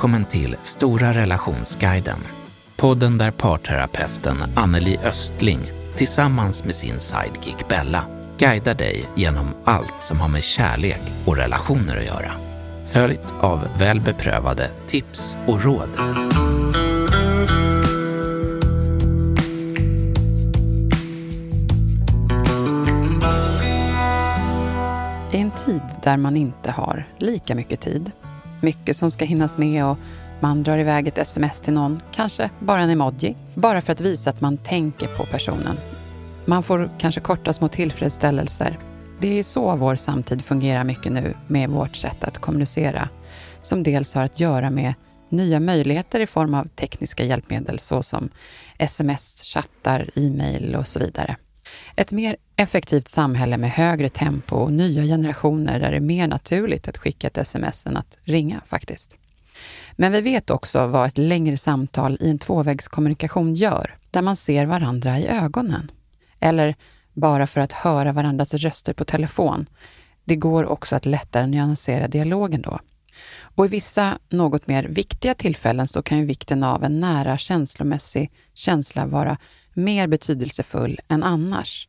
Välkommen 0.00 0.24
till 0.24 0.56
Stora 0.62 1.12
relationsguiden. 1.12 2.18
Podden 2.76 3.18
där 3.18 3.30
parterapeuten 3.30 4.36
Anneli 4.54 4.98
Östling 5.04 5.58
tillsammans 5.96 6.64
med 6.64 6.74
sin 6.74 7.00
sidekick 7.00 7.68
Bella 7.68 8.04
guidar 8.38 8.74
dig 8.74 9.08
genom 9.16 9.46
allt 9.64 10.02
som 10.02 10.20
har 10.20 10.28
med 10.28 10.42
kärlek 10.42 11.00
och 11.26 11.36
relationer 11.36 11.96
att 11.96 12.04
göra. 12.04 12.32
Följt 12.86 13.34
av 13.40 13.68
väl 13.78 14.00
beprövade 14.00 14.70
tips 14.86 15.36
och 15.46 15.64
råd. 15.64 15.88
I 25.32 25.38
en 25.38 25.50
tid 25.50 25.82
där 26.02 26.16
man 26.16 26.36
inte 26.36 26.70
har 26.70 27.04
lika 27.18 27.54
mycket 27.54 27.80
tid, 27.80 28.12
mycket 28.62 28.96
som 28.96 29.10
ska 29.10 29.24
hinnas 29.24 29.58
med 29.58 29.84
och 29.84 29.98
man 30.40 30.62
drar 30.62 30.78
iväg 30.78 31.08
ett 31.08 31.18
sms 31.18 31.60
till 31.60 31.72
någon, 31.72 32.02
kanske 32.12 32.50
bara 32.58 32.82
en 32.82 32.90
emoji, 32.90 33.36
bara 33.54 33.80
för 33.80 33.92
att 33.92 34.00
visa 34.00 34.30
att 34.30 34.40
man 34.40 34.56
tänker 34.56 35.06
på 35.06 35.26
personen. 35.26 35.76
Man 36.44 36.62
får 36.62 36.90
kanske 36.98 37.20
korta 37.20 37.52
små 37.52 37.68
tillfredsställelser. 37.68 38.78
Det 39.20 39.38
är 39.38 39.42
så 39.42 39.76
vår 39.76 39.96
samtid 39.96 40.44
fungerar 40.44 40.84
mycket 40.84 41.12
nu 41.12 41.34
med 41.46 41.70
vårt 41.70 41.96
sätt 41.96 42.24
att 42.24 42.38
kommunicera, 42.38 43.08
som 43.60 43.82
dels 43.82 44.14
har 44.14 44.22
att 44.22 44.40
göra 44.40 44.70
med 44.70 44.94
nya 45.28 45.60
möjligheter 45.60 46.20
i 46.20 46.26
form 46.26 46.54
av 46.54 46.68
tekniska 46.68 47.24
hjälpmedel 47.24 47.78
såsom 47.78 48.28
sms, 48.78 49.42
chattar, 49.54 50.10
e-mail 50.14 50.76
och 50.76 50.86
så 50.86 50.98
vidare. 50.98 51.36
Ett 51.96 52.12
mer 52.12 52.36
effektivt 52.56 53.08
samhälle 53.08 53.56
med 53.56 53.70
högre 53.70 54.08
tempo 54.08 54.56
och 54.56 54.72
nya 54.72 55.02
generationer 55.02 55.80
där 55.80 55.90
det 55.90 55.96
är 55.96 56.00
mer 56.00 56.28
naturligt 56.28 56.88
att 56.88 56.98
skicka 56.98 57.26
ett 57.26 57.38
sms 57.38 57.86
än 57.86 57.96
att 57.96 58.18
ringa 58.24 58.60
faktiskt. 58.66 59.16
Men 59.92 60.12
vi 60.12 60.20
vet 60.20 60.50
också 60.50 60.86
vad 60.86 61.08
ett 61.08 61.18
längre 61.18 61.56
samtal 61.56 62.18
i 62.20 62.30
en 62.30 62.38
tvåvägskommunikation 62.38 63.54
gör, 63.54 63.98
där 64.10 64.22
man 64.22 64.36
ser 64.36 64.66
varandra 64.66 65.18
i 65.18 65.26
ögonen. 65.26 65.90
Eller 66.40 66.74
bara 67.12 67.46
för 67.46 67.60
att 67.60 67.72
höra 67.72 68.12
varandras 68.12 68.54
röster 68.54 68.92
på 68.92 69.04
telefon. 69.04 69.66
Det 70.24 70.36
går 70.36 70.64
också 70.64 70.96
att 70.96 71.06
lättare 71.06 71.46
nyansera 71.46 72.08
dialogen 72.08 72.62
då. 72.62 72.80
Och 73.54 73.64
i 73.64 73.68
vissa 73.68 74.18
något 74.28 74.66
mer 74.66 74.84
viktiga 74.84 75.34
tillfällen 75.34 75.88
så 75.88 76.02
kan 76.02 76.18
ju 76.18 76.24
vikten 76.24 76.62
av 76.62 76.84
en 76.84 77.00
nära 77.00 77.38
känslomässig 77.38 78.30
känsla 78.54 79.06
vara 79.06 79.36
mer 79.84 80.06
betydelsefull 80.06 81.00
än 81.08 81.22
annars. 81.22 81.88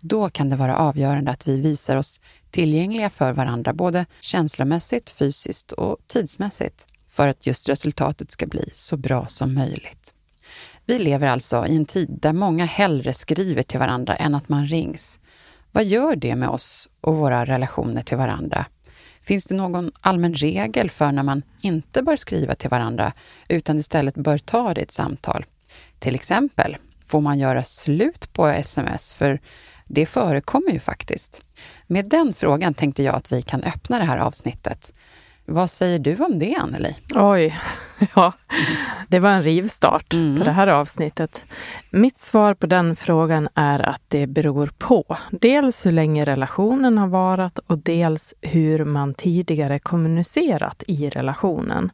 Då 0.00 0.30
kan 0.30 0.50
det 0.50 0.56
vara 0.56 0.76
avgörande 0.76 1.30
att 1.30 1.48
vi 1.48 1.60
visar 1.60 1.96
oss 1.96 2.20
tillgängliga 2.50 3.10
för 3.10 3.32
varandra, 3.32 3.72
både 3.72 4.06
känslomässigt, 4.20 5.10
fysiskt 5.10 5.72
och 5.72 5.96
tidsmässigt, 6.06 6.86
för 7.08 7.28
att 7.28 7.46
just 7.46 7.68
resultatet 7.68 8.30
ska 8.30 8.46
bli 8.46 8.70
så 8.74 8.96
bra 8.96 9.26
som 9.26 9.54
möjligt. 9.54 10.14
Vi 10.86 10.98
lever 10.98 11.26
alltså 11.26 11.66
i 11.66 11.76
en 11.76 11.86
tid 11.86 12.18
där 12.22 12.32
många 12.32 12.64
hellre 12.64 13.14
skriver 13.14 13.62
till 13.62 13.78
varandra 13.78 14.16
än 14.16 14.34
att 14.34 14.48
man 14.48 14.66
rings. 14.66 15.20
Vad 15.72 15.84
gör 15.84 16.16
det 16.16 16.36
med 16.36 16.48
oss 16.48 16.88
och 17.00 17.16
våra 17.16 17.44
relationer 17.44 18.02
till 18.02 18.16
varandra? 18.16 18.66
Finns 19.22 19.44
det 19.44 19.54
någon 19.54 19.92
allmän 20.00 20.34
regel 20.34 20.90
för 20.90 21.12
när 21.12 21.22
man 21.22 21.42
inte 21.60 22.02
bör 22.02 22.16
skriva 22.16 22.54
till 22.54 22.70
varandra 22.70 23.12
utan 23.48 23.78
istället 23.78 24.14
bör 24.14 24.38
ta 24.38 24.74
det 24.74 24.80
i 24.80 24.84
ett 24.84 24.92
samtal? 24.92 25.44
Till 25.98 26.14
exempel, 26.14 26.76
får 27.08 27.20
man 27.20 27.38
göra 27.38 27.64
slut 27.64 28.32
på 28.32 28.46
sms? 28.46 29.12
För 29.12 29.40
det 29.86 30.06
förekommer 30.06 30.70
ju 30.70 30.80
faktiskt. 30.80 31.42
Med 31.86 32.08
den 32.08 32.34
frågan 32.34 32.74
tänkte 32.74 33.02
jag 33.02 33.14
att 33.14 33.32
vi 33.32 33.42
kan 33.42 33.62
öppna 33.62 33.98
det 33.98 34.04
här 34.04 34.18
avsnittet. 34.18 34.94
Vad 35.50 35.70
säger 35.70 35.98
du 35.98 36.16
om 36.16 36.38
det, 36.38 36.54
Anneli? 36.54 36.96
Oj, 37.14 37.58
ja, 38.14 38.32
det 39.08 39.18
var 39.18 39.30
en 39.30 39.42
rivstart 39.42 40.14
mm. 40.14 40.38
på 40.38 40.44
det 40.44 40.50
här 40.50 40.66
avsnittet. 40.66 41.44
Mitt 41.90 42.18
svar 42.18 42.54
på 42.54 42.66
den 42.66 42.96
frågan 42.96 43.48
är 43.54 43.88
att 43.88 44.02
det 44.08 44.26
beror 44.26 44.70
på. 44.78 45.16
Dels 45.30 45.86
hur 45.86 45.92
länge 45.92 46.24
relationen 46.24 46.98
har 46.98 47.08
varat 47.08 47.58
och 47.58 47.78
dels 47.78 48.34
hur 48.40 48.84
man 48.84 49.14
tidigare 49.14 49.78
kommunicerat 49.78 50.82
i 50.86 51.10
relationen. 51.10 51.90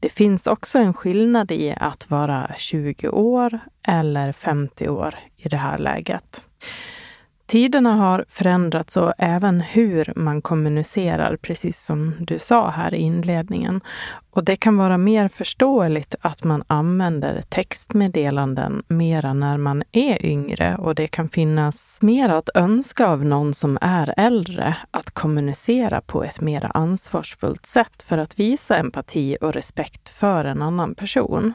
Det 0.00 0.08
finns 0.08 0.46
också 0.46 0.78
en 0.78 0.94
skillnad 0.94 1.52
i 1.52 1.74
att 1.76 2.10
vara 2.10 2.50
20 2.58 3.08
år 3.08 3.58
eller 3.88 4.32
50 4.32 4.88
år 4.88 5.14
i 5.36 5.48
det 5.48 5.56
här 5.56 5.78
läget. 5.78 6.44
Tiderna 7.46 7.94
har 7.94 8.24
förändrats 8.28 8.96
och 8.96 9.12
även 9.18 9.60
hur 9.60 10.12
man 10.16 10.42
kommunicerar, 10.42 11.36
precis 11.36 11.84
som 11.84 12.14
du 12.20 12.38
sa 12.38 12.70
här 12.70 12.94
i 12.94 12.98
inledningen. 12.98 13.80
Och 14.30 14.44
det 14.44 14.56
kan 14.56 14.76
vara 14.76 14.98
mer 14.98 15.28
förståeligt 15.28 16.14
att 16.20 16.44
man 16.44 16.64
använder 16.66 17.42
textmeddelanden 17.48 18.82
mera 18.88 19.32
när 19.34 19.56
man 19.56 19.82
är 19.92 20.26
yngre 20.26 20.76
och 20.76 20.94
det 20.94 21.06
kan 21.06 21.28
finnas 21.28 21.98
mer 22.02 22.28
att 22.28 22.50
önska 22.54 23.06
av 23.06 23.24
någon 23.24 23.54
som 23.54 23.78
är 23.80 24.14
äldre 24.16 24.76
att 24.90 25.10
kommunicera 25.10 26.00
på 26.00 26.24
ett 26.24 26.40
mer 26.40 26.70
ansvarsfullt 26.74 27.66
sätt 27.66 28.02
för 28.02 28.18
att 28.18 28.38
visa 28.38 28.76
empati 28.76 29.36
och 29.40 29.52
respekt 29.52 30.08
för 30.08 30.44
en 30.44 30.62
annan 30.62 30.94
person. 30.94 31.54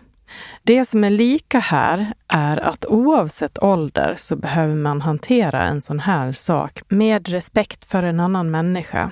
Det 0.64 0.86
som 0.86 1.04
är 1.04 1.10
lika 1.10 1.60
här 1.60 2.14
är 2.28 2.58
att 2.58 2.86
oavsett 2.86 3.64
ålder 3.64 4.16
så 4.18 4.36
behöver 4.36 4.76
man 4.76 5.02
hantera 5.02 5.64
en 5.64 5.82
sån 5.82 6.00
här 6.00 6.32
sak 6.32 6.82
med 6.88 7.30
respekt 7.30 7.86
för 7.86 8.04
en 8.04 8.20
annan 8.20 8.52
människa. 8.52 9.12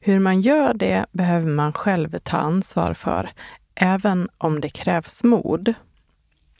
Hur 0.00 0.18
man 0.18 0.40
gör 0.40 0.74
det 0.74 1.06
behöver 1.12 1.50
man 1.50 1.72
själv 1.72 2.18
ta 2.18 2.36
ansvar 2.36 2.94
för, 2.94 3.30
även 3.74 4.28
om 4.38 4.60
det 4.60 4.68
krävs 4.68 5.24
mod. 5.24 5.74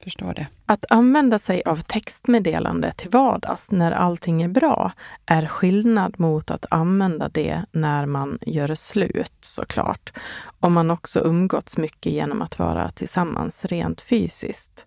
Förstår 0.06 0.34
det. 0.34 0.46
Att 0.66 0.84
använda 0.90 1.38
sig 1.38 1.62
av 1.64 1.76
textmeddelande 1.76 2.92
till 2.96 3.10
vardags 3.10 3.72
när 3.72 3.92
allting 3.92 4.42
är 4.42 4.48
bra 4.48 4.92
är 5.26 5.46
skillnad 5.46 6.20
mot 6.20 6.50
att 6.50 6.66
använda 6.70 7.28
det 7.28 7.62
när 7.72 8.06
man 8.06 8.38
gör 8.40 8.74
slut 8.74 9.32
såklart. 9.40 10.12
Om 10.60 10.72
man 10.72 10.90
också 10.90 11.20
umgåtts 11.20 11.76
mycket 11.76 12.12
genom 12.12 12.42
att 12.42 12.58
vara 12.58 12.90
tillsammans 12.90 13.64
rent 13.64 14.00
fysiskt. 14.00 14.86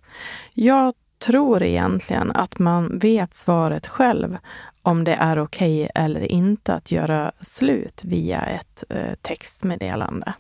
Jag 0.53 0.93
tror 1.17 1.63
egentligen 1.63 2.31
att 2.31 2.59
man 2.59 2.99
vet 2.99 3.33
svaret 3.33 3.87
själv 3.87 4.37
om 4.81 5.03
det 5.03 5.13
är 5.13 5.39
okej 5.39 5.83
okay 5.83 6.03
eller 6.03 6.31
inte 6.31 6.73
att 6.73 6.91
göra 6.91 7.31
slut 7.41 8.01
via 8.03 8.41
ett 8.41 8.83
eh, 8.89 9.15
textmeddelande. 9.21 10.33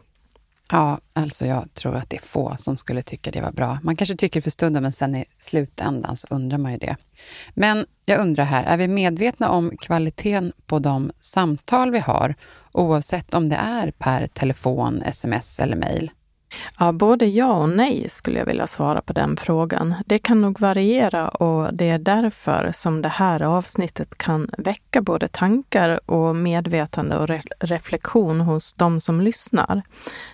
Ja, 0.71 0.99
alltså 1.13 1.45
jag 1.45 1.73
tror 1.73 1.95
att 1.95 2.09
det 2.09 2.15
är 2.15 2.21
få 2.21 2.55
som 2.57 2.77
skulle 2.77 3.01
tycka 3.01 3.31
det 3.31 3.41
var 3.41 3.51
bra. 3.51 3.79
Man 3.83 3.95
kanske 3.95 4.15
tycker 4.15 4.41
för 4.41 4.49
stunden, 4.49 4.83
men 4.83 4.93
sen 4.93 5.15
i 5.15 5.25
slutändan 5.39 6.17
så 6.17 6.27
undrar 6.29 6.57
man 6.57 6.71
ju 6.71 6.77
det. 6.77 6.95
Men 7.53 7.85
jag 8.05 8.19
undrar 8.19 8.43
här, 8.43 8.63
är 8.63 8.77
vi 8.77 8.87
medvetna 8.87 9.49
om 9.49 9.77
kvaliteten 9.77 10.53
på 10.65 10.79
de 10.79 11.11
samtal 11.21 11.91
vi 11.91 11.99
har, 11.99 12.35
oavsett 12.71 13.33
om 13.33 13.49
det 13.49 13.55
är 13.55 13.91
per 13.91 14.27
telefon, 14.27 15.01
sms 15.03 15.59
eller 15.59 15.75
mejl? 15.75 16.11
Ja, 16.79 16.91
både 16.91 17.25
ja 17.25 17.53
och 17.53 17.69
nej 17.69 18.05
skulle 18.09 18.39
jag 18.39 18.45
vilja 18.45 18.67
svara 18.67 19.01
på 19.01 19.13
den 19.13 19.37
frågan. 19.37 19.95
Det 20.05 20.19
kan 20.19 20.41
nog 20.41 20.59
variera 20.59 21.27
och 21.27 21.73
det 21.73 21.89
är 21.89 21.99
därför 21.99 22.71
som 22.73 23.01
det 23.01 23.09
här 23.09 23.41
avsnittet 23.41 24.17
kan 24.17 24.49
väcka 24.57 25.01
både 25.01 25.27
tankar 25.27 25.99
och 26.05 26.35
medvetande 26.35 27.17
och 27.17 27.27
re 27.27 27.41
reflektion 27.59 28.41
hos 28.41 28.73
de 28.73 29.01
som 29.01 29.21
lyssnar. 29.21 29.81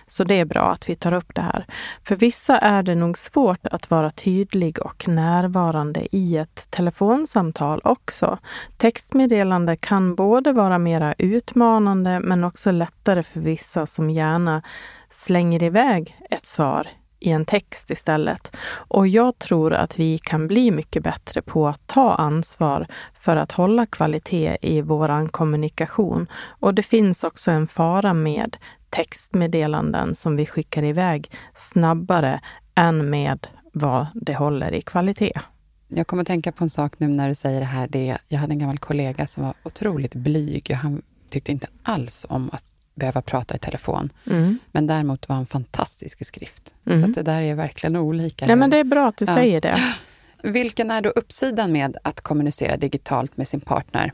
Så 0.06 0.24
det 0.24 0.40
är 0.40 0.44
bra 0.44 0.72
att 0.72 0.88
vi 0.88 0.96
tar 0.96 1.12
upp 1.12 1.34
det 1.34 1.40
här. 1.40 1.66
För 2.04 2.16
vissa 2.16 2.58
är 2.58 2.82
det 2.82 2.94
nog 2.94 3.18
svårt 3.18 3.66
att 3.66 3.90
vara 3.90 4.10
tydlig 4.10 4.78
och 4.78 5.08
närvarande 5.08 6.16
i 6.16 6.36
ett 6.36 6.70
telefonsamtal 6.70 7.80
också. 7.84 8.38
Textmeddelande 8.76 9.76
kan 9.76 10.14
både 10.14 10.52
vara 10.52 10.78
mera 10.78 11.14
utmanande 11.18 12.20
men 12.20 12.44
också 12.44 12.70
lättare 12.70 13.22
för 13.22 13.40
vissa 13.40 13.86
som 13.86 14.10
gärna 14.10 14.62
slänger 15.16 15.62
iväg 15.62 16.16
ett 16.30 16.46
svar 16.46 16.88
i 17.20 17.30
en 17.30 17.44
text 17.44 17.90
istället. 17.90 18.56
Och 18.68 19.08
jag 19.08 19.38
tror 19.38 19.74
att 19.74 19.98
vi 19.98 20.18
kan 20.18 20.48
bli 20.48 20.70
mycket 20.70 21.02
bättre 21.02 21.42
på 21.42 21.68
att 21.68 21.86
ta 21.86 22.14
ansvar 22.14 22.86
för 23.14 23.36
att 23.36 23.52
hålla 23.52 23.86
kvalitet 23.86 24.56
i 24.60 24.80
vår 24.80 25.28
kommunikation. 25.28 26.26
Och 26.60 26.74
det 26.74 26.82
finns 26.82 27.24
också 27.24 27.50
en 27.50 27.68
fara 27.68 28.14
med 28.14 28.56
textmeddelanden 28.90 30.14
som 30.14 30.36
vi 30.36 30.46
skickar 30.46 30.82
iväg 30.84 31.30
snabbare 31.54 32.40
än 32.74 33.10
med 33.10 33.46
vad 33.72 34.06
det 34.14 34.34
håller 34.34 34.74
i 34.74 34.82
kvalitet. 34.82 35.32
Jag 35.88 36.06
kommer 36.06 36.20
att 36.20 36.26
tänka 36.26 36.52
på 36.52 36.64
en 36.64 36.70
sak 36.70 36.92
nu 36.98 37.08
när 37.08 37.28
du 37.28 37.34
säger 37.34 37.60
det 37.60 37.66
här. 37.66 37.88
Det, 37.88 38.18
jag 38.28 38.38
hade 38.38 38.52
en 38.52 38.58
gammal 38.58 38.78
kollega 38.78 39.26
som 39.26 39.44
var 39.44 39.54
otroligt 39.62 40.14
blyg. 40.14 40.70
Han 40.70 41.02
tyckte 41.30 41.52
inte 41.52 41.66
alls 41.82 42.26
om 42.28 42.50
att 42.52 42.64
behöva 42.96 43.22
prata 43.22 43.54
i 43.54 43.58
telefon. 43.58 44.12
Mm. 44.30 44.58
Men 44.72 44.86
däremot 44.86 45.28
var 45.28 45.36
han 45.36 45.46
fantastisk 45.46 46.20
i 46.20 46.24
skrift. 46.24 46.74
Mm. 46.86 47.00
Så 47.00 47.06
det 47.06 47.22
där 47.22 47.40
är 47.40 47.54
verkligen 47.54 47.96
olika. 47.96 48.46
Ja, 48.48 48.56
men 48.56 48.70
det 48.70 48.78
är 48.78 48.84
bra 48.84 49.08
att 49.08 49.16
du 49.16 49.24
ja. 49.24 49.34
säger 49.34 49.60
det. 49.60 49.76
Vilken 50.42 50.90
är 50.90 51.00
då 51.00 51.10
uppsidan 51.10 51.72
med 51.72 51.96
att 52.02 52.20
kommunicera 52.20 52.76
digitalt 52.76 53.36
med 53.36 53.48
sin 53.48 53.60
partner? 53.60 54.12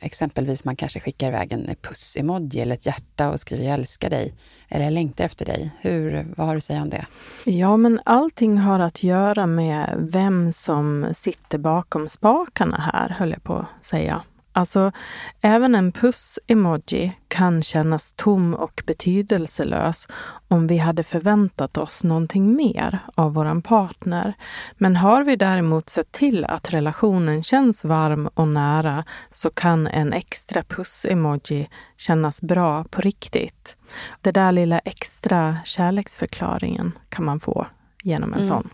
Exempelvis 0.00 0.64
man 0.64 0.76
kanske 0.76 1.00
skickar 1.00 1.28
iväg 1.28 1.52
en 1.52 1.66
puss-emoji 1.82 2.60
eller 2.60 2.74
ett 2.74 2.86
hjärta 2.86 3.30
och 3.30 3.40
skriver 3.40 3.64
jag 3.64 3.74
älskar 3.74 4.10
dig 4.10 4.34
eller 4.68 4.84
jag 4.84 4.92
längtar 4.92 5.24
efter 5.24 5.44
dig. 5.44 5.70
Hur, 5.80 6.26
vad 6.36 6.46
har 6.46 6.54
du 6.54 6.58
att 6.58 6.64
säga 6.64 6.82
om 6.82 6.90
det? 6.90 7.06
Ja, 7.44 7.76
men 7.76 8.00
allting 8.04 8.58
har 8.58 8.80
att 8.80 9.02
göra 9.02 9.46
med 9.46 9.94
vem 9.98 10.52
som 10.52 11.06
sitter 11.12 11.58
bakom 11.58 12.08
spakarna 12.08 12.90
här, 12.92 13.08
höll 13.08 13.30
jag 13.30 13.42
på 13.42 13.54
att 13.54 13.84
säga. 13.84 14.22
Alltså, 14.52 14.92
även 15.40 15.74
en 15.74 15.92
puss-emoji 15.92 17.12
kan 17.28 17.62
kännas 17.62 18.12
tom 18.12 18.54
och 18.54 18.82
betydelselös 18.86 20.08
om 20.48 20.66
vi 20.66 20.78
hade 20.78 21.02
förväntat 21.02 21.76
oss 21.76 22.04
någonting 22.04 22.56
mer 22.56 22.98
av 23.14 23.34
vår 23.34 23.60
partner. 23.60 24.34
Men 24.78 24.96
har 24.96 25.24
vi 25.24 25.36
däremot 25.36 25.88
sett 25.88 26.12
till 26.12 26.44
att 26.44 26.72
relationen 26.72 27.42
känns 27.42 27.84
varm 27.84 28.26
och 28.34 28.48
nära 28.48 29.04
så 29.30 29.50
kan 29.50 29.86
en 29.86 30.12
extra 30.12 30.62
puss-emoji 30.62 31.68
kännas 31.96 32.42
bra 32.42 32.84
på 32.84 33.00
riktigt. 33.00 33.76
Det 34.20 34.30
där 34.30 34.52
lilla 34.52 34.78
extra 34.78 35.56
kärleksförklaringen 35.64 36.92
kan 37.08 37.24
man 37.24 37.40
få 37.40 37.66
genom 38.02 38.32
en 38.32 38.40
mm. 38.40 38.48
sån. 38.48 38.70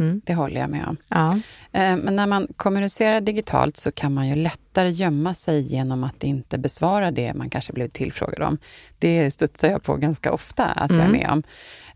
Mm. 0.00 0.20
Det 0.24 0.34
håller 0.34 0.60
jag 0.60 0.70
med 0.70 0.86
om. 0.86 0.96
Ja. 1.08 1.30
Eh, 1.72 1.96
men 1.96 2.16
när 2.16 2.26
man 2.26 2.48
kommunicerar 2.56 3.20
digitalt 3.20 3.76
så 3.76 3.92
kan 3.92 4.14
man 4.14 4.28
ju 4.28 4.34
lättare 4.34 4.90
gömma 4.90 5.34
sig 5.34 5.60
genom 5.60 6.04
att 6.04 6.24
inte 6.24 6.58
besvara 6.58 7.10
det 7.10 7.34
man 7.34 7.50
kanske 7.50 7.72
blivit 7.72 7.92
tillfrågad 7.92 8.42
om. 8.42 8.58
Det 8.98 9.30
studsar 9.30 9.68
jag 9.68 9.82
på 9.82 9.96
ganska 9.96 10.32
ofta 10.32 10.66
att 10.66 10.90
mm. 10.90 11.00
jag 11.00 11.04
är 11.04 11.14
mm. 11.14 11.20
med 11.20 11.30
om. 11.30 11.42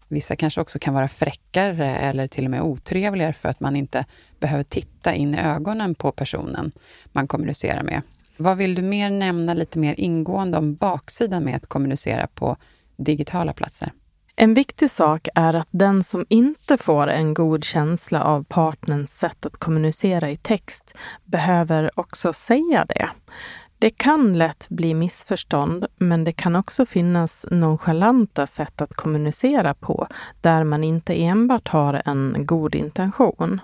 Vissa 0.08 0.36
kanske 0.36 0.60
också 0.60 0.78
kan 0.78 0.94
vara 0.94 1.08
fräckare 1.08 1.96
eller 1.96 2.26
till 2.26 2.44
och 2.44 2.50
med 2.50 2.62
otrevligare 2.62 3.32
för 3.32 3.48
att 3.48 3.60
man 3.60 3.76
inte 3.76 4.04
behöver 4.40 4.64
titta 4.64 5.14
in 5.14 5.34
i 5.34 5.38
ögonen 5.38 5.94
på 5.94 6.12
personen 6.12 6.72
man 7.12 7.28
kommunicerar 7.28 7.82
med. 7.82 8.02
Vad 8.36 8.56
vill 8.56 8.74
du 8.74 8.82
mer 8.82 9.10
nämna 9.10 9.54
lite 9.54 9.78
mer 9.78 9.94
ingående 10.00 10.58
om 10.58 10.74
baksidan 10.74 11.44
med 11.44 11.56
att 11.56 11.66
kommunicera 11.66 12.26
på 12.26 12.56
digitala 12.96 13.52
platser? 13.52 13.92
En 14.36 14.54
viktig 14.54 14.90
sak 14.90 15.28
är 15.34 15.54
att 15.54 15.69
den 15.70 16.02
som 16.02 16.26
inte 16.28 16.76
får 16.76 17.06
en 17.06 17.34
god 17.34 17.64
känsla 17.64 18.25
av 18.25 18.44
partners 18.44 19.08
sätt 19.08 19.46
att 19.46 19.56
kommunicera 19.56 20.31
i 20.31 20.36
text 20.36 20.96
behöver 21.25 21.90
också 22.00 22.32
säga 22.32 22.84
det. 22.84 23.10
Det 23.78 23.90
kan 23.90 24.38
lätt 24.38 24.69
bli 24.69 24.94
missförstånd, 24.94 25.86
men 25.96 26.25
det 26.25 26.32
kan 26.32 26.56
också 26.56 26.86
finnas 26.86 27.46
nonchalanta 27.50 28.46
sätt 28.46 28.81
att 28.81 28.94
kommunicera 28.94 29.75
på 29.75 30.06
där 30.40 30.64
man 30.64 30.84
inte 30.84 31.22
enbart 31.22 31.69
har 31.69 32.02
en 32.04 32.37
god 32.38 32.75
intention. 32.75 33.60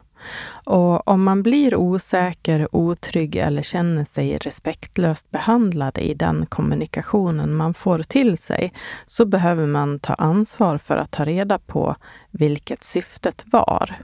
Och 0.64 1.08
om 1.08 1.24
man 1.24 1.42
blir 1.42 1.74
osäker, 1.74 2.68
otrygg 2.76 3.36
eller 3.36 3.62
känner 3.62 4.04
sig 4.04 4.38
respektlöst 4.38 5.30
behandlad 5.30 5.98
i 5.98 6.14
den 6.14 6.46
kommunikationen 6.46 7.54
man 7.54 7.74
får 7.74 8.02
till 8.02 8.38
sig, 8.38 8.72
så 9.06 9.26
behöver 9.26 9.66
man 9.66 9.98
ta 9.98 10.14
ansvar 10.14 10.78
för 10.78 10.96
att 10.96 11.10
ta 11.10 11.24
reda 11.24 11.58
på 11.58 11.96
vilket 12.30 12.84
syftet 12.84 13.44
var. 13.46 13.96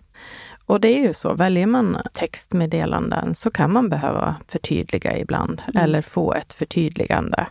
Och 0.66 0.80
det 0.80 0.88
är 0.88 1.02
ju 1.02 1.14
så, 1.14 1.34
väljer 1.34 1.66
man 1.66 2.02
textmeddelanden 2.12 3.34
så 3.34 3.50
kan 3.50 3.72
man 3.72 3.88
behöva 3.88 4.36
förtydliga 4.48 5.19
ibland 5.19 5.62
mm. 5.66 5.84
eller 5.84 6.02
få 6.02 6.34
ett 6.34 6.52
förtydligande. 6.52 7.46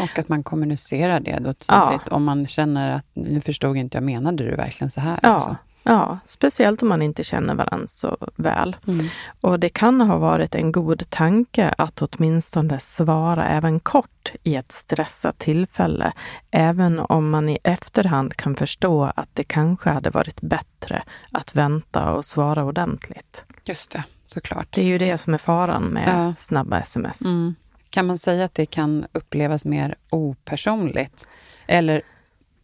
Och 0.00 0.18
att 0.18 0.28
man 0.28 0.42
kommunicerar 0.42 1.20
det 1.20 1.38
då 1.38 1.52
tydligt, 1.52 1.66
ja. 1.66 1.98
om 2.10 2.24
man 2.24 2.46
känner 2.46 2.90
att 2.90 3.04
nu 3.14 3.40
förstod 3.40 3.76
inte 3.76 3.96
jag, 3.96 4.04
menade 4.04 4.44
du 4.44 4.56
verkligen 4.56 4.90
så 4.90 5.00
här? 5.00 5.18
Ja, 5.22 5.36
också? 5.36 5.56
Ja, 5.88 6.18
speciellt 6.24 6.82
om 6.82 6.88
man 6.88 7.02
inte 7.02 7.24
känner 7.24 7.54
varandra 7.54 7.86
så 7.86 8.16
väl. 8.36 8.76
Mm. 8.86 9.06
Och 9.40 9.60
det 9.60 9.68
kan 9.68 10.00
ha 10.00 10.18
varit 10.18 10.54
en 10.54 10.72
god 10.72 11.10
tanke 11.10 11.74
att 11.78 12.02
åtminstone 12.02 12.80
svara 12.80 13.48
även 13.48 13.80
kort 13.80 14.32
i 14.42 14.56
ett 14.56 14.72
stressat 14.72 15.38
tillfälle, 15.38 16.12
även 16.50 16.98
om 16.98 17.30
man 17.30 17.48
i 17.48 17.58
efterhand 17.64 18.36
kan 18.36 18.56
förstå 18.56 19.12
att 19.16 19.28
det 19.32 19.44
kanske 19.44 19.90
hade 19.90 20.10
varit 20.10 20.40
bättre 20.40 21.02
att 21.32 21.54
vänta 21.54 22.12
och 22.12 22.24
svara 22.24 22.64
ordentligt. 22.64 23.44
Just 23.64 23.90
det, 23.90 24.04
såklart. 24.26 24.68
Det 24.70 24.80
är 24.80 24.86
ju 24.86 24.98
det 24.98 25.18
som 25.18 25.34
är 25.34 25.38
faran 25.38 25.82
med 25.82 26.08
ja. 26.08 26.34
snabba 26.38 26.80
sms. 26.80 27.22
Mm. 27.24 27.54
Kan 27.90 28.06
man 28.06 28.18
säga 28.18 28.44
att 28.44 28.54
det 28.54 28.66
kan 28.66 29.06
upplevas 29.12 29.66
mer 29.66 29.94
opersonligt? 30.10 31.28
Eller 31.66 32.02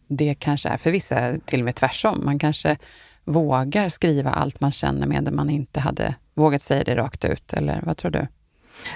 det 0.07 0.35
kanske 0.35 0.69
är 0.69 0.77
för 0.77 0.91
vissa 0.91 1.37
till 1.45 1.59
och 1.59 1.65
med 1.65 1.75
tvärsom. 1.75 2.25
Man 2.25 2.39
kanske 2.39 2.77
vågar 3.25 3.89
skriva 3.89 4.29
allt 4.29 4.61
man 4.61 4.71
känner 4.71 5.07
medan 5.07 5.35
man 5.35 5.49
inte 5.49 5.79
hade 5.79 6.15
vågat 6.33 6.61
säga 6.61 6.83
det 6.83 6.95
rakt 6.95 7.25
ut, 7.25 7.53
eller 7.53 7.81
vad 7.85 7.97
tror 7.97 8.11
du? 8.11 8.27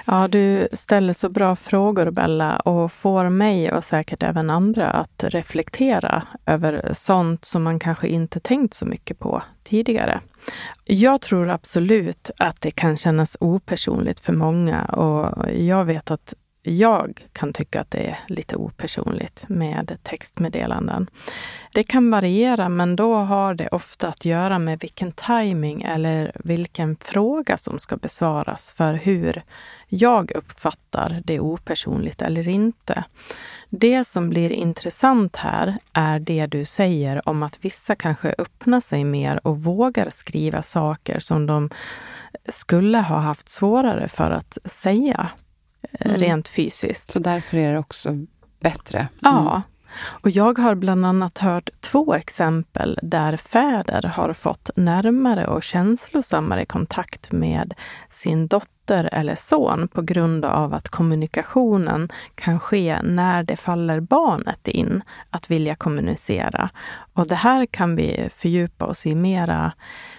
Ja, 0.04 0.28
du 0.28 0.68
ställer 0.72 1.12
så 1.12 1.28
bra 1.28 1.56
frågor, 1.56 2.10
Bella, 2.10 2.56
och 2.56 2.92
får 2.92 3.28
mig 3.28 3.72
och 3.72 3.84
säkert 3.84 4.22
även 4.22 4.50
andra 4.50 4.90
att 4.90 5.24
reflektera 5.24 6.22
över 6.46 6.90
sånt 6.94 7.44
som 7.44 7.62
man 7.62 7.78
kanske 7.78 8.08
inte 8.08 8.40
tänkt 8.40 8.74
så 8.74 8.86
mycket 8.86 9.18
på 9.18 9.42
tidigare. 9.62 10.20
Jag 10.84 11.20
tror 11.20 11.50
absolut 11.50 12.30
att 12.38 12.60
det 12.60 12.70
kan 12.70 12.96
kännas 12.96 13.36
opersonligt 13.40 14.20
för 14.20 14.32
många 14.32 14.84
och 14.84 15.50
jag 15.50 15.84
vet 15.84 16.10
att 16.10 16.34
jag 16.62 17.26
kan 17.32 17.52
tycka 17.52 17.80
att 17.80 17.90
det 17.90 18.06
är 18.06 18.18
lite 18.26 18.56
opersonligt 18.56 19.44
med 19.48 19.98
textmeddelanden. 20.02 21.10
Det 21.72 21.82
kan 21.82 22.10
variera, 22.10 22.68
men 22.68 22.96
då 22.96 23.14
har 23.14 23.54
det 23.54 23.68
ofta 23.68 24.08
att 24.08 24.24
göra 24.24 24.58
med 24.58 24.80
vilken 24.80 25.12
timing 25.12 25.82
eller 25.82 26.32
vilken 26.44 26.96
fråga 26.96 27.58
som 27.58 27.78
ska 27.78 27.96
besvaras 27.96 28.70
för 28.70 28.94
hur 28.94 29.42
jag 29.88 30.32
uppfattar 30.34 31.22
det 31.24 31.40
opersonligt 31.40 32.22
eller 32.22 32.48
inte. 32.48 33.04
Det 33.68 34.04
som 34.04 34.30
blir 34.30 34.50
intressant 34.50 35.36
här 35.36 35.78
är 35.92 36.18
det 36.18 36.46
du 36.46 36.64
säger 36.64 37.28
om 37.28 37.42
att 37.42 37.64
vissa 37.64 37.94
kanske 37.94 38.34
öppnar 38.38 38.80
sig 38.80 39.04
mer 39.04 39.46
och 39.46 39.62
vågar 39.62 40.10
skriva 40.10 40.62
saker 40.62 41.18
som 41.18 41.46
de 41.46 41.70
skulle 42.48 42.98
ha 42.98 43.18
haft 43.18 43.48
svårare 43.48 44.08
för 44.08 44.30
att 44.30 44.58
säga 44.64 45.30
mm. 46.00 46.16
rent 46.16 46.48
fysiskt. 46.48 47.10
Så 47.10 47.18
därför 47.18 47.56
är 47.56 47.72
det 47.72 47.78
också 47.78 48.26
bättre? 48.60 48.98
Mm. 48.98 49.44
Ja. 49.44 49.62
Och 50.00 50.30
jag 50.30 50.58
har 50.58 50.74
bland 50.74 51.06
annat 51.06 51.38
hört 51.38 51.70
två 51.80 52.14
exempel 52.14 52.98
där 53.02 53.36
fäder 53.36 54.02
har 54.02 54.32
fått 54.32 54.70
närmare 54.76 55.46
och 55.46 55.62
känslosammare 55.62 56.64
kontakt 56.64 57.32
med 57.32 57.74
sin 58.10 58.46
dotter 58.46 59.08
eller 59.12 59.34
son 59.34 59.88
på 59.88 60.02
grund 60.02 60.44
av 60.44 60.74
att 60.74 60.88
kommunikationen 60.88 62.08
kan 62.34 62.60
ske 62.60 63.02
när 63.02 63.42
det 63.42 63.56
faller 63.56 64.00
barnet 64.00 64.68
in 64.68 65.02
att 65.30 65.50
vilja 65.50 65.74
kommunicera. 65.74 66.70
Och 67.12 67.26
det 67.26 67.34
här 67.34 67.66
kan 67.66 67.96
vi 67.96 68.28
fördjupa 68.30 68.86
oss 68.86 69.06
i 69.06 69.14
mera. 69.14 69.72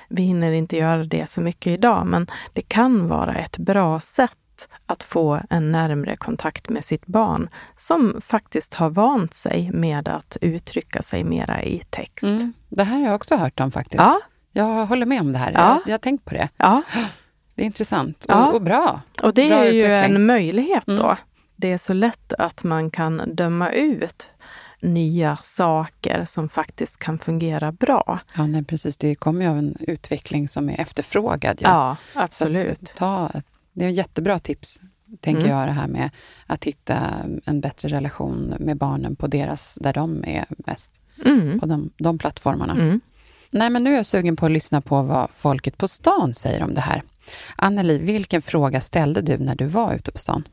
Vi 0.10 0.24
hinner 0.24 0.52
inte 0.52 0.78
göra 0.78 1.04
det 1.04 1.30
så 1.30 1.42
mycket 1.42 1.74
idag, 1.74 2.08
men 2.08 2.28
det 2.54 2.62
kan 2.62 3.08
vara 3.08 3.36
ett 3.36 3.58
bra 3.58 4.00
sätt 4.00 4.38
att 4.86 5.04
få 5.04 5.40
en 5.50 5.72
närmre 5.72 6.16
kontakt 6.16 6.70
med 6.70 6.86
sitt 6.86 7.06
barn 7.06 7.50
som 7.78 8.22
faktiskt 8.22 8.74
har 8.74 8.90
vant 8.90 9.34
sig 9.34 9.72
med 9.72 10.08
att 10.08 10.38
uttrycka 10.42 11.02
sig 11.02 11.24
mera 11.24 11.64
i 11.64 11.84
text. 11.90 12.24
Mm. 12.24 12.54
Det 12.70 12.84
här 12.84 12.98
har 12.98 13.06
jag 13.06 13.16
också 13.16 13.36
hört 13.36 13.60
om 13.60 13.72
faktiskt. 13.72 14.04
Ja. 14.04 14.20
Jag 14.52 14.86
håller 14.86 15.06
med 15.06 15.22
om 15.22 15.34
det 15.34 15.40
här. 15.40 15.52
Ja. 15.52 15.82
Jag, 15.86 15.94
har 15.94 15.98
tänkt 15.98 16.26
på 16.26 16.34
det. 16.34 16.50
Ja. 16.58 16.82
Det 17.56 17.62
är 17.62 17.66
intressant 17.66 18.26
och, 18.26 18.32
ja. 18.32 18.52
och 18.52 18.62
bra. 18.62 19.02
Och 19.22 19.34
det 19.34 19.50
bra 19.50 19.58
är 19.58 19.72
ju 19.72 19.86
en 19.86 20.26
möjlighet 20.26 20.84
då. 20.86 21.06
Mm. 21.06 21.18
Det 21.56 21.72
är 21.72 21.78
så 21.78 21.94
lätt 21.94 22.34
att 22.34 22.64
man 22.64 22.92
kan 22.92 23.36
döma 23.36 23.72
ut 23.72 24.30
nya 24.82 25.38
saker 25.38 26.26
som 26.26 26.50
faktiskt 26.50 26.98
kan 26.98 27.20
fungera 27.20 27.72
bra. 27.72 28.20
Ja, 28.36 28.48
nej, 28.48 28.64
precis. 28.64 28.98
Det 28.98 29.16
kommer 29.16 29.46
ju 29.46 29.52
av 29.52 29.58
en 29.58 29.78
utveckling 29.80 30.48
som 30.48 30.70
är 30.70 30.80
efterfrågad. 30.80 31.60
Ja, 31.62 31.98
ja 32.14 32.22
absolut. 32.22 32.94
ta 32.96 33.32
det 33.74 33.86
är 33.86 33.90
ett 33.90 33.96
jättebra 33.96 34.40
tips, 34.40 34.82
tänker 35.20 35.46
mm. 35.46 35.58
jag, 35.58 35.68
det 35.68 35.72
här 35.72 35.88
med 35.88 36.10
att 36.46 36.64
hitta 36.64 36.98
en 37.46 37.62
bättre 37.62 37.90
relation 37.90 38.56
med 38.60 38.78
barnen 38.78 39.16
på 39.16 39.28
deras, 39.28 39.76
där 39.82 39.94
de 39.94 40.24
är 40.28 40.46
mest. 40.50 41.02
Mm. 41.26 41.60
På 41.60 41.66
de, 41.66 41.92
de 41.98 42.18
plattformarna. 42.18 42.74
Mm. 42.74 43.02
Nej, 43.52 43.70
men 43.70 43.84
nu 43.84 43.92
är 43.92 43.96
jag 43.96 44.06
sugen 44.06 44.36
på 44.36 44.46
att 44.46 44.52
lyssna 44.52 44.82
på 44.82 45.02
vad 45.02 45.30
folket 45.32 45.78
på 45.78 45.88
stan 45.88 46.34
säger 46.34 46.64
om 46.64 46.74
det 46.74 46.82
här. 46.82 47.04
Anneli, 47.56 47.98
vilken 47.98 48.42
fråga 48.42 48.82
ställde 48.82 49.22
du 49.22 49.38
när 49.38 49.56
du 49.56 49.66
var 49.66 49.94
ute 49.94 50.12
på 50.12 50.18
stan? 50.18 50.48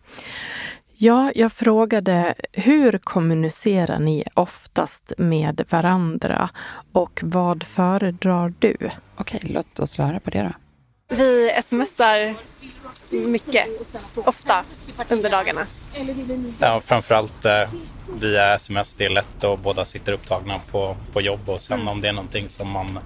Ja, 1.01 1.33
jag 1.35 1.53
frågade 1.53 2.35
hur 2.53 2.99
kommunicerar 2.99 3.99
ni 3.99 4.25
oftast 4.35 5.13
med 5.19 5.65
varandra 5.71 6.51
och 6.93 7.21
vad 7.23 7.63
föredrar 7.63 8.55
du? 8.59 8.77
Okej, 9.17 9.41
låt 9.43 9.81
oss 9.81 9.91
svara 9.91 10.21
på 10.21 10.31
det 10.31 10.43
då. 10.43 10.53
Vi 11.17 11.51
smsar 11.63 12.35
mycket, 13.11 13.67
ofta 14.15 14.65
under 15.09 15.31
dagarna. 15.31 15.67
Ja, 16.59 16.81
framförallt 16.85 17.45
eh, 17.45 17.69
via 18.21 18.55
sms. 18.55 18.95
Det 18.95 19.05
är 19.05 19.09
lätt 19.09 19.45
och 19.45 19.59
båda 19.59 19.85
sitter 19.85 20.13
upptagna 20.13 20.61
på, 20.71 20.97
på 21.13 21.21
jobb 21.21 21.49
och 21.49 21.61
sen 21.61 21.81
mm. 21.81 21.89
om 21.89 22.01
det 22.01 22.09
är 22.09 22.13
någonting 22.13 22.49
som 22.49 22.71
man 22.71 22.99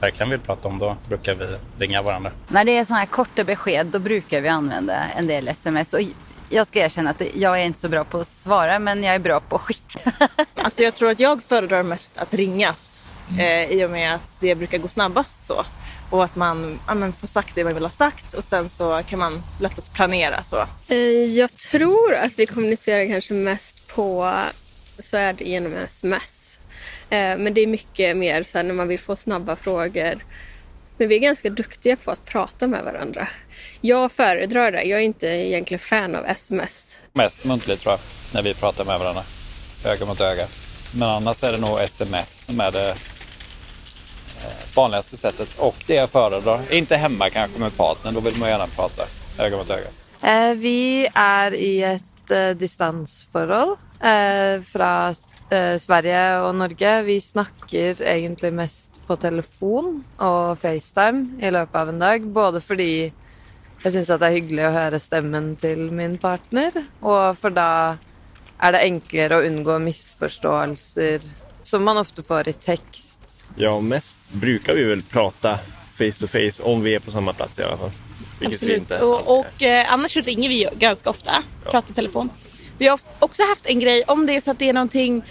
verkligen 0.00 0.30
vill 0.30 0.40
prata 0.40 0.68
om 0.68 0.78
då 0.78 0.96
brukar 1.08 1.34
vi 1.34 1.46
ringa 1.78 2.02
varandra. 2.02 2.30
När 2.48 2.64
det 2.64 2.76
är 2.76 2.84
sådana 2.84 3.00
här 3.00 3.06
korta 3.06 3.44
besked 3.44 3.86
då 3.86 3.98
brukar 3.98 4.40
vi 4.40 4.48
använda 4.48 5.04
en 5.16 5.26
del 5.26 5.48
sms. 5.48 5.94
Och 5.94 6.00
jag 6.48 6.66
ska 6.66 6.78
erkänna 6.78 7.10
att 7.10 7.22
jag 7.34 7.60
är 7.60 7.64
inte 7.64 7.80
så 7.80 7.88
bra 7.88 8.04
på 8.04 8.18
att 8.18 8.28
svara 8.28 8.78
men 8.78 9.02
jag 9.02 9.14
är 9.14 9.18
bra 9.18 9.40
på 9.40 9.56
att 9.56 9.62
skicka. 9.62 10.12
alltså 10.54 10.82
jag 10.82 10.94
tror 10.94 11.10
att 11.10 11.20
jag 11.20 11.42
föredrar 11.42 11.82
mest 11.82 12.18
att 12.18 12.34
ringas 12.34 13.04
eh, 13.38 13.64
i 13.64 13.84
och 13.84 13.90
med 13.90 14.14
att 14.14 14.36
det 14.40 14.54
brukar 14.54 14.78
gå 14.78 14.88
snabbast 14.88 15.46
så. 15.46 15.64
Och 16.10 16.24
att 16.24 16.36
man 16.36 16.80
ja, 16.88 17.12
får 17.12 17.26
sagt 17.26 17.54
det 17.54 17.64
man 17.64 17.74
vill 17.74 17.82
ha 17.82 17.90
sagt 17.90 18.34
och 18.34 18.44
sen 18.44 18.68
så 18.68 19.02
kan 19.08 19.18
man 19.18 19.42
lättast 19.60 19.94
planera 19.94 20.42
så. 20.42 20.66
Eh, 20.88 20.96
jag 21.24 21.56
tror 21.56 22.14
att 22.14 22.38
vi 22.38 22.46
kommunicerar 22.46 23.06
kanske 23.06 23.34
mest 23.34 23.88
på, 23.88 24.40
så 24.98 25.16
är 25.16 25.32
det 25.32 25.44
genom 25.44 25.72
sms. 25.72 26.60
Eh, 27.10 27.36
men 27.38 27.54
det 27.54 27.60
är 27.60 27.66
mycket 27.66 28.16
mer 28.16 28.42
så 28.42 28.62
när 28.62 28.74
man 28.74 28.88
vill 28.88 29.00
få 29.00 29.16
snabba 29.16 29.56
frågor 29.56 30.22
men 30.96 31.08
vi 31.08 31.14
är 31.14 31.20
ganska 31.20 31.50
duktiga 31.50 31.96
på 31.96 32.10
att 32.10 32.24
prata 32.24 32.66
med 32.66 32.84
varandra. 32.84 33.28
Jag 33.80 34.12
föredrar 34.12 34.72
det. 34.72 34.82
Jag 34.82 35.00
är 35.00 35.04
inte 35.04 35.26
egentligen 35.26 35.78
fan 35.78 36.14
av 36.14 36.26
sms. 36.26 37.02
Mest 37.12 37.44
muntligt 37.44 37.80
tror 37.80 37.92
jag, 37.92 38.00
när 38.32 38.42
vi 38.42 38.54
pratar 38.54 38.84
med 38.84 38.98
varandra. 38.98 39.22
Öga 39.84 40.06
mot 40.06 40.20
öga. 40.20 40.46
Men 40.94 41.08
annars 41.08 41.44
är 41.44 41.52
det 41.52 41.58
nog 41.58 41.80
sms 41.80 42.44
som 42.44 42.60
är 42.60 42.70
det 42.70 42.94
Eh, 44.44 44.76
vanligaste 44.76 45.16
sättet 45.16 45.58
och 45.58 45.74
det 45.86 45.94
jag 45.94 46.10
föredrar. 46.10 46.60
Inte 46.70 46.96
hemma 46.96 47.30
kanske 47.30 47.58
med 47.58 47.76
partnern, 47.76 48.14
då 48.14 48.20
vill 48.20 48.36
man 48.36 48.48
gärna 48.48 48.66
prata 48.66 49.02
öga 49.38 49.56
mot 49.56 49.70
öga. 49.70 49.88
Eh, 50.22 50.54
vi 50.54 51.08
är 51.14 51.54
i 51.54 51.82
ett 51.82 52.30
eh, 52.30 52.50
distansförhåll 52.50 53.76
eh, 54.00 54.62
från 54.62 55.14
eh, 55.58 55.78
Sverige 55.78 56.40
och 56.40 56.54
Norge. 56.54 57.02
Vi 57.02 57.20
snackar 57.20 58.02
egentligen 58.02 58.56
mest 58.56 59.00
på 59.06 59.16
telefon 59.16 60.04
och 60.16 60.58
FaceTime 60.58 61.26
i 61.40 61.50
löpet 61.50 61.76
av 61.76 61.88
en 61.88 61.98
dag. 61.98 62.22
Både 62.26 62.60
för 62.60 62.74
att 62.74 63.12
jag 63.82 63.92
syns 63.92 64.08
det 64.08 64.26
är 64.26 64.30
hyggligt 64.30 64.66
att 64.66 64.72
höra 64.72 64.98
stämmen 64.98 65.56
till 65.56 65.90
min 65.90 66.18
partner, 66.18 66.72
och 67.00 67.38
för 67.38 67.50
då 67.50 67.96
är 68.58 68.72
det 68.72 68.78
enklare 68.78 69.38
att 69.38 69.44
undgå 69.44 69.78
missförståelser 69.78 71.20
som 71.62 71.84
man 71.84 71.98
ofta 71.98 72.22
får 72.22 72.48
i 72.48 72.52
text. 72.52 73.13
Ja, 73.56 73.80
mest 73.80 74.32
brukar 74.32 74.74
vi 74.74 74.84
väl 74.84 75.02
prata 75.02 75.58
face 75.92 76.12
to 76.20 76.26
face 76.26 76.62
om 76.62 76.82
vi 76.82 76.94
är 76.94 76.98
på 76.98 77.10
samma 77.10 77.32
plats 77.32 77.58
i 77.58 77.62
alla 77.62 77.76
fall. 77.76 77.90
Absolut. 78.44 78.90
Och, 78.90 79.38
och 79.38 79.62
eh, 79.62 79.92
annars 79.92 80.16
ringer 80.16 80.48
vi 80.48 80.68
ganska 80.78 81.10
ofta, 81.10 81.30
ja. 81.64 81.70
pratar 81.70 81.90
i 81.90 81.94
telefon. 81.94 82.30
Vi 82.78 82.86
har 82.86 83.00
också 83.18 83.42
haft 83.42 83.66
en 83.66 83.80
grej, 83.80 84.02
om 84.06 84.26
det 84.26 84.36
är 84.36 84.40
så 84.40 84.50
att 84.50 84.58
det 84.58 84.68
är 84.68 84.72
någonting 84.72 85.22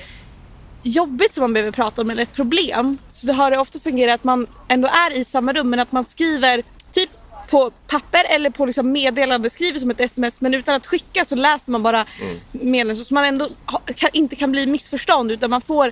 jobbigt 0.83 1.33
som 1.33 1.41
man 1.41 1.53
behöver 1.53 1.71
prata 1.71 2.01
om 2.01 2.09
eller 2.09 2.23
ett 2.23 2.33
problem 2.33 2.97
så 3.09 3.33
har 3.33 3.51
det 3.51 3.57
ofta 3.57 3.79
fungerat 3.79 4.15
att 4.15 4.23
man 4.23 4.47
ändå 4.67 4.87
är 4.87 5.17
i 5.17 5.23
samma 5.23 5.53
rum 5.53 5.69
men 5.69 5.79
att 5.79 5.91
man 5.91 6.03
skriver 6.03 6.63
typ 6.91 7.09
på 7.49 7.71
papper 7.87 8.25
eller 8.29 8.49
på 8.49 8.65
liksom 8.65 8.91
meddelande, 8.91 9.49
skriver 9.49 9.79
som 9.79 9.91
ett 9.91 9.99
sms 9.99 10.41
men 10.41 10.53
utan 10.53 10.75
att 10.75 10.87
skicka 10.87 11.25
så 11.25 11.35
läser 11.35 11.71
man 11.71 11.83
bara 11.83 12.05
mm. 12.21 12.39
meddelandet 12.51 13.07
så 13.07 13.13
man 13.13 13.25
ändå 13.25 13.49
inte 14.13 14.35
kan 14.35 14.51
bli 14.51 14.67
missförstånd 14.67 15.31
utan 15.31 15.49
man 15.49 15.61
får 15.61 15.91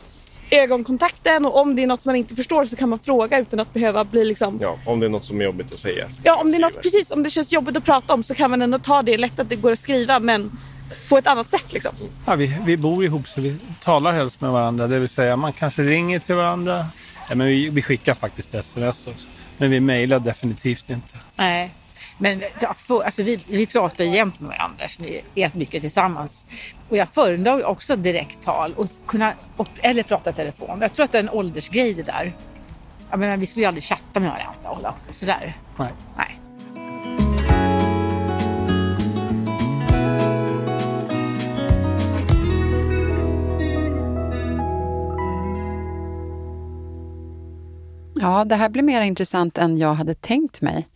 ögonkontakten 0.51 1.46
och 1.46 1.60
om 1.60 1.75
det 1.75 1.84
är 1.84 1.88
något 1.88 2.01
som 2.01 2.10
man 2.10 2.15
inte 2.15 2.36
förstår 2.36 2.65
så 2.65 2.75
kan 2.75 2.89
man 2.89 3.00
fråga 3.00 3.39
utan 3.39 3.60
att 3.60 3.74
behöva 3.74 4.03
bli 4.03 4.25
liksom... 4.25 4.58
Ja, 4.62 4.77
om 4.86 5.00
det 5.00 5.05
är 5.05 5.10
något 5.10 5.25
som 5.25 5.41
är 5.41 5.46
jobbigt 5.46 5.74
att 5.74 5.79
säga. 5.79 6.08
Ja, 6.24 6.36
om 6.36 6.51
det 6.51 6.58
är 6.58 6.62
något, 6.62 6.81
precis. 6.81 7.12
Om 7.12 7.24
det 7.24 7.29
känns 7.29 7.51
jobbigt 7.51 7.77
att 7.77 7.86
prata 7.86 8.13
om 8.13 8.24
så 8.24 8.34
kan 8.34 8.50
man 8.50 8.62
ändå 8.62 8.79
ta 8.79 9.01
det. 9.01 9.17
Lätt 9.17 9.39
att 9.39 9.50
det 9.50 9.55
går 9.55 9.72
att 9.72 9.79
skriva 9.79 10.20
men 10.20 10.51
på 11.10 11.17
ett 11.17 11.27
annat 11.27 11.50
sätt. 11.50 11.74
Liksom. 11.74 11.91
Ja, 12.25 12.36
vi, 12.36 12.58
vi 12.65 12.77
bor 12.77 13.05
ihop 13.05 13.27
så 13.27 13.41
vi 13.41 13.58
talar 13.79 14.12
helst 14.12 14.41
med 14.41 14.51
varandra. 14.51 14.88
Det 14.88 15.00
vill 15.00 15.10
säga 15.10 15.36
man 15.36 15.53
kanske 15.53 15.81
ringer 15.81 16.20
till 16.20 16.36
varandra. 16.36 16.86
Ja, 17.29 17.36
men 17.36 17.48
vi, 17.48 17.70
vi 17.70 17.81
skickar 17.81 18.13
faktiskt 18.13 18.55
sms 18.55 19.08
också. 19.08 19.27
Men 19.58 19.72
vi 19.72 19.79
mejlar 19.79 20.20
definitivt 20.20 20.89
inte. 20.89 21.17
Nej. 21.36 21.72
Men 22.21 22.41
alltså, 22.63 23.23
vi, 23.23 23.39
vi 23.47 23.65
pratar 23.65 24.03
jämt 24.03 24.39
med 24.39 24.49
varandra, 24.49 24.87
så 24.87 25.03
vi 25.03 25.21
är 25.43 25.51
mycket 25.53 25.81
tillsammans. 25.81 26.45
Och 26.89 26.97
jag 26.97 27.09
föredrar 27.09 27.65
också 27.65 27.95
direkttal 27.95 28.73
och 28.77 28.87
kunna, 29.05 29.33
eller 29.81 30.03
prata 30.03 30.29
i 30.29 30.33
telefon. 30.33 30.77
Jag 30.81 30.93
tror 30.93 31.03
att 31.03 31.11
det 31.11 31.17
är 31.17 31.23
en 31.23 31.29
åldersgrej 31.29 31.93
det 31.93 32.03
där. 32.03 32.33
Jag 33.09 33.19
menar, 33.19 33.37
vi 33.37 33.45
skulle 33.45 33.63
ju 33.63 33.67
aldrig 33.67 33.83
chatta 33.83 34.19
med 34.19 34.29
varandra 34.29 34.93
och 35.09 35.15
sådär. 35.15 35.57
Nej. 35.77 35.93
Nej. 36.17 36.39
Ja, 48.15 48.45
det 48.45 48.55
här 48.55 48.69
blir 48.69 48.83
mer 48.83 49.01
intressant 49.01 49.57
än 49.57 49.77
jag 49.77 49.93
hade 49.93 50.13
tänkt 50.13 50.61
mig. 50.61 50.87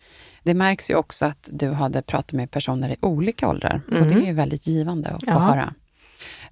Det 0.46 0.54
märks 0.54 0.90
ju 0.90 0.94
också 0.94 1.26
att 1.26 1.48
du 1.52 1.70
hade 1.70 2.02
pratat 2.02 2.32
med 2.32 2.50
personer 2.50 2.90
i 2.90 2.96
olika 3.00 3.48
åldrar 3.48 3.80
mm. 3.88 4.02
och 4.02 4.08
det 4.08 4.14
är 4.14 4.26
ju 4.26 4.32
väldigt 4.32 4.66
givande 4.66 5.08
att 5.08 5.24
få 5.24 5.30
ja. 5.30 5.38
höra. 5.38 5.74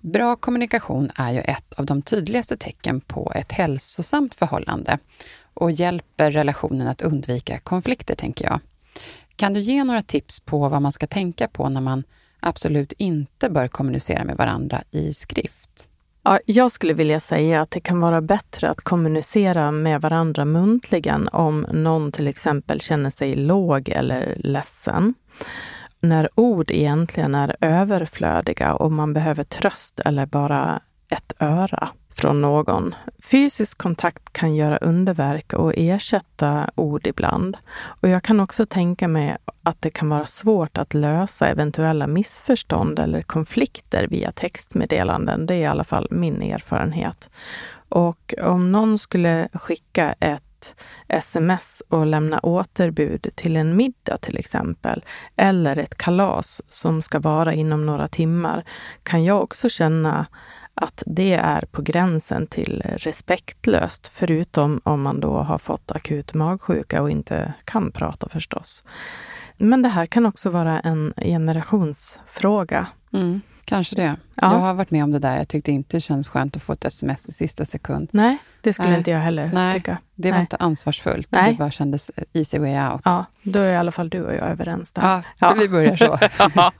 Bra 0.00 0.36
kommunikation 0.36 1.10
är 1.14 1.32
ju 1.32 1.40
ett 1.40 1.72
av 1.72 1.86
de 1.86 2.02
tydligaste 2.02 2.56
tecken 2.56 3.00
på 3.00 3.32
ett 3.34 3.52
hälsosamt 3.52 4.34
förhållande 4.34 4.98
och 5.54 5.70
hjälper 5.70 6.30
relationen 6.30 6.88
att 6.88 7.02
undvika 7.02 7.58
konflikter, 7.58 8.14
tänker 8.14 8.44
jag. 8.44 8.60
Kan 9.36 9.52
du 9.52 9.60
ge 9.60 9.84
några 9.84 10.02
tips 10.02 10.40
på 10.40 10.68
vad 10.68 10.82
man 10.82 10.92
ska 10.92 11.06
tänka 11.06 11.48
på 11.48 11.68
när 11.68 11.80
man 11.80 12.04
absolut 12.40 12.92
inte 12.92 13.50
bör 13.50 13.68
kommunicera 13.68 14.24
med 14.24 14.36
varandra 14.36 14.82
i 14.90 15.14
skrift? 15.14 15.63
Ja, 16.26 16.38
jag 16.46 16.72
skulle 16.72 16.92
vilja 16.92 17.20
säga 17.20 17.60
att 17.60 17.70
det 17.70 17.80
kan 17.80 18.00
vara 18.00 18.20
bättre 18.20 18.70
att 18.70 18.80
kommunicera 18.80 19.70
med 19.70 20.00
varandra 20.00 20.44
muntligen 20.44 21.28
om 21.28 21.66
någon 21.72 22.12
till 22.12 22.28
exempel 22.28 22.80
känner 22.80 23.10
sig 23.10 23.34
låg 23.34 23.88
eller 23.88 24.36
ledsen. 24.38 25.14
När 26.00 26.28
ord 26.34 26.70
egentligen 26.70 27.34
är 27.34 27.56
överflödiga 27.60 28.74
och 28.74 28.92
man 28.92 29.12
behöver 29.12 29.44
tröst 29.44 30.00
eller 30.00 30.26
bara 30.26 30.80
ett 31.10 31.32
öra 31.38 31.88
från 32.14 32.40
någon. 32.40 32.94
Fysisk 33.22 33.78
kontakt 33.78 34.32
kan 34.32 34.54
göra 34.54 34.76
underverk 34.76 35.52
och 35.52 35.72
ersätta 35.76 36.70
ord 36.74 37.06
ibland. 37.06 37.56
Och 38.00 38.08
jag 38.08 38.22
kan 38.22 38.40
också 38.40 38.66
tänka 38.66 39.08
mig 39.08 39.36
att 39.62 39.82
det 39.82 39.90
kan 39.90 40.08
vara 40.08 40.26
svårt 40.26 40.78
att 40.78 40.94
lösa 40.94 41.48
eventuella 41.48 42.06
missförstånd 42.06 42.98
eller 42.98 43.22
konflikter 43.22 44.06
via 44.06 44.32
textmeddelanden. 44.32 45.46
Det 45.46 45.54
är 45.54 45.58
i 45.58 45.66
alla 45.66 45.84
fall 45.84 46.08
min 46.10 46.42
erfarenhet. 46.42 47.30
Och 47.88 48.34
om 48.42 48.72
någon 48.72 48.98
skulle 48.98 49.48
skicka 49.52 50.14
ett 50.20 50.76
sms 51.08 51.82
och 51.88 52.06
lämna 52.06 52.40
återbud 52.42 53.28
till 53.34 53.56
en 53.56 53.76
middag 53.76 54.18
till 54.18 54.38
exempel, 54.38 55.04
eller 55.36 55.78
ett 55.78 55.94
kalas 55.94 56.62
som 56.68 57.02
ska 57.02 57.20
vara 57.20 57.54
inom 57.54 57.86
några 57.86 58.08
timmar, 58.08 58.64
kan 59.02 59.24
jag 59.24 59.42
också 59.42 59.68
känna 59.68 60.26
att 60.74 61.02
det 61.06 61.34
är 61.34 61.64
på 61.70 61.82
gränsen 61.82 62.46
till 62.46 62.82
respektlöst, 62.96 64.10
förutom 64.14 64.80
om 64.84 65.02
man 65.02 65.20
då 65.20 65.36
har 65.36 65.58
fått 65.58 65.90
akut 65.90 66.34
magsjuka 66.34 67.02
och 67.02 67.10
inte 67.10 67.54
kan 67.64 67.92
prata 67.92 68.28
förstås. 68.28 68.84
Men 69.56 69.82
det 69.82 69.88
här 69.88 70.06
kan 70.06 70.26
också 70.26 70.50
vara 70.50 70.80
en 70.80 71.14
generationsfråga. 71.16 72.86
Mm, 73.12 73.40
kanske 73.64 73.96
det. 73.96 74.16
Ja. 74.34 74.52
Jag 74.52 74.58
har 74.58 74.74
varit 74.74 74.90
med 74.90 75.04
om 75.04 75.10
det 75.10 75.18
där. 75.18 75.36
Jag 75.36 75.48
tyckte 75.48 75.72
inte 75.72 75.96
det 75.96 76.00
känns 76.00 76.28
skönt 76.28 76.56
att 76.56 76.62
få 76.62 76.72
ett 76.72 76.84
sms 76.84 77.28
i 77.28 77.32
sista 77.32 77.64
sekund. 77.64 78.08
Nej, 78.12 78.38
det 78.60 78.72
skulle 78.72 78.88
Nej. 78.88 78.98
inte 78.98 79.10
jag 79.10 79.18
heller 79.18 79.50
Nej, 79.54 79.72
tycka. 79.72 79.98
Det 80.14 80.30
var 80.30 80.36
Nej. 80.36 80.40
inte 80.40 80.56
ansvarsfullt. 80.56 81.28
Nej. 81.30 81.52
Det 81.52 81.58
bara 81.58 81.70
kändes 81.70 82.10
easy 82.32 82.58
way 82.58 82.92
out. 82.92 83.00
Ja, 83.04 83.24
då 83.42 83.58
är 83.58 83.72
i 83.72 83.76
alla 83.76 83.92
fall 83.92 84.10
du 84.10 84.22
och 84.22 84.34
jag 84.34 84.48
överens 84.50 84.92
där. 84.92 85.02
Ja, 85.02 85.22
ja. 85.38 85.54
vi 85.58 85.68
börjar 85.68 85.96
så. 85.96 86.18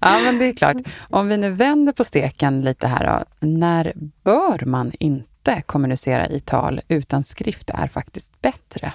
ja, 0.00 0.20
men 0.24 0.38
det 0.38 0.44
är 0.44 0.52
klart. 0.52 0.76
Om 1.00 1.28
vi 1.28 1.36
nu 1.36 1.50
vänder 1.50 1.92
på 1.92 2.04
steken 2.04 2.62
lite 2.62 2.86
här 2.86 3.06
då. 3.06 3.46
När 3.46 3.92
bör 4.24 4.66
man 4.66 4.92
inte 4.98 5.62
kommunicera 5.66 6.26
i 6.26 6.40
tal 6.40 6.80
utan 6.88 7.22
skrift 7.22 7.70
är 7.70 7.86
faktiskt 7.86 8.42
bättre? 8.42 8.92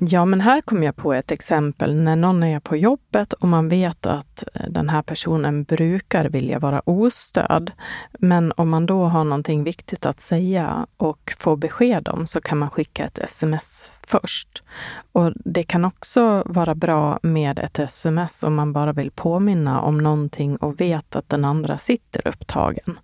Ja, 0.00 0.24
men 0.24 0.40
här 0.40 0.60
kom 0.60 0.82
jag 0.82 0.96
på 0.96 1.12
ett 1.12 1.30
exempel 1.30 1.94
när 1.94 2.16
någon 2.16 2.42
är 2.42 2.60
på 2.60 2.76
jobbet 2.76 3.32
och 3.32 3.48
man 3.48 3.68
vet 3.68 4.06
att 4.06 4.44
eh, 4.54 4.66
den 4.68 4.88
här 4.88 5.02
personen 5.02 5.64
brukar 5.64 6.24
vilja 6.24 6.58
vara 6.58 6.82
ostörd. 6.84 7.72
Men 8.18 8.52
om 8.56 8.68
man 8.68 8.86
då 8.86 9.04
har 9.04 9.24
någonting 9.24 9.64
viktigt 9.64 10.06
att 10.06 10.20
säga 10.20 10.86
och 10.96 11.34
få 11.38 11.56
besked 11.56 12.08
om 12.08 12.26
så 12.26 12.40
kan 12.40 12.58
man 12.58 12.70
skicka 12.70 13.04
ett 13.04 13.18
sms 13.18 13.90
först. 14.06 14.62
Och 15.12 15.32
det 15.44 15.62
kan 15.62 15.84
också 15.84 16.42
vara 16.46 16.74
bra 16.74 17.18
med 17.22 17.58
ett 17.58 17.78
sms 17.78 18.42
om 18.42 18.54
man 18.54 18.72
bara 18.72 18.92
vill 18.92 19.10
påminna 19.10 19.80
om 19.80 19.98
någonting 19.98 20.56
och 20.56 20.80
vet 20.80 21.16
att 21.16 21.28
den 21.28 21.44
andra 21.44 21.78
sitter 21.78 22.28
upptagen. 22.28 22.98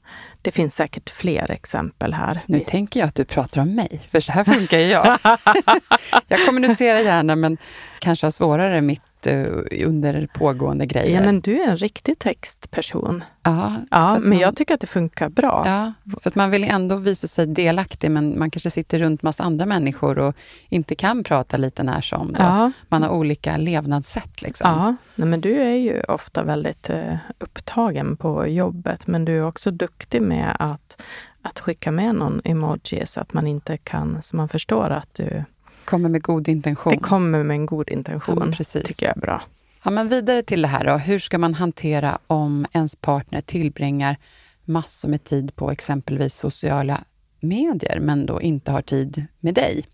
Det 0.44 0.50
finns 0.50 0.74
säkert 0.74 1.10
fler 1.10 1.50
exempel 1.50 2.14
här. 2.14 2.40
Nu 2.46 2.60
tänker 2.60 3.00
jag 3.00 3.08
att 3.08 3.14
du 3.14 3.24
pratar 3.24 3.60
om 3.60 3.74
mig, 3.74 4.00
för 4.10 4.20
så 4.20 4.32
här 4.32 4.44
funkar 4.44 4.78
jag. 4.78 5.18
jag 6.28 6.46
kommunicerar 6.46 6.98
gärna, 6.98 7.36
men 7.36 7.58
kanske 7.98 8.26
har 8.26 8.30
svårare 8.30 8.80
mitt 8.80 9.13
eh, 9.26 9.46
under 9.86 10.28
pågående 10.34 10.86
grejer. 10.86 11.20
Ja, 11.20 11.20
men 11.20 11.40
du 11.40 11.60
är 11.60 11.68
en 11.68 11.76
riktig 11.76 12.18
textperson. 12.18 13.24
Ja, 13.42 13.72
ja 13.90 14.18
men 14.18 14.28
man, 14.28 14.38
jag 14.38 14.56
tycker 14.56 14.74
att 14.74 14.80
det 14.80 14.86
funkar 14.86 15.28
bra. 15.28 15.62
Ja, 15.66 15.92
för 16.20 16.30
att 16.30 16.34
man 16.34 16.50
vill 16.50 16.64
ändå 16.64 16.96
visa 16.96 17.26
sig 17.26 17.46
delaktig, 17.46 18.10
men 18.10 18.38
man 18.38 18.50
kanske 18.50 18.70
sitter 18.70 18.98
runt 18.98 19.22
massa 19.22 19.44
andra 19.44 19.66
människor 19.66 20.18
och 20.18 20.36
inte 20.68 20.94
kan 20.94 21.24
prata 21.24 21.56
lite 21.56 21.82
när 21.82 22.00
som. 22.00 22.32
Då. 22.32 22.42
Ja. 22.42 22.72
Man 22.88 23.02
har 23.02 23.10
olika 23.10 23.56
levnadssätt. 23.56 24.42
Liksom. 24.42 24.70
Ja, 24.70 24.96
Nej, 25.14 25.28
men 25.28 25.40
du 25.40 25.62
är 25.62 25.74
ju 25.74 26.00
ofta 26.00 26.42
väldigt 26.42 26.90
uh, 26.90 27.16
upptagen 27.38 28.16
på 28.16 28.46
jobbet, 28.46 29.06
men 29.06 29.24
du 29.24 29.36
är 29.36 29.44
också 29.44 29.70
duktig 29.70 30.22
med 30.22 30.56
att, 30.58 31.02
att 31.42 31.60
skicka 31.60 31.90
med 31.90 32.14
någon 32.14 32.40
emoji 32.44 33.02
så 33.06 33.20
att 33.20 33.32
man 33.32 33.46
inte 33.46 33.76
kan, 33.76 34.22
så 34.22 34.36
man 34.36 34.48
förstår 34.48 34.90
att 34.90 35.14
du 35.14 35.44
kommer 35.84 36.08
med 36.08 36.22
god 36.22 36.48
intention. 36.48 36.90
Det 36.90 36.98
kommer 36.98 37.42
med 37.42 37.54
en 37.54 37.66
god 37.66 37.90
intention, 37.90 38.42
ja, 38.50 38.56
precis. 38.56 38.84
tycker 38.84 39.06
jag 39.06 39.16
är 39.16 39.20
bra. 39.20 39.42
Ja, 39.84 39.90
men 39.90 40.08
vidare 40.08 40.42
till 40.42 40.62
det 40.62 40.68
här 40.68 40.84
då. 40.84 40.96
Hur 40.96 41.18
ska 41.18 41.38
man 41.38 41.54
hantera 41.54 42.18
om 42.26 42.66
ens 42.72 42.96
partner 42.96 43.40
tillbringar 43.40 44.16
massor 44.64 45.08
med 45.08 45.24
tid 45.24 45.56
på 45.56 45.70
exempelvis 45.70 46.34
sociala 46.34 47.04
medier, 47.40 48.00
men 48.00 48.26
då 48.26 48.42
inte 48.42 48.72
har 48.72 48.82
tid 48.82 49.26
med 49.40 49.54
dig? 49.54 49.84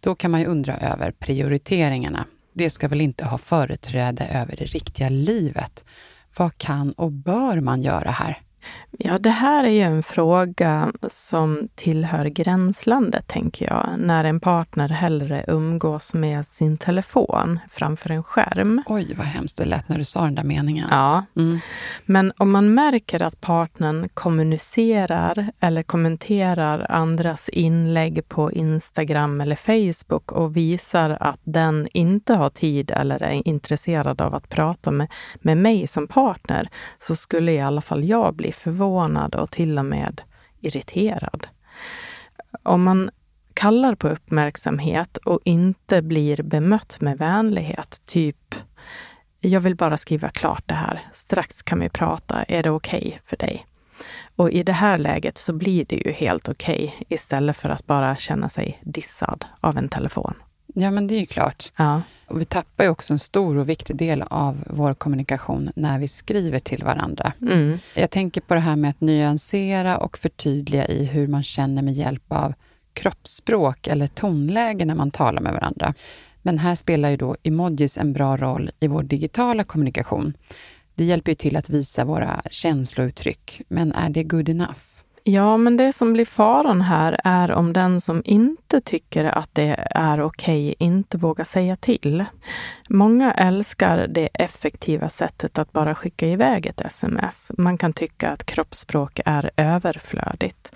Då 0.00 0.14
kan 0.14 0.30
man 0.30 0.40
ju 0.40 0.46
undra 0.46 0.76
över 0.76 1.10
prioriteringarna. 1.10 2.26
Det 2.52 2.70
ska 2.70 2.88
väl 2.88 3.00
inte 3.00 3.24
ha 3.24 3.38
företräde 3.38 4.24
över 4.24 4.56
det 4.56 4.64
riktiga 4.64 5.08
livet? 5.08 5.84
Vad 6.36 6.58
kan 6.58 6.92
och 6.92 7.12
bör 7.12 7.60
man 7.60 7.82
göra 7.82 8.10
här? 8.10 8.40
Ja, 8.98 9.18
det 9.18 9.30
här 9.30 9.64
är 9.64 9.68
ju 9.68 9.80
en 9.80 10.02
fråga 10.02 10.92
som 11.08 11.68
tillhör 11.74 12.24
gränslandet, 12.24 13.26
tänker 13.26 13.66
jag. 13.66 13.86
När 13.98 14.24
en 14.24 14.40
partner 14.40 14.88
hellre 14.88 15.44
umgås 15.48 16.14
med 16.14 16.46
sin 16.46 16.78
telefon 16.78 17.58
framför 17.70 18.10
en 18.10 18.22
skärm. 18.22 18.82
Oj, 18.86 19.14
vad 19.18 19.26
hemskt 19.26 19.58
det 19.58 19.64
lät 19.64 19.88
när 19.88 19.98
du 19.98 20.04
sa 20.04 20.22
den 20.22 20.34
där 20.34 20.44
meningen. 20.44 20.88
Ja. 20.90 21.24
Mm. 21.36 21.58
Men 22.04 22.32
om 22.36 22.50
man 22.50 22.74
märker 22.74 23.22
att 23.22 23.40
partnern 23.40 24.08
kommunicerar 24.14 25.52
eller 25.60 25.82
kommenterar 25.82 26.86
andras 26.90 27.48
inlägg 27.48 28.28
på 28.28 28.52
Instagram 28.52 29.40
eller 29.40 29.56
Facebook 29.56 30.32
och 30.32 30.56
visar 30.56 31.16
att 31.20 31.40
den 31.44 31.88
inte 31.92 32.34
har 32.34 32.50
tid 32.50 32.90
eller 32.90 33.22
är 33.22 33.48
intresserad 33.48 34.20
av 34.20 34.34
att 34.34 34.48
prata 34.48 34.90
med, 34.90 35.08
med 35.34 35.56
mig 35.56 35.86
som 35.86 36.08
partner, 36.08 36.68
så 36.98 37.16
skulle 37.16 37.52
i 37.52 37.60
alla 37.60 37.80
fall 37.80 38.04
jag 38.04 38.34
bli 38.34 38.52
förvånad 38.54 39.34
och 39.34 39.50
till 39.50 39.78
och 39.78 39.84
med 39.84 40.20
irriterad. 40.60 41.46
Om 42.62 42.82
man 42.82 43.10
kallar 43.54 43.94
på 43.94 44.08
uppmärksamhet 44.08 45.16
och 45.16 45.40
inte 45.44 46.02
blir 46.02 46.42
bemött 46.42 47.00
med 47.00 47.18
vänlighet, 47.18 48.02
typ 48.06 48.54
jag 49.40 49.60
vill 49.60 49.76
bara 49.76 49.96
skriva 49.96 50.28
klart 50.28 50.62
det 50.66 50.74
här. 50.74 51.00
Strax 51.12 51.62
kan 51.62 51.80
vi 51.80 51.88
prata. 51.88 52.42
Är 52.42 52.62
det 52.62 52.70
okej 52.70 53.06
okay 53.06 53.18
för 53.22 53.36
dig? 53.36 53.66
Och 54.36 54.50
i 54.50 54.62
det 54.62 54.72
här 54.72 54.98
läget 54.98 55.38
så 55.38 55.52
blir 55.52 55.84
det 55.84 55.96
ju 55.96 56.12
helt 56.12 56.48
okej 56.48 56.94
okay, 56.94 57.06
istället 57.08 57.56
för 57.56 57.68
att 57.68 57.86
bara 57.86 58.16
känna 58.16 58.48
sig 58.48 58.80
dissad 58.82 59.44
av 59.60 59.76
en 59.76 59.88
telefon. 59.88 60.34
Ja, 60.76 60.90
men 60.90 61.06
det 61.06 61.14
är 61.14 61.20
ju 61.20 61.26
klart. 61.26 61.72
Ja. 61.76 62.02
Och 62.26 62.40
vi 62.40 62.44
tappar 62.44 62.84
ju 62.84 62.90
också 62.90 63.12
en 63.12 63.18
stor 63.18 63.56
och 63.56 63.68
viktig 63.68 63.96
del 63.96 64.22
av 64.22 64.64
vår 64.66 64.94
kommunikation 64.94 65.70
när 65.76 65.98
vi 65.98 66.08
skriver 66.08 66.60
till 66.60 66.84
varandra. 66.84 67.32
Mm. 67.42 67.78
Jag 67.94 68.10
tänker 68.10 68.40
på 68.40 68.54
det 68.54 68.60
här 68.60 68.76
med 68.76 68.90
att 68.90 69.00
nyansera 69.00 69.98
och 69.98 70.18
förtydliga 70.18 70.88
i 70.88 71.04
hur 71.04 71.26
man 71.28 71.42
känner 71.42 71.82
med 71.82 71.94
hjälp 71.94 72.24
av 72.28 72.54
kroppsspråk 72.92 73.86
eller 73.86 74.06
tonläge 74.06 74.84
när 74.84 74.94
man 74.94 75.10
talar 75.10 75.42
med 75.42 75.52
varandra. 75.52 75.94
Men 76.42 76.58
här 76.58 76.74
spelar 76.74 77.10
ju 77.10 77.16
då 77.16 77.36
emojis 77.42 77.98
en 77.98 78.12
bra 78.12 78.36
roll 78.36 78.70
i 78.80 78.86
vår 78.86 79.02
digitala 79.02 79.64
kommunikation. 79.64 80.36
Det 80.94 81.04
hjälper 81.04 81.32
ju 81.32 81.36
till 81.36 81.56
att 81.56 81.70
visa 81.70 82.04
våra 82.04 82.42
känslouttryck, 82.50 83.60
men 83.68 83.92
är 83.92 84.10
det 84.10 84.24
good 84.24 84.48
enough? 84.48 84.93
Ja, 85.26 85.56
men 85.56 85.76
det 85.76 85.92
som 85.92 86.12
blir 86.12 86.24
faran 86.24 86.80
här 86.80 87.20
är 87.24 87.52
om 87.52 87.72
den 87.72 88.00
som 88.00 88.22
inte 88.24 88.80
tycker 88.80 89.24
att 89.24 89.48
det 89.52 89.88
är 89.90 90.20
okej 90.20 90.68
okay, 90.70 90.86
inte 90.86 91.18
vågar 91.18 91.44
säga 91.44 91.76
till. 91.76 92.24
Många 92.88 93.32
älskar 93.32 94.06
det 94.06 94.28
effektiva 94.34 95.08
sättet 95.08 95.58
att 95.58 95.72
bara 95.72 95.94
skicka 95.94 96.28
iväg 96.28 96.66
ett 96.66 96.80
sms. 96.80 97.52
Man 97.58 97.78
kan 97.78 97.92
tycka 97.92 98.30
att 98.30 98.46
kroppsspråk 98.46 99.20
är 99.24 99.50
överflödigt. 99.56 100.72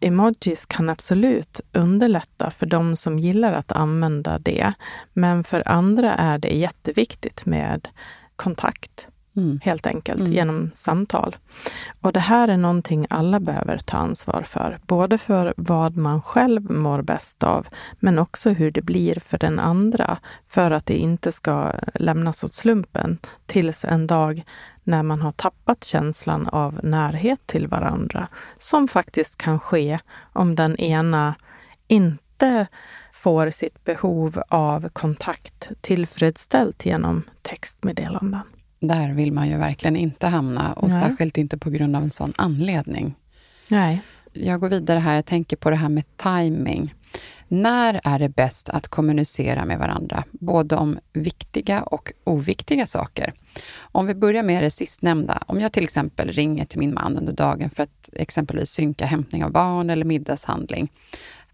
Emojis 0.00 0.66
kan 0.66 0.88
absolut 0.88 1.60
underlätta 1.72 2.50
för 2.50 2.66
de 2.66 2.96
som 2.96 3.18
gillar 3.18 3.52
att 3.52 3.72
använda 3.72 4.38
det, 4.38 4.72
men 5.12 5.44
för 5.44 5.68
andra 5.68 6.14
är 6.14 6.38
det 6.38 6.58
jätteviktigt 6.58 7.46
med 7.46 7.88
kontakt. 8.36 9.08
Mm. 9.36 9.60
helt 9.62 9.86
enkelt, 9.86 10.20
mm. 10.20 10.32
genom 10.32 10.70
samtal. 10.74 11.36
Och 12.00 12.12
det 12.12 12.20
här 12.20 12.48
är 12.48 12.56
någonting 12.56 13.06
alla 13.10 13.40
behöver 13.40 13.78
ta 13.78 13.96
ansvar 13.96 14.42
för, 14.42 14.78
både 14.86 15.18
för 15.18 15.54
vad 15.56 15.96
man 15.96 16.22
själv 16.22 16.70
mår 16.70 17.02
bäst 17.02 17.42
av, 17.42 17.66
men 18.00 18.18
också 18.18 18.50
hur 18.50 18.70
det 18.70 18.82
blir 18.82 19.20
för 19.20 19.38
den 19.38 19.58
andra, 19.58 20.18
för 20.46 20.70
att 20.70 20.86
det 20.86 20.96
inte 20.96 21.32
ska 21.32 21.72
lämnas 21.94 22.44
åt 22.44 22.54
slumpen 22.54 23.18
tills 23.46 23.84
en 23.84 24.06
dag 24.06 24.44
när 24.84 25.02
man 25.02 25.22
har 25.22 25.32
tappat 25.32 25.84
känslan 25.84 26.48
av 26.48 26.80
närhet 26.82 27.46
till 27.46 27.66
varandra, 27.66 28.28
som 28.58 28.88
faktiskt 28.88 29.36
kan 29.36 29.60
ske 29.60 29.98
om 30.32 30.54
den 30.54 30.76
ena 30.76 31.34
inte 31.86 32.66
får 33.12 33.50
sitt 33.50 33.84
behov 33.84 34.42
av 34.48 34.88
kontakt 34.88 35.70
tillfredsställt 35.80 36.86
genom 36.86 37.22
textmeddelanden. 37.42 38.42
Där 38.82 39.12
vill 39.12 39.32
man 39.32 39.48
ju 39.48 39.56
verkligen 39.56 39.96
inte 39.96 40.26
hamna 40.26 40.72
och 40.72 40.88
Nej. 40.88 41.00
särskilt 41.00 41.38
inte 41.38 41.58
på 41.58 41.70
grund 41.70 41.96
av 41.96 42.02
en 42.02 42.10
sån 42.10 42.32
anledning. 42.36 43.14
Nej. 43.68 44.02
Jag 44.32 44.60
går 44.60 44.68
vidare 44.68 44.98
här. 44.98 45.14
Jag 45.14 45.26
tänker 45.26 45.56
på 45.56 45.70
det 45.70 45.76
här 45.76 45.88
med 45.88 46.16
timing. 46.16 46.94
När 47.48 48.00
är 48.04 48.18
det 48.18 48.28
bäst 48.28 48.68
att 48.68 48.88
kommunicera 48.88 49.64
med 49.64 49.78
varandra, 49.78 50.24
både 50.30 50.76
om 50.76 50.98
viktiga 51.12 51.82
och 51.82 52.12
oviktiga 52.24 52.86
saker? 52.86 53.32
Om 53.78 54.06
vi 54.06 54.14
börjar 54.14 54.42
med 54.42 54.62
det 54.62 54.70
sistnämnda. 54.70 55.42
Om 55.46 55.60
jag 55.60 55.72
till 55.72 55.84
exempel 55.84 56.28
ringer 56.28 56.64
till 56.64 56.78
min 56.78 56.94
man 56.94 57.16
under 57.16 57.32
dagen 57.32 57.70
för 57.70 57.82
att 57.82 58.10
exempelvis 58.12 58.70
synka 58.70 59.06
hämtning 59.06 59.44
av 59.44 59.52
barn 59.52 59.90
eller 59.90 60.04
middagshandling. 60.04 60.92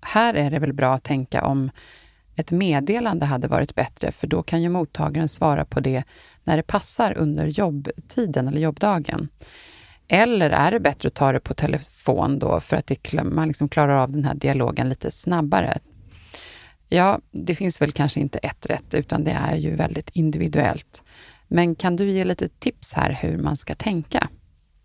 Här 0.00 0.34
är 0.34 0.50
det 0.50 0.58
väl 0.58 0.72
bra 0.72 0.94
att 0.94 1.04
tänka 1.04 1.44
om 1.44 1.70
ett 2.36 2.52
meddelande 2.52 3.26
hade 3.26 3.48
varit 3.48 3.74
bättre, 3.74 4.12
för 4.12 4.26
då 4.26 4.42
kan 4.42 4.62
ju 4.62 4.68
mottagaren 4.68 5.28
svara 5.28 5.64
på 5.64 5.80
det 5.80 6.04
när 6.48 6.56
det 6.56 6.62
passar 6.62 7.18
under 7.18 7.46
jobbtiden 7.46 8.48
eller 8.48 8.60
jobbdagen. 8.60 9.28
Eller 10.08 10.50
är 10.50 10.70
det 10.70 10.80
bättre 10.80 11.06
att 11.06 11.14
ta 11.14 11.32
det 11.32 11.40
på 11.40 11.54
telefon 11.54 12.38
då 12.38 12.60
för 12.60 12.76
att 12.76 12.86
det, 12.86 13.24
man 13.24 13.48
liksom 13.48 13.68
klarar 13.68 13.96
av 13.96 14.12
den 14.12 14.24
här 14.24 14.34
dialogen 14.34 14.88
lite 14.88 15.10
snabbare? 15.10 15.78
Ja, 16.88 17.20
det 17.30 17.54
finns 17.54 17.80
väl 17.82 17.92
kanske 17.92 18.20
inte 18.20 18.38
ett 18.38 18.66
rätt, 18.66 18.94
utan 18.94 19.24
det 19.24 19.30
är 19.30 19.56
ju 19.56 19.76
väldigt 19.76 20.10
individuellt. 20.10 21.04
Men 21.48 21.74
kan 21.74 21.96
du 21.96 22.10
ge 22.10 22.24
lite 22.24 22.48
tips 22.48 22.94
här 22.94 23.18
hur 23.22 23.38
man 23.38 23.56
ska 23.56 23.74
tänka? 23.74 24.28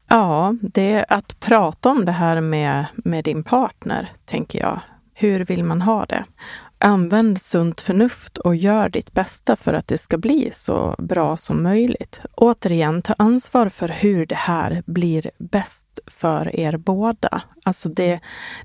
Ja, 0.07 0.55
det 0.61 0.91
är 0.91 1.05
att 1.09 1.39
prata 1.39 1.89
om 1.89 2.05
det 2.05 2.11
här 2.11 2.41
med, 2.41 2.85
med 2.95 3.23
din 3.23 3.43
partner, 3.43 4.11
tänker 4.25 4.59
jag. 4.59 4.79
Hur 5.13 5.45
vill 5.45 5.63
man 5.63 5.81
ha 5.81 6.05
det? 6.05 6.25
Använd 6.85 7.41
sunt 7.41 7.81
förnuft 7.81 8.37
och 8.37 8.55
gör 8.55 8.89
ditt 8.89 9.13
bästa 9.13 9.55
för 9.55 9.73
att 9.73 9.87
det 9.87 9.97
ska 9.97 10.17
bli 10.17 10.49
så 10.53 10.95
bra 10.97 11.37
som 11.37 11.63
möjligt. 11.63 12.21
Återigen, 12.35 13.01
ta 13.01 13.15
ansvar 13.17 13.69
för 13.69 13.89
hur 13.89 14.25
det 14.25 14.35
här 14.35 14.83
blir 14.85 15.31
bäst 15.37 15.99
för 16.07 16.55
er 16.55 16.77
båda. 16.77 17.41
Alltså 17.63 17.89
det, 17.89 18.19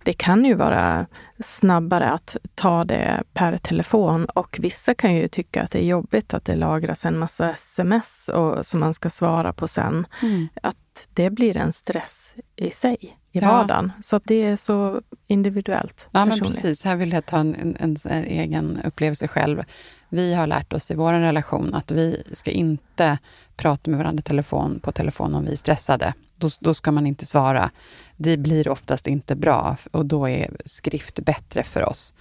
det 0.04 0.12
kan 0.12 0.44
ju 0.44 0.54
vara 0.54 1.06
snabbare 1.44 2.10
att 2.10 2.36
ta 2.54 2.84
det 2.84 3.22
per 3.34 3.58
telefon 3.58 4.24
och 4.24 4.58
vissa 4.62 4.94
kan 4.94 5.14
ju 5.14 5.28
tycka 5.28 5.62
att 5.62 5.70
det 5.70 5.78
är 5.78 5.86
jobbigt 5.86 6.34
att 6.34 6.44
det 6.44 6.56
lagras 6.56 7.06
en 7.06 7.18
massa 7.18 7.50
sms 7.50 8.28
och, 8.28 8.66
som 8.66 8.80
man 8.80 8.94
ska 8.94 9.10
svara 9.10 9.52
på 9.52 9.68
sen. 9.68 10.06
Mm. 10.22 10.48
Att 10.62 10.76
det 11.12 11.30
blir 11.30 11.56
en 11.56 11.72
stress 11.72 12.34
i 12.56 12.70
sig 12.70 12.96
i 13.32 13.38
ja. 13.38 13.52
vardagen. 13.52 13.92
Så 14.00 14.16
att 14.16 14.22
det 14.26 14.44
är 14.44 14.56
så 14.56 15.00
individuellt. 15.26 16.08
Ja, 16.12 16.24
men 16.24 16.38
precis. 16.38 16.84
Här 16.84 16.96
vill 16.96 17.12
jag 17.12 17.26
ta 17.26 17.38
en, 17.38 17.54
en, 17.54 17.76
en, 17.80 17.96
en 18.04 18.24
egen 18.24 18.80
upplevelse 18.84 19.28
själv. 19.28 19.64
Vi 20.08 20.34
har 20.34 20.46
lärt 20.46 20.72
oss 20.72 20.90
i 20.90 20.94
vår 20.94 21.12
relation 21.12 21.74
att 21.74 21.90
vi 21.90 22.22
ska 22.32 22.50
inte 22.50 23.18
prata 23.56 23.90
med 23.90 23.98
varandra 23.98 24.22
telefon, 24.22 24.80
på 24.80 24.92
telefon 24.92 25.34
om 25.34 25.44
vi 25.44 25.52
är 25.52 25.56
stressade. 25.56 26.14
Då, 26.36 26.48
då 26.60 26.74
ska 26.74 26.92
man 26.92 27.06
inte 27.06 27.26
svara. 27.26 27.70
Det 28.16 28.36
blir 28.36 28.68
oftast 28.68 29.06
inte 29.06 29.36
bra 29.36 29.76
och 29.90 30.06
då 30.06 30.28
är 30.28 30.56
skrift 30.64 31.20
bättre 31.20 31.62
för 31.62 31.84
oss. 31.84 32.14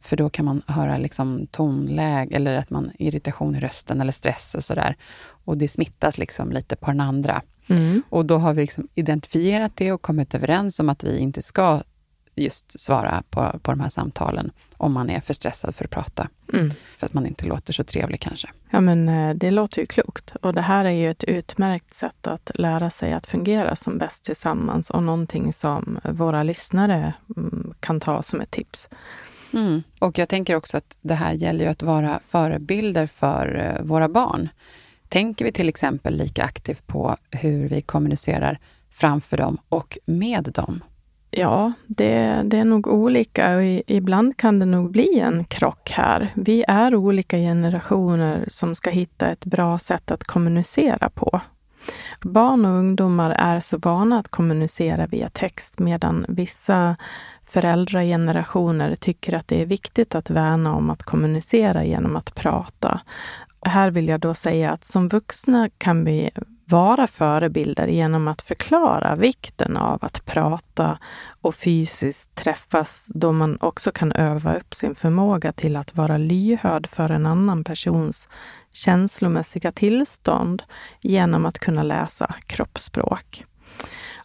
För 0.00 0.16
då 0.16 0.30
kan 0.30 0.44
man 0.44 0.62
höra 0.66 0.98
liksom 0.98 1.46
tonläge 1.46 2.36
eller 2.36 2.56
att 2.56 2.70
man 2.70 2.90
irritation 2.98 3.56
i 3.56 3.60
rösten 3.60 4.00
eller 4.00 4.12
stress 4.12 4.54
och 4.54 4.64
sådär. 4.64 4.96
Och 5.44 5.56
det 5.58 5.68
smittas 5.68 6.18
liksom 6.18 6.52
lite 6.52 6.76
på 6.76 6.90
den 6.90 7.00
andra. 7.00 7.42
Mm. 7.66 8.02
Och 8.08 8.26
då 8.26 8.38
har 8.38 8.54
vi 8.54 8.60
liksom 8.60 8.88
identifierat 8.94 9.72
det 9.74 9.92
och 9.92 10.02
kommit 10.02 10.34
överens 10.34 10.80
om 10.80 10.88
att 10.88 11.04
vi 11.04 11.18
inte 11.18 11.42
ska 11.42 11.82
just 12.34 12.80
svara 12.80 13.22
på, 13.30 13.58
på 13.62 13.70
de 13.70 13.80
här 13.80 13.88
samtalen 13.88 14.52
om 14.76 14.92
man 14.92 15.10
är 15.10 15.20
för 15.20 15.34
stressad 15.34 15.74
för 15.74 15.84
att 15.84 15.90
prata. 15.90 16.28
Mm. 16.52 16.70
För 16.96 17.06
att 17.06 17.14
man 17.14 17.26
inte 17.26 17.46
låter 17.46 17.72
så 17.72 17.84
trevlig 17.84 18.20
kanske. 18.20 18.48
Ja, 18.70 18.80
men 18.80 19.08
eh, 19.08 19.34
det 19.34 19.50
låter 19.50 19.80
ju 19.80 19.86
klokt. 19.86 20.34
Och 20.42 20.54
det 20.54 20.60
här 20.60 20.84
är 20.84 20.90
ju 20.90 21.10
ett 21.10 21.24
utmärkt 21.24 21.94
sätt 21.94 22.26
att 22.26 22.50
lära 22.54 22.90
sig 22.90 23.12
att 23.12 23.26
fungera 23.26 23.76
som 23.76 23.98
bäst 23.98 24.24
tillsammans 24.24 24.90
och 24.90 25.02
någonting 25.02 25.52
som 25.52 25.98
våra 26.02 26.42
lyssnare 26.42 27.12
mm, 27.36 27.74
kan 27.80 28.00
ta 28.00 28.22
som 28.22 28.40
ett 28.40 28.50
tips. 28.50 28.88
Mm. 29.52 29.82
Och 29.98 30.18
jag 30.18 30.28
tänker 30.28 30.56
också 30.56 30.76
att 30.76 30.98
det 31.00 31.14
här 31.14 31.32
gäller 31.32 31.64
ju 31.64 31.70
att 31.70 31.82
vara 31.82 32.20
förebilder 32.26 33.06
för 33.06 33.56
eh, 33.56 33.84
våra 33.84 34.08
barn. 34.08 34.48
Tänker 35.12 35.44
vi 35.44 35.52
till 35.52 35.68
exempel 35.68 36.16
lika 36.16 36.44
aktivt 36.44 36.86
på 36.86 37.16
hur 37.30 37.68
vi 37.68 37.82
kommunicerar 37.82 38.58
framför 38.90 39.36
dem 39.36 39.58
och 39.68 39.98
med 40.04 40.44
dem? 40.54 40.84
Ja, 41.30 41.72
det, 41.86 42.40
det 42.44 42.58
är 42.58 42.64
nog 42.64 42.86
olika 42.86 43.56
och 43.56 43.62
i, 43.62 43.82
ibland 43.86 44.36
kan 44.36 44.58
det 44.58 44.66
nog 44.66 44.90
bli 44.90 45.18
en 45.18 45.44
krock 45.44 45.90
här. 45.90 46.30
Vi 46.34 46.64
är 46.68 46.94
olika 46.94 47.36
generationer 47.36 48.44
som 48.48 48.74
ska 48.74 48.90
hitta 48.90 49.28
ett 49.28 49.44
bra 49.44 49.78
sätt 49.78 50.10
att 50.10 50.24
kommunicera 50.24 51.10
på. 51.10 51.40
Barn 52.22 52.64
och 52.64 52.78
ungdomar 52.78 53.30
är 53.30 53.60
så 53.60 53.78
vana 53.78 54.18
att 54.18 54.28
kommunicera 54.28 55.06
via 55.06 55.30
text 55.30 55.78
medan 55.78 56.26
vissa 56.28 56.96
föräldragenerationer 57.44 58.94
tycker 58.94 59.34
att 59.34 59.48
det 59.48 59.62
är 59.62 59.66
viktigt 59.66 60.14
att 60.14 60.30
värna 60.30 60.74
om 60.74 60.90
att 60.90 61.02
kommunicera 61.02 61.84
genom 61.84 62.16
att 62.16 62.34
prata. 62.34 63.00
Här 63.62 63.90
vill 63.90 64.08
jag 64.08 64.20
då 64.20 64.34
säga 64.34 64.72
att 64.72 64.84
som 64.84 65.08
vuxna 65.08 65.70
kan 65.78 66.04
vi 66.04 66.30
vara 66.64 67.06
förebilder 67.06 67.86
genom 67.86 68.28
att 68.28 68.42
förklara 68.42 69.16
vikten 69.16 69.76
av 69.76 70.04
att 70.04 70.24
prata 70.24 70.98
och 71.40 71.54
fysiskt 71.54 72.34
träffas 72.34 73.06
då 73.14 73.32
man 73.32 73.58
också 73.60 73.92
kan 73.92 74.12
öva 74.12 74.54
upp 74.54 74.74
sin 74.74 74.94
förmåga 74.94 75.52
till 75.52 75.76
att 75.76 75.96
vara 75.96 76.18
lyhörd 76.18 76.86
för 76.86 77.10
en 77.10 77.26
annan 77.26 77.64
persons 77.64 78.28
känslomässiga 78.72 79.72
tillstånd 79.72 80.62
genom 81.00 81.46
att 81.46 81.58
kunna 81.58 81.82
läsa 81.82 82.34
kroppsspråk. 82.46 83.44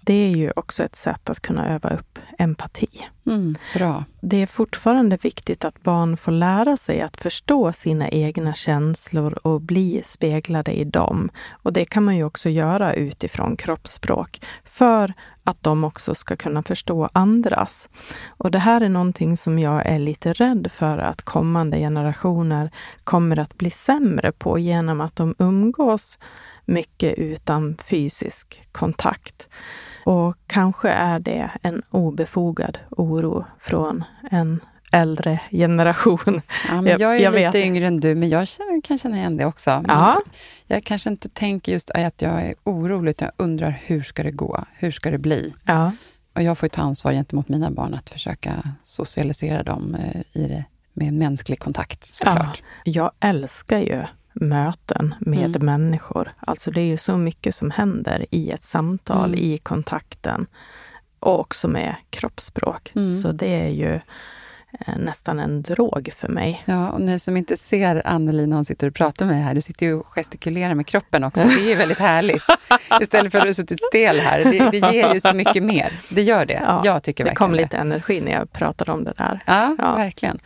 Det 0.07 0.13
är 0.13 0.35
ju 0.35 0.51
också 0.55 0.83
ett 0.83 0.95
sätt 0.95 1.29
att 1.29 1.39
kunna 1.39 1.67
öva 1.75 1.89
upp 1.89 2.19
empati. 2.37 2.87
Mm, 3.25 3.57
bra. 3.73 4.03
Det 4.21 4.41
är 4.41 4.45
fortfarande 4.45 5.17
viktigt 5.21 5.65
att 5.65 5.83
barn 5.83 6.17
får 6.17 6.31
lära 6.31 6.77
sig 6.77 7.01
att 7.01 7.17
förstå 7.17 7.73
sina 7.73 8.09
egna 8.09 8.53
känslor 8.53 9.39
och 9.47 9.61
bli 9.61 10.01
speglade 10.05 10.71
i 10.71 10.83
dem. 10.83 11.29
Och 11.51 11.73
det 11.73 11.85
kan 11.85 12.03
man 12.03 12.15
ju 12.15 12.23
också 12.23 12.49
göra 12.49 12.93
utifrån 12.93 13.57
kroppsspråk 13.57 14.41
för 14.65 15.13
att 15.43 15.63
de 15.63 15.83
också 15.83 16.15
ska 16.15 16.35
kunna 16.35 16.63
förstå 16.63 17.09
andras. 17.13 17.89
Och 18.27 18.51
det 18.51 18.59
här 18.59 18.81
är 18.81 18.89
någonting 18.89 19.37
som 19.37 19.59
jag 19.59 19.85
är 19.85 19.99
lite 19.99 20.33
rädd 20.33 20.71
för 20.71 20.97
att 20.97 21.21
kommande 21.21 21.77
generationer 21.77 22.71
kommer 23.03 23.39
att 23.39 23.57
bli 23.57 23.69
sämre 23.69 24.31
på 24.31 24.59
genom 24.59 25.01
att 25.01 25.15
de 25.15 25.35
umgås 25.39 26.19
mycket 26.67 27.17
utan 27.17 27.77
fysisk 27.83 28.61
kontakt. 28.71 29.49
Och 30.03 30.37
kanske 30.47 30.89
är 30.89 31.19
det 31.19 31.51
en 31.61 31.81
obefogad 31.91 32.77
oro 32.89 33.45
från 33.59 34.03
en 34.31 34.59
äldre 34.91 35.39
generation. 35.51 36.41
Ja, 36.67 36.81
men 36.81 36.97
jag 36.99 37.15
är 37.15 37.21
jag 37.21 37.33
lite 37.33 37.45
vet. 37.45 37.55
yngre 37.55 37.87
än 37.87 37.99
du, 37.99 38.15
men 38.15 38.29
jag 38.29 38.47
känner, 38.47 38.81
kan 38.81 38.97
känna 38.97 39.17
igen 39.17 39.37
det 39.37 39.45
också. 39.45 39.83
Ja. 39.87 40.21
Jag 40.67 40.83
kanske 40.83 41.09
inte 41.09 41.29
tänker 41.29 41.71
just 41.71 41.89
att 41.89 42.21
jag 42.21 42.41
är 42.41 42.55
orolig, 42.63 43.09
utan 43.09 43.25
jag 43.25 43.45
undrar 43.45 43.81
hur 43.85 44.01
ska 44.01 44.23
det 44.23 44.31
gå? 44.31 44.65
Hur 44.73 44.91
ska 44.91 45.11
det 45.11 45.17
bli? 45.17 45.53
Ja. 45.65 45.91
Och 46.33 46.43
jag 46.43 46.57
får 46.57 46.67
ta 46.67 46.81
ansvar 46.81 47.11
gentemot 47.13 47.49
mina 47.49 47.71
barn 47.71 47.93
att 47.93 48.09
försöka 48.09 48.53
socialisera 48.83 49.63
dem 49.63 49.95
eh, 49.95 50.41
i 50.41 50.47
det, 50.47 50.65
med 50.93 51.13
mänsklig 51.13 51.59
kontakt 51.59 52.05
såklart. 52.05 52.63
Ja, 52.83 52.91
jag 52.91 53.11
älskar 53.29 53.79
ju 53.79 54.03
möten 54.41 55.15
med 55.19 55.55
mm. 55.55 55.65
människor. 55.65 56.33
Alltså 56.39 56.71
det 56.71 56.81
är 56.81 56.85
ju 56.85 56.97
så 56.97 57.17
mycket 57.17 57.55
som 57.55 57.71
händer 57.71 58.25
i 58.31 58.51
ett 58.51 58.63
samtal, 58.63 59.29
mm. 59.33 59.39
i 59.39 59.57
kontakten 59.57 60.47
och 61.19 61.39
också 61.39 61.67
med 61.67 61.95
kroppsspråk. 62.09 62.91
Mm. 62.95 63.13
Så 63.13 63.31
det 63.31 63.61
är 63.61 63.69
ju 63.69 63.93
eh, 64.79 64.97
nästan 64.97 65.39
en 65.39 65.61
drog 65.61 66.09
för 66.15 66.27
mig. 66.27 66.63
Ja, 66.65 66.89
och 66.89 67.01
ni 67.01 67.19
som 67.19 67.37
inte 67.37 67.57
ser 67.57 68.07
Anneli 68.07 68.47
när 68.47 68.55
hon 68.55 68.65
sitter 68.65 68.87
och 68.87 68.95
pratar 68.95 69.25
med 69.25 69.35
mig 69.35 69.43
här, 69.43 69.53
du 69.53 69.61
sitter 69.61 69.85
ju 69.85 69.93
och 69.93 70.05
gestikulerar 70.05 70.73
med 70.73 70.87
kroppen 70.87 71.23
också. 71.23 71.43
Det 71.43 71.53
är 71.53 71.69
ju 71.69 71.75
väldigt 71.75 71.99
härligt. 71.99 72.43
Istället 73.01 73.31
för 73.31 73.39
att 73.39 73.45
du 73.45 73.53
suttit 73.53 73.83
stel 73.83 74.19
här. 74.19 74.43
Det, 74.43 74.79
det, 74.79 74.93
ger 74.93 75.13
ju 75.13 75.19
så 75.19 75.33
mycket 75.33 75.63
mer. 75.63 75.93
Det 76.09 76.21
gör 76.21 76.45
det. 76.45 76.61
Ja, 76.65 76.81
jag 76.83 77.03
tycker 77.03 77.23
det 77.23 77.29
verkligen 77.29 77.49
kom 77.49 77.55
lite 77.55 77.77
energi 77.77 78.21
när 78.21 78.31
jag 78.31 78.51
pratade 78.51 78.91
om 78.91 79.03
det 79.03 79.13
där. 79.17 79.43
Ja, 79.45 79.75
ja. 79.77 79.95
verkligen. 79.95 80.39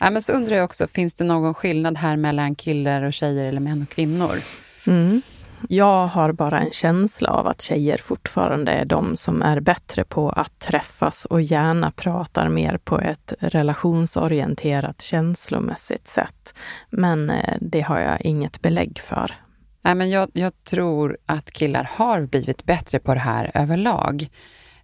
Ja, 0.00 0.10
men 0.10 0.22
så 0.22 0.32
undrar 0.32 0.56
jag 0.56 0.64
också, 0.64 0.86
finns 0.86 1.14
det 1.14 1.24
någon 1.24 1.54
skillnad 1.54 1.98
här 1.98 2.16
mellan 2.16 2.54
killar 2.54 3.02
och 3.02 3.12
tjejer 3.12 3.44
eller 3.44 3.60
män 3.60 3.82
och 3.82 3.88
kvinnor? 3.88 4.38
Mm. 4.86 5.22
Jag 5.68 6.06
har 6.06 6.32
bara 6.32 6.60
en 6.60 6.70
känsla 6.70 7.30
av 7.30 7.46
att 7.46 7.62
tjejer 7.62 7.98
fortfarande 7.98 8.72
är 8.72 8.84
de 8.84 9.16
som 9.16 9.42
är 9.42 9.60
bättre 9.60 10.04
på 10.04 10.30
att 10.30 10.58
träffas 10.58 11.24
och 11.24 11.42
gärna 11.42 11.90
pratar 11.90 12.48
mer 12.48 12.78
på 12.78 13.00
ett 13.00 13.34
relationsorienterat 13.38 15.02
känslomässigt 15.02 16.08
sätt. 16.08 16.54
Men 16.90 17.30
eh, 17.30 17.56
det 17.60 17.80
har 17.80 17.98
jag 17.98 18.20
inget 18.20 18.62
belägg 18.62 19.00
för. 19.02 19.34
Nej, 19.82 19.94
men 19.94 20.10
jag, 20.10 20.30
jag 20.32 20.64
tror 20.64 21.18
att 21.26 21.50
killar 21.50 21.90
har 21.92 22.26
blivit 22.26 22.64
bättre 22.64 22.98
på 22.98 23.14
det 23.14 23.20
här 23.20 23.50
överlag. 23.54 24.28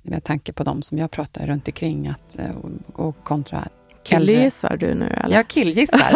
Med 0.03 0.25
tanke 0.25 0.53
på 0.53 0.65
de 0.65 0.83
som 0.83 0.99
jag 0.99 1.11
pratar 1.11 1.47
runt 1.47 1.69
omkring 1.69 2.09
att, 2.09 2.39
eh, 2.39 2.57
och 2.93 3.25
kontra 3.25 3.69
Killgissar 4.03 4.77
du 4.77 4.95
nu 4.95 5.07
eller? 5.25 5.37
Jag 5.37 5.49
killgissar. 5.49 6.13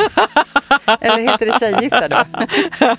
eller 1.00 1.30
heter 1.30 1.46
det 1.46 1.58
tjejgissar 1.60 2.08
då? 2.08 2.16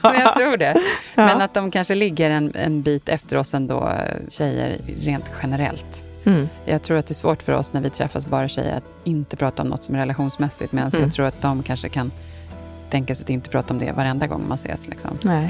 Men 0.01 0.21
jag 0.21 0.35
tror 0.35 0.57
det. 0.57 0.81
Ja. 1.15 1.25
Men 1.25 1.41
att 1.41 1.53
de 1.53 1.71
kanske 1.71 1.95
ligger 1.95 2.29
en, 2.29 2.55
en 2.55 2.81
bit 2.81 3.09
efter 3.09 3.37
oss 3.37 3.53
ändå, 3.53 3.93
tjejer, 4.29 4.77
rent 5.01 5.25
generellt. 5.41 6.05
Mm. 6.25 6.49
Jag 6.65 6.83
tror 6.83 6.97
att 6.97 7.07
det 7.07 7.11
är 7.11 7.15
svårt 7.15 7.41
för 7.41 7.53
oss 7.53 7.73
när 7.73 7.81
vi 7.81 7.89
träffas 7.89 8.27
bara 8.27 8.47
tjejer 8.47 8.77
att 8.77 8.83
inte 9.03 9.37
prata 9.37 9.61
om 9.61 9.67
något 9.67 9.83
som 9.83 9.95
är 9.95 9.99
relationsmässigt. 9.99 10.71
Medan 10.71 10.89
mm. 10.89 11.03
jag 11.03 11.13
tror 11.13 11.25
att 11.25 11.41
de 11.41 11.63
kanske 11.63 11.89
kan 11.89 12.11
tänka 12.89 13.15
sig 13.15 13.23
att 13.23 13.29
inte 13.29 13.49
prata 13.49 13.73
om 13.73 13.79
det 13.79 13.91
varenda 13.91 14.27
gång 14.27 14.47
man 14.47 14.55
ses. 14.55 14.87
Liksom. 14.87 15.17
Nej. 15.23 15.49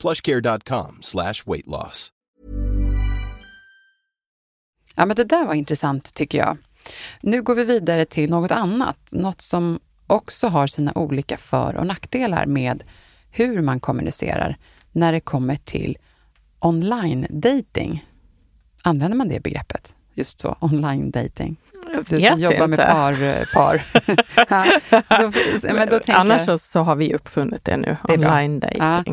Plushcare.com 0.00 0.98
slash 1.00 1.34
weight 1.46 1.66
loss. 1.66 2.08
Ja, 4.94 5.06
men 5.06 5.16
det 5.16 5.24
där 5.24 5.44
var 5.44 5.54
intressant 5.54 6.14
tycker 6.14 6.38
jag. 6.38 6.56
Nu 7.20 7.42
går 7.42 7.54
vi 7.54 7.64
vidare 7.64 8.04
till 8.04 8.30
något 8.30 8.50
annat, 8.50 8.98
något 9.12 9.40
som 9.40 9.80
också 10.06 10.48
har 10.48 10.66
sina 10.66 10.92
olika 10.94 11.36
för 11.36 11.76
och 11.76 11.86
nackdelar 11.86 12.46
med 12.46 12.84
hur 13.30 13.62
man 13.62 13.80
kommunicerar 13.80 14.56
när 14.92 15.12
det 15.12 15.20
kommer 15.20 15.56
till 15.56 15.98
online 16.58 17.26
dating. 17.30 18.06
Använder 18.82 19.16
man 19.16 19.28
det 19.28 19.40
begreppet? 19.40 19.94
Just 20.14 20.40
så, 20.40 20.56
online 20.60 21.10
dating. 21.10 21.56
Du 22.08 22.20
som 22.20 22.40
jobbar 22.40 22.66
med 22.66 22.78
par. 22.78 23.54
par. 23.54 23.82
ja, 24.50 24.80
så, 25.60 25.74
men 25.74 25.88
då 25.88 26.00
Annars 26.08 26.48
jag, 26.48 26.60
så 26.60 26.80
har 26.80 26.96
vi 26.96 27.14
uppfunnit 27.14 27.64
det 27.64 27.76
nu, 27.76 27.96
online 28.08 28.60
dating. 28.60 28.78
Ja. 28.78 29.04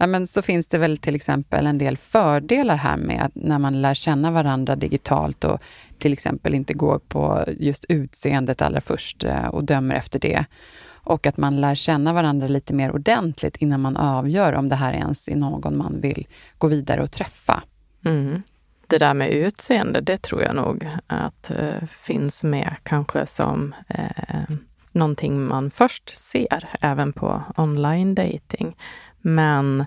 Ja, 0.00 0.06
men 0.06 0.26
så 0.26 0.42
finns 0.42 0.66
det 0.66 0.78
väl 0.78 0.96
till 0.96 1.14
exempel 1.14 1.66
en 1.66 1.78
del 1.78 1.96
fördelar 1.96 2.76
här 2.76 2.96
med 2.96 3.22
att 3.22 3.34
när 3.34 3.58
man 3.58 3.82
lär 3.82 3.94
känna 3.94 4.30
varandra 4.30 4.76
digitalt 4.76 5.44
och 5.44 5.60
till 5.98 6.12
exempel 6.12 6.54
inte 6.54 6.74
går 6.74 6.98
på 6.98 7.44
just 7.58 7.84
utseendet 7.88 8.62
allra 8.62 8.80
först 8.80 9.24
eh, 9.24 9.46
och 9.46 9.64
dömer 9.64 9.94
efter 9.94 10.20
det. 10.20 10.44
Och 10.90 11.26
att 11.26 11.36
man 11.36 11.60
lär 11.60 11.74
känna 11.74 12.12
varandra 12.12 12.48
lite 12.48 12.74
mer 12.74 12.92
ordentligt 12.92 13.56
innan 13.56 13.80
man 13.80 13.96
avgör 13.96 14.52
om 14.52 14.68
det 14.68 14.76
här 14.76 14.92
ens 14.92 15.28
är 15.28 15.36
någon 15.36 15.76
man 15.76 16.00
vill 16.00 16.26
gå 16.58 16.66
vidare 16.66 17.02
och 17.02 17.10
träffa. 17.10 17.62
Mm. 18.04 18.42
Det 18.86 18.98
där 18.98 19.14
med 19.14 19.30
utseende, 19.30 20.00
det 20.00 20.22
tror 20.22 20.42
jag 20.42 20.54
nog 20.54 20.88
att 21.06 21.52
uh, 21.60 21.86
finns 21.88 22.44
med 22.44 22.76
kanske 22.82 23.26
som 23.26 23.74
uh, 23.98 24.56
någonting 24.92 25.40
man 25.40 25.70
först 25.70 26.18
ser 26.18 26.68
även 26.80 27.12
på 27.12 27.42
online 27.56 28.14
dating. 28.14 28.76
Men 29.20 29.86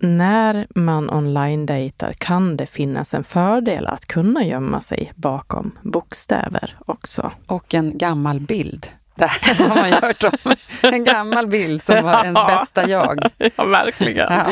när 0.00 0.66
man 0.74 1.10
online-dejtar 1.10 2.12
kan 2.12 2.56
det 2.56 2.66
finnas 2.66 3.14
en 3.14 3.24
fördel 3.24 3.86
att 3.86 4.06
kunna 4.06 4.44
gömma 4.44 4.80
sig 4.80 5.12
bakom 5.16 5.78
bokstäver 5.82 6.78
också. 6.86 7.32
Och 7.46 7.74
en 7.74 7.98
gammal 7.98 8.40
bild. 8.40 8.86
Det 9.18 9.26
har 9.58 9.68
man 9.68 9.92
hört 9.92 10.24
om. 10.24 10.54
En 10.82 11.04
gammal 11.04 11.46
bild 11.46 11.82
som 11.82 12.04
var 12.04 12.24
ens 12.24 12.46
bästa 12.46 12.88
jag. 12.88 13.22
Ja, 13.56 13.64
verkligen. 13.64 14.32
Ja. 14.32 14.50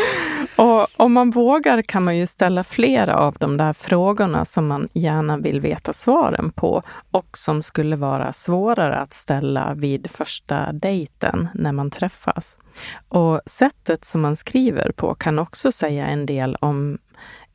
Och 0.57 0.87
om 0.96 1.12
man 1.12 1.31
vågar 1.31 1.83
kan 1.83 2.05
man 2.05 2.16
ju 2.16 2.26
ställa 2.26 2.64
flera 2.64 3.16
av 3.16 3.37
de 3.40 3.57
där 3.57 3.72
frågorna 3.72 4.44
som 4.44 4.66
man 4.66 4.88
gärna 4.92 5.37
vill 5.37 5.61
veta 5.61 5.92
svaren 5.92 6.52
på 6.52 6.83
och 7.11 7.38
som 7.38 7.62
skulle 7.62 7.96
vara 7.96 8.33
svårare 8.33 8.96
att 8.96 9.14
ställa 9.14 9.74
vid 9.74 10.11
första 10.11 10.72
dejten 10.72 11.48
när 11.55 11.72
man 11.72 11.90
träffas. 11.90 12.59
Och 13.09 13.40
sättet 13.46 14.05
som 14.05 14.20
man 14.20 14.37
skriver 14.37 14.92
på 14.92 15.14
kan 15.14 15.38
också 15.38 15.72
säga 15.72 16.07
en 16.07 16.26
del 16.26 16.57
om 16.61 16.98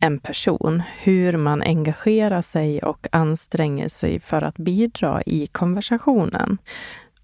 en 0.02 0.20
person, 0.20 0.84
hur 1.00 1.38
man 1.38 1.62
engagerar 1.62 2.42
sig 2.42 2.80
och 2.84 3.08
anstränger 3.12 3.90
sig 3.90 4.20
för 4.20 4.42
att 4.42 4.58
bidra 4.58 5.22
i 5.26 5.48
konversationen. 5.48 6.58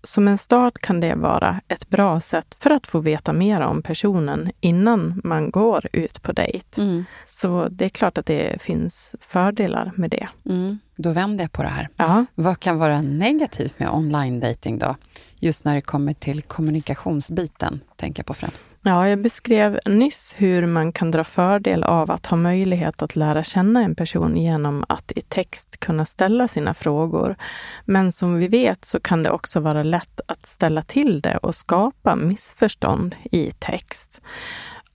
Som 0.04 0.28
en 0.28 0.38
start 0.38 0.78
kan 0.78 1.00
det 1.00 1.16
vara 1.16 1.62
ett 1.68 1.90
bra 1.90 2.20
sätt 2.20 2.58
för 2.60 2.70
att 2.70 2.88
få 2.88 3.00
veta 3.00 3.34
mer 3.34 3.62
om 3.62 3.82
personen 3.82 4.52
innan 4.60 5.22
man 5.24 5.52
går 5.52 5.88
ut 5.94 6.22
på 6.22 6.32
dejt. 6.32 6.82
Mm. 6.82 7.06
Så 7.26 7.68
det 7.72 7.86
är 7.86 7.90
klart 7.90 8.18
att 8.18 8.26
det 8.26 8.62
finns 8.62 9.16
fördelar 9.22 9.92
med 9.96 10.10
det. 10.10 10.28
Mm. 10.46 10.80
Då 10.96 11.12
vänder 11.12 11.44
jag 11.44 11.52
på 11.52 11.64
det 11.64 11.70
här. 11.70 11.90
Ja. 11.96 12.26
Vad 12.36 12.60
kan 12.60 12.78
vara 12.78 13.02
negativt 13.02 13.80
med 13.80 13.90
online 13.90 14.40
dating 14.40 14.78
då? 14.78 14.96
Just 15.40 15.66
när 15.66 15.76
det 15.76 15.82
kommer 15.82 16.14
till 16.14 16.42
kommunikationsbiten, 16.42 17.80
tänker 17.96 18.20
jag 18.20 18.28
på 18.28 18.34
främst. 18.34 18.78
Ja, 18.82 19.10
jag 19.10 19.22
beskrev 19.22 19.80
nyss 19.86 20.36
hur 20.38 20.66
man 20.66 20.92
kan 20.92 21.12
dra 21.12 21.24
fördel 21.24 21.84
av 21.84 22.12
att 22.12 22.26
ha 22.26 22.38
möjlighet 22.38 23.02
att 23.02 23.16
lära 23.16 23.44
känna 23.44 23.84
en 23.84 23.96
person 23.96 24.38
genom 24.38 24.86
att 24.90 25.12
i 25.16 25.22
text 25.22 25.80
kunna 25.80 26.06
ställa 26.06 26.48
sina 26.48 26.74
frågor. 26.74 27.36
Men 27.86 28.12
som 28.12 28.38
vi 28.38 28.48
vet 28.48 28.86
så 28.86 29.00
kan 29.00 29.24
det 29.24 29.32
också 29.32 29.60
vara 29.60 29.84
lätt 29.84 30.22
att 30.28 30.46
ställa 30.46 30.82
till 30.82 31.22
det 31.22 31.38
och 31.38 31.56
skapa 31.56 32.16
missförstånd 32.16 33.16
i 33.32 33.52
text. 33.60 34.22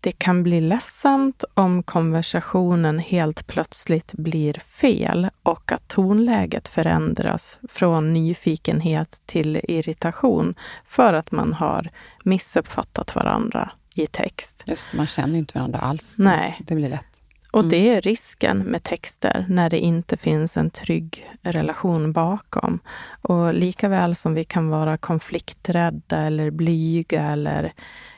Det 0.02 0.12
kan 0.12 0.42
bli 0.42 0.60
ledsamt 0.60 1.44
om 1.54 1.82
konversationen 1.82 2.98
helt 2.98 3.46
plötsligt 3.46 4.12
blir 4.12 4.54
fel 4.54 5.28
och 5.42 5.72
att 5.72 5.88
tonläget 5.88 6.68
förändras 6.68 7.58
från 7.68 8.12
nyfikenhet 8.12 9.22
till 9.26 9.60
irritation 9.68 10.54
för 10.84 11.14
att 11.14 11.32
man 11.32 11.52
har 11.52 11.90
missuppfattat 12.24 13.14
varandra 13.14 13.70
i 13.94 14.06
text. 14.06 14.64
Just 14.66 14.92
man 14.94 15.06
känner 15.06 15.38
inte 15.38 15.58
varandra 15.58 15.78
alls. 15.78 16.16
Nej. 16.18 16.60
Det 16.66 16.74
blir 16.74 16.88
lätt. 16.88 17.22
Och 17.50 17.60
mm. 17.60 17.70
det 17.70 17.88
är 17.88 18.00
risken 18.00 18.58
med 18.58 18.82
texter 18.82 19.46
när 19.48 19.70
det 19.70 19.78
inte 19.78 20.16
finns 20.16 20.56
en 20.56 20.70
trygg 20.70 21.30
relation 21.42 22.12
bakom. 22.12 22.78
Och 23.22 23.54
lika 23.54 23.88
väl 23.88 24.14
som 24.14 24.34
vi 24.34 24.44
kan 24.44 24.68
vara 24.68 24.96
konflikträdda 24.96 26.16
eller 26.16 26.50
blyga 26.50 27.22
eller 27.22 27.72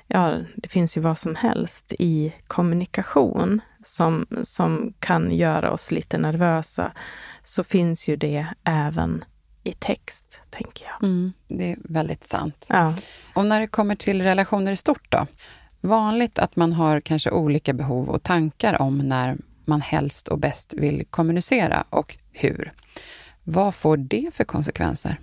ja, 0.07 0.39
det 0.57 0.69
finns 0.69 0.97
ju 0.97 1.01
vad 1.01 1.19
som 1.19 1.35
helst 1.35 1.93
i 1.99 2.35
kommunikation 2.47 3.61
som, 3.85 4.27
som 4.43 4.95
kan 4.99 5.33
göra 5.33 5.71
oss 5.71 5.91
lite 5.91 6.19
nervösa, 6.19 6.93
så 7.43 7.65
finns 7.65 8.09
ju 8.09 8.17
det 8.17 8.47
även 8.65 9.25
i 9.65 9.73
text, 9.73 10.41
tänker 10.51 10.87
jag. 10.87 11.09
Mm, 11.09 11.33
det 11.49 11.73
är 11.73 11.77
väldigt 11.85 12.25
sant. 12.25 12.67
Ja. 12.69 12.95
Och 13.35 13.47
när 13.47 13.61
det 13.61 13.67
kommer 13.67 13.97
till 13.97 14.23
relationer 14.23 14.73
i 14.73 14.77
stort 14.77 15.11
då? 15.11 15.27
Vanligt 15.81 16.39
att 16.39 16.57
man 16.57 16.73
har 16.73 17.01
kanske 17.01 17.31
olika 17.31 17.73
behov 17.73 18.11
och 18.11 18.23
tankar 18.23 18.83
om 18.83 18.99
när 18.99 19.37
man 19.65 19.81
helst 19.81 20.29
och 20.29 20.39
bäst 20.39 20.75
vill 20.77 21.05
kommunicera 21.11 21.85
och 21.91 22.17
hur. 22.33 22.73
Vad 23.45 23.75
får 23.75 23.97
det 23.97 24.35
för 24.35 24.45
konsekvenser? 24.45 25.21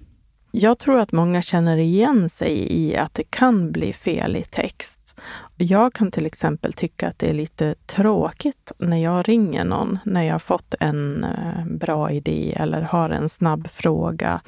Jag 0.53 0.77
tror 0.79 0.99
att 0.99 1.11
många 1.11 1.41
känner 1.41 1.77
igen 1.77 2.29
sig 2.29 2.73
i 2.73 2.97
att 2.97 3.13
det 3.13 3.23
kan 3.23 3.71
bli 3.71 3.93
fel 3.93 4.35
i 4.35 4.43
text. 4.43 5.15
Jag 5.57 5.93
kan 5.93 6.11
till 6.11 6.25
exempel 6.25 6.73
tycka 6.73 7.07
att 7.07 7.19
det 7.19 7.29
är 7.29 7.33
lite 7.33 7.75
tråkigt 7.85 8.71
när 8.77 8.97
jag 8.97 9.29
ringer 9.29 9.65
någon, 9.65 9.99
när 10.05 10.23
jag 10.23 10.41
fått 10.41 10.75
en 10.79 11.23
eh, 11.23 11.65
bra 11.65 12.11
idé 12.11 12.53
eller 12.59 12.81
har 12.81 13.09
en 13.09 13.29
snabb 13.29 13.67
fråga. 13.69 14.41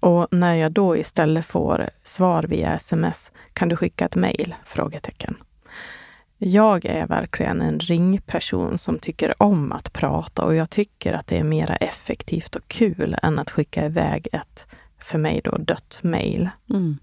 Och 0.00 0.28
när 0.30 0.54
jag 0.54 0.72
då 0.72 0.96
istället 0.96 1.46
får 1.46 1.90
svar 2.02 2.42
via 2.42 2.74
sms, 2.74 3.32
kan 3.52 3.68
du 3.68 3.76
skicka 3.76 4.04
ett 4.04 4.16
mejl? 4.16 4.54
Frågetecken. 4.64 5.36
Jag 6.38 6.84
är 6.84 7.06
verkligen 7.06 7.60
en 7.60 7.78
ringperson 7.78 8.78
som 8.78 8.98
tycker 8.98 9.42
om 9.42 9.72
att 9.72 9.92
prata 9.92 10.44
och 10.44 10.54
jag 10.54 10.70
tycker 10.70 11.12
att 11.12 11.26
det 11.26 11.38
är 11.38 11.44
mer 11.44 11.76
effektivt 11.80 12.56
och 12.56 12.68
kul 12.68 13.16
än 13.22 13.38
att 13.38 13.50
skicka 13.50 13.84
iväg 13.84 14.28
ett 14.32 14.66
för 15.04 15.18
mig 15.18 15.40
då 15.44 15.56
dött 15.58 15.98
mejl. 16.02 16.50
Mm. 16.70 16.98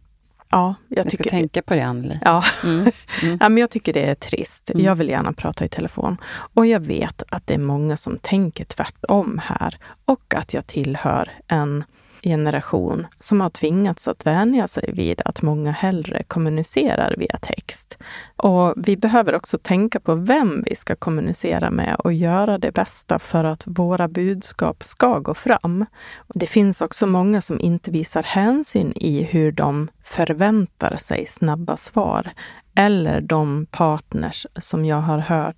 Ja, 0.50 0.76
jag, 0.88 1.06
jag 1.06 1.12
ska 1.14 1.24
tänka 1.24 1.62
på 1.62 1.76
det, 1.76 1.82
Anneli. 1.82 2.20
Ja. 2.26 2.44
Mm. 2.64 2.92
Mm. 3.24 3.38
ja, 3.42 3.50
men 3.50 3.58
jag 3.58 3.70
tycker 3.70 3.94
det 3.94 4.10
är 4.10 4.16
trist. 4.16 4.70
Mm. 4.70 4.86
Jag 4.86 4.96
vill 4.96 5.10
gärna 5.10 5.34
prata 5.34 5.66
i 5.66 5.70
telefon. 5.70 6.18
Och 6.54 6.66
jag 6.66 6.80
vet 6.80 7.24
att 7.30 7.48
det 7.48 7.54
är 7.54 7.58
många 7.58 7.98
som 7.98 8.18
tänker 8.18 8.66
tvärtom 8.66 9.42
här 9.44 9.78
och 10.06 10.34
att 10.38 10.54
jag 10.54 10.68
tillhör 10.68 11.32
en 11.48 11.84
generation 12.24 13.08
som 13.20 13.42
har 13.42 13.50
tvingats 13.50 14.08
att 14.08 14.26
vänja 14.26 14.68
sig 14.68 14.90
vid 14.94 15.22
att 15.26 15.42
många 15.42 15.72
hellre 15.72 16.24
kommunicerar 16.24 17.16
via 17.18 17.38
text. 17.42 17.98
Och 18.36 18.74
vi 18.78 18.98
behöver 18.98 19.36
också 19.36 19.58
tänka 19.58 20.00
på 20.00 20.16
vem 20.16 20.64
vi 20.66 20.76
ska 20.76 20.96
kommunicera 20.96 21.72
med 21.72 21.96
och 21.96 22.14
göra 22.14 22.58
det 22.58 22.72
bästa 22.72 23.20
för 23.20 23.44
att 23.44 23.64
våra 23.66 24.08
budskap 24.08 24.84
ska 24.84 25.20
gå 25.20 25.34
fram. 25.34 25.86
Och 26.18 26.36
det 26.36 26.48
finns 26.48 26.82
också 26.82 27.08
många 27.08 27.42
som 27.42 27.60
inte 27.60 27.92
visar 27.92 28.24
hänsyn 28.24 28.94
i 28.96 29.24
hur 29.24 29.52
de 29.52 29.88
förväntar 30.04 30.98
sig 30.98 31.26
snabba 31.28 31.78
svar 31.78 32.32
eller 32.76 33.22
de 33.22 33.66
partners 33.72 34.48
som 34.56 34.86
jag 34.86 35.02
har 35.02 35.18
hört 35.18 35.56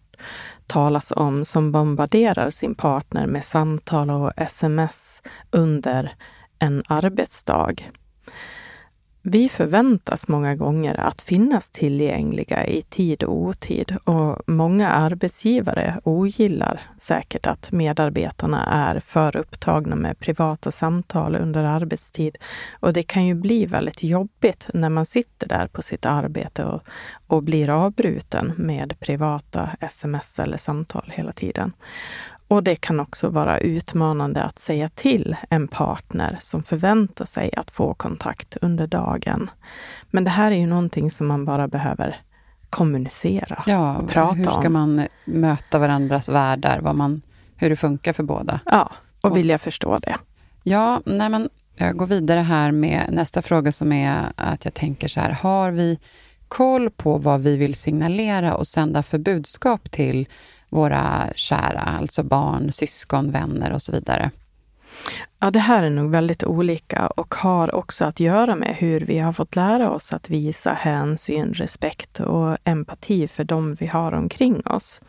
talas 0.68 1.14
om 1.16 1.46
som 1.46 1.72
bombarderar 1.72 2.50
sin 2.50 2.76
partner 2.76 3.28
med 3.28 3.46
samtal 3.46 4.10
och 4.10 4.32
sms 4.38 5.22
under 5.52 6.16
en 6.60 6.84
arbetsdag. 6.88 7.76
Vi 9.26 9.50
förväntas 9.50 10.28
många 10.28 10.56
gånger 10.56 11.00
att 11.00 11.22
finnas 11.22 11.70
tillgängliga 11.70 12.66
i 12.68 12.82
tid 12.82 13.24
och 13.24 13.36
otid 13.36 13.98
och 14.04 14.40
många 14.48 14.90
arbetsgivare 14.90 16.00
ogillar 16.04 16.82
säkert 16.98 17.48
att 17.48 17.72
medarbetarna 17.72 18.66
är 18.66 19.00
för 19.00 19.36
upptagna 19.36 19.96
med 19.96 20.20
privata 20.20 20.72
samtal 20.72 21.36
under 21.36 21.64
arbetstid. 21.64 22.38
Och 22.80 22.94
det 22.94 23.04
kan 23.04 23.26
ju 23.26 23.34
bli 23.34 23.66
väldigt 23.66 24.04
jobbigt 24.04 24.70
när 24.74 24.90
man 24.90 25.06
sitter 25.06 25.48
där 25.48 25.68
på 25.68 25.82
sitt 25.82 26.06
arbete 26.06 26.66
och, 26.66 26.84
och 27.28 27.44
blir 27.44 27.70
avbruten 27.70 28.54
med 28.58 29.00
privata 29.00 29.70
sms 29.80 30.40
eller 30.40 30.58
samtal 30.58 31.12
hela 31.16 31.32
tiden. 31.32 31.74
Och 32.54 32.64
det 32.64 32.76
kan 32.76 33.00
också 33.00 33.30
vara 33.30 33.58
utmanande 33.60 34.44
att 34.44 34.60
säga 34.60 34.90
till 34.90 35.36
en 35.50 35.68
partner 35.68 36.38
som 36.42 36.64
förväntar 36.64 37.26
sig 37.26 37.52
att 37.58 37.72
få 37.72 37.94
kontakt 37.94 38.58
under 38.62 38.88
dagen. 38.88 39.50
Men 40.12 40.24
det 40.24 40.30
här 40.30 40.52
är 40.52 40.56
ju 40.56 40.66
någonting 40.66 41.12
som 41.12 41.28
man 41.28 41.46
bara 41.46 41.68
behöver 41.68 42.22
kommunicera 42.70 43.64
Ja, 43.68 43.96
och 43.98 44.10
prata 44.10 44.36
hur 44.36 44.44
ska 44.44 44.68
om. 44.68 44.74
man 44.74 45.08
möta 45.26 45.80
varandras 45.80 46.30
världar? 46.30 46.80
Vad 46.80 46.96
man, 46.96 47.22
hur 47.56 47.70
det 47.70 47.76
funkar 47.76 48.14
för 48.14 48.24
båda? 48.24 48.60
Ja, 48.66 48.92
och 49.24 49.38
vilja 49.38 49.58
förstå 49.58 50.00
det. 50.00 50.16
Ja, 50.64 51.02
nej 51.06 51.30
men 51.30 51.50
jag 51.76 51.98
går 51.98 52.06
vidare 52.08 52.40
här 52.40 52.72
med 52.72 53.10
nästa 53.12 53.42
fråga 53.42 53.72
som 53.72 53.92
är 53.92 54.32
att 54.36 54.66
jag 54.66 54.74
tänker 54.74 55.08
så 55.08 55.20
här, 55.20 55.30
har 55.32 55.72
vi 55.72 56.00
koll 56.48 56.90
på 56.90 57.18
vad 57.18 57.42
vi 57.42 57.58
vill 57.58 57.76
signalera 57.76 58.56
och 58.56 58.68
sända 58.68 59.04
för 59.04 59.18
budskap 59.18 59.92
till 59.92 60.28
våra 60.74 61.30
kära, 61.36 61.82
alltså 61.82 62.24
barn, 62.24 62.72
syskon, 62.72 63.32
vänner 63.32 63.72
och 63.72 63.82
så 63.82 63.92
vidare? 63.92 64.32
Ja, 65.40 65.52
det 65.52 65.60
här 65.60 65.84
är 65.84 65.90
nog 65.90 66.12
väldigt 66.12 66.44
olika 66.44 67.08
och 67.08 67.36
har 67.36 67.76
också 67.76 68.06
att 68.06 68.20
göra 68.20 68.56
med 68.56 68.76
hur 68.76 69.02
vi 69.02 69.20
har 69.20 69.34
fått 69.34 69.56
lära 69.56 69.92
oss 69.92 70.14
att 70.14 70.30
visa 70.30 70.74
hänsyn, 70.74 71.54
respekt 71.54 72.20
och 72.20 72.58
empati 72.64 73.28
för 73.28 73.44
dem 73.44 73.76
vi 73.76 73.88
har 73.88 74.12
omkring 74.12 74.68
oss. 74.68 75.02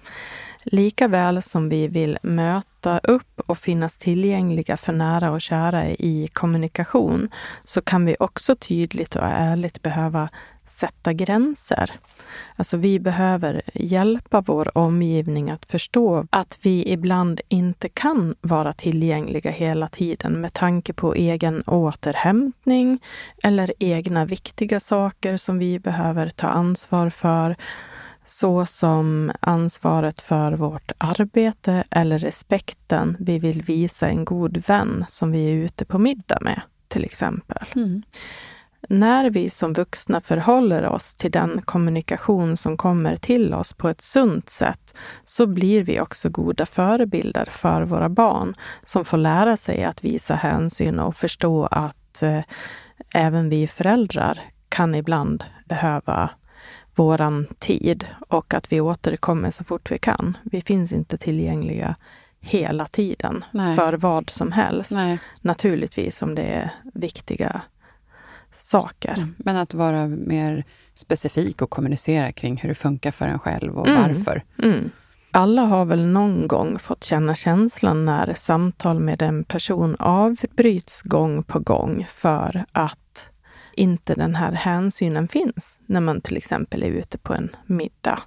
Lika 0.65 1.09
väl 1.09 1.43
som 1.43 1.69
vi 1.69 1.89
vill 1.89 2.19
möta 2.23 2.99
upp 2.99 3.41
och 3.47 3.59
finnas 3.59 3.99
tillgängliga 3.99 4.77
för 4.77 4.93
nära 4.93 5.31
och 5.31 5.41
kära 5.41 5.89
i 5.89 6.29
kommunikation, 6.33 7.29
så 7.65 7.81
kan 7.81 8.07
vi 8.07 8.17
också 8.21 8.57
tydligt 8.57 9.17
och 9.17 9.27
ärligt 9.27 9.83
behöva 9.83 10.29
sätta 10.67 11.13
gränser. 11.13 11.91
Alltså 12.57 12.77
vi 12.77 13.01
behöver 13.01 13.63
hjälpa 13.75 14.41
vår 14.41 14.79
omgivning 14.79 15.51
att 15.51 15.71
förstå 15.71 16.27
att 16.31 16.59
vi 16.63 16.93
ibland 16.93 17.41
inte 17.49 17.89
kan 17.89 18.35
vara 18.41 18.73
tillgängliga 18.73 19.51
hela 19.51 19.89
tiden 19.89 20.41
med 20.41 20.53
tanke 20.53 20.93
på 20.93 21.15
egen 21.15 21.63
återhämtning 21.63 23.03
eller 23.43 23.73
egna 23.79 24.25
viktiga 24.25 24.81
saker 24.81 25.37
som 25.37 25.59
vi 25.59 25.79
behöver 25.79 26.29
ta 26.29 26.49
ansvar 26.49 27.11
för 27.11 27.57
Såsom 28.27 29.33
ansvaret 29.41 30.21
för 30.21 30.53
vårt 30.53 30.93
arbete 30.99 31.85
eller 31.91 32.19
respekten 32.19 33.17
vi 33.21 33.39
vill 33.39 33.63
visa 33.63 34.09
en 34.09 34.25
god 34.25 34.63
vän 34.67 35.05
som 35.09 35.33
vi 35.33 35.53
är 35.53 35.55
ute 35.55 35.85
på 35.85 35.99
middag 35.99 36.39
med, 36.41 36.61
till 36.89 37.05
exempel. 37.05 37.67
Mm. 37.77 38.03
När 38.89 39.31
vi 39.31 39.51
som 39.51 39.73
vuxna 39.73 40.21
förhåller 40.21 40.85
oss 40.85 41.15
till 41.15 41.31
den 41.31 41.63
kommunikation 41.65 42.57
som 42.57 42.77
kommer 42.77 43.17
till 43.17 43.55
oss 43.55 43.73
på 43.73 43.89
ett 43.89 44.01
sunt 44.01 44.51
sätt 44.51 44.95
så 45.25 45.47
blir 45.47 45.83
vi 45.83 46.01
också 46.01 46.29
goda 46.29 46.67
förebilder 46.67 47.49
för 47.51 47.83
våra 47.83 48.09
barn 48.09 48.55
som 48.85 49.05
får 49.05 49.19
lära 49.19 49.57
sig 49.57 49.85
att 49.85 50.05
visa 50.05 50.35
hänsyn 50.35 51.01
och 51.01 51.17
förstå 51.17 51.67
att 51.67 52.23
eh, 52.23 52.41
även 53.15 53.49
vi 53.49 53.67
föräldrar 53.67 54.41
kan 54.69 54.95
ibland 54.95 55.45
behöva 55.65 56.31
våran 56.95 57.47
tid 57.59 58.07
och 58.29 58.55
att 58.55 58.73
vi 58.73 58.81
återkommer 58.81 59.51
så 59.51 59.65
fort 59.65 59.91
vi 59.91 59.99
kan. 59.99 60.37
Vi 60.43 60.61
finns 60.61 60.93
inte 60.93 61.19
tillgängliga 61.19 61.97
hela 62.41 62.87
tiden 62.87 63.45
Nej. 63.51 63.77
för 63.77 63.93
vad 63.93 64.31
som 64.31 64.53
helst. 64.53 64.93
Nej. 64.93 65.19
Naturligtvis 65.41 66.23
om 66.23 66.35
det 66.35 66.43
är 66.43 66.71
viktiga 66.95 67.61
saker. 68.55 69.29
Men 69.37 69.57
att 69.57 69.75
vara 69.75 70.07
mer 70.07 70.65
specifik 70.95 71.63
och 71.63 71.71
kommunicera 71.71 72.33
kring 72.33 72.57
hur 72.57 72.69
det 72.69 72.75
funkar 72.75 73.11
för 73.11 73.29
en 73.29 73.39
själv 73.39 73.79
och 73.79 73.89
Mm. 73.89 74.03
varför. 74.03 74.45
Mm. 74.63 74.91
Alla 75.31 75.63
har 75.63 75.85
väl 75.85 76.07
någon 76.07 76.49
gång 76.49 76.79
fått 76.79 77.05
känna 77.05 77.35
känslan 77.35 78.05
när 78.05 78.35
samtal 78.35 79.01
med 79.01 79.23
en 79.23 79.45
person 79.45 79.97
avbryts 79.99 81.03
gång 81.03 81.43
på 81.43 81.59
gång 81.59 82.07
för 82.11 82.65
att 82.73 83.31
inte 83.73 84.15
den 84.15 84.35
här 84.35 84.53
hänsynen 84.53 85.29
finns 85.29 85.79
när 85.87 86.01
man 86.01 86.21
till 86.21 86.37
exempel 86.37 86.83
är 86.83 86.87
ute 86.87 87.19
på 87.19 87.35
en 87.35 87.57
middag. 87.67 88.23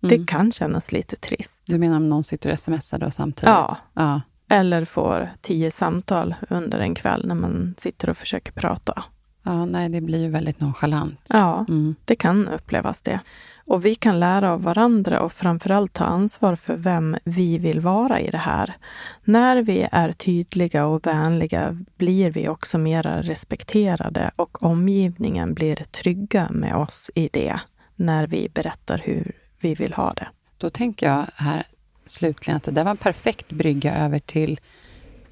Det 0.00 0.26
kan 0.26 0.52
kännas 0.52 0.92
lite 0.92 1.16
trist. 1.16 1.62
Du 1.66 1.78
menar 1.78 1.96
om 1.96 2.08
någon 2.08 2.24
sitter 2.24 2.52
och 2.52 2.60
smsar 2.60 2.98
då 2.98 3.10
samtidigt? 3.10 3.48
Ja. 3.48 3.76
ja. 3.94 4.20
Eller 4.50 4.84
får 4.84 5.30
tio 5.40 5.70
samtal 5.70 6.34
under 6.50 6.78
en 6.78 6.94
kväll 6.94 7.26
när 7.26 7.34
man 7.34 7.74
sitter 7.78 8.10
och 8.10 8.16
försöker 8.16 8.52
prata. 8.52 9.04
Ja, 9.42 9.64
nej, 9.64 9.88
det 9.88 10.00
blir 10.00 10.18
ju 10.18 10.28
väldigt 10.28 10.60
nonchalant. 10.60 11.20
Ja, 11.28 11.64
Mm. 11.68 11.94
det 12.04 12.14
kan 12.14 12.48
upplevas 12.48 13.02
det. 13.02 13.20
Och 13.66 13.84
vi 13.84 13.94
kan 13.94 14.20
lära 14.20 14.52
av 14.52 14.62
varandra 14.62 15.20
och 15.20 15.32
framförallt 15.32 15.92
ta 15.92 16.04
ansvar 16.04 16.56
för 16.56 16.76
vem 16.76 17.16
vi 17.24 17.58
vill 17.58 17.80
vara 17.80 18.20
i 18.20 18.30
det 18.30 18.38
här. 18.38 18.76
När 19.24 19.62
vi 19.62 19.88
är 19.92 20.12
tydliga 20.12 20.86
och 20.86 21.06
vänliga 21.06 21.76
blir 21.96 22.30
vi 22.30 22.48
också 22.48 22.78
mera 22.78 23.22
respekterade 23.22 24.30
och 24.36 24.62
omgivningen 24.62 25.54
blir 25.54 25.76
trygga 25.76 26.46
med 26.50 26.76
oss 26.76 27.10
i 27.14 27.28
det 27.32 27.60
när 27.96 28.26
vi 28.26 28.48
berättar 28.54 28.98
hur 29.04 29.32
vi 29.60 29.74
vill 29.74 29.92
ha 29.92 30.12
det. 30.12 30.28
Då 30.58 30.70
tänker 30.70 31.08
jag 31.08 31.26
här 31.36 31.66
slutligen 32.10 32.56
att 32.56 32.62
det 32.62 32.70
där 32.70 32.84
var 32.84 32.90
en 32.90 32.96
perfekt 32.96 33.52
brygga 33.52 33.96
över 33.96 34.18
till 34.18 34.60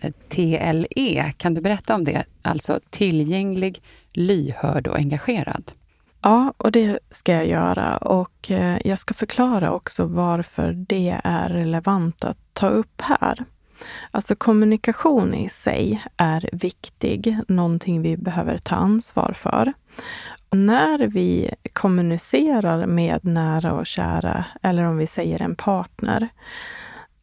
eh, 0.01 0.13
TLE. 0.29 1.33
Kan 1.37 1.55
du 1.55 1.61
berätta 1.61 1.95
om 1.95 2.05
det? 2.05 2.25
Alltså 2.43 2.81
tillgänglig, 2.91 3.83
lyhörd 4.13 4.87
och 4.87 4.97
engagerad. 4.97 5.73
Ja, 6.23 6.55
och 6.57 6.73
det 6.73 6.99
ska 7.11 7.33
jag 7.33 7.47
göra. 7.47 7.97
Och 7.97 8.51
eh, 8.51 8.79
jag 8.85 8.99
ska 8.99 9.15
förklara 9.15 9.73
också 9.73 10.05
varför 10.05 10.73
det 10.73 11.21
är 11.25 11.49
relevant 11.49 12.25
att 12.25 12.39
ta 12.53 12.69
upp 12.69 13.01
här. 13.01 13.45
Alltså 14.11 14.37
kommunikation 14.37 15.35
i 15.35 15.49
sig 15.49 16.05
är 16.17 16.49
viktig, 16.53 17.39
någonting 17.49 18.03
vi 18.03 18.17
behöver 18.17 18.59
ta 18.59 18.75
ansvar 18.75 19.33
för. 19.37 19.73
När 20.51 20.99
vi 20.99 21.55
kommunicerar 21.73 22.87
med 22.87 23.25
nära 23.25 23.73
och 23.73 23.87
kära, 23.87 24.45
eller 24.63 24.85
om 24.85 24.97
vi 24.97 25.07
säger 25.07 25.43
en 25.43 25.57
partner, 25.57 26.29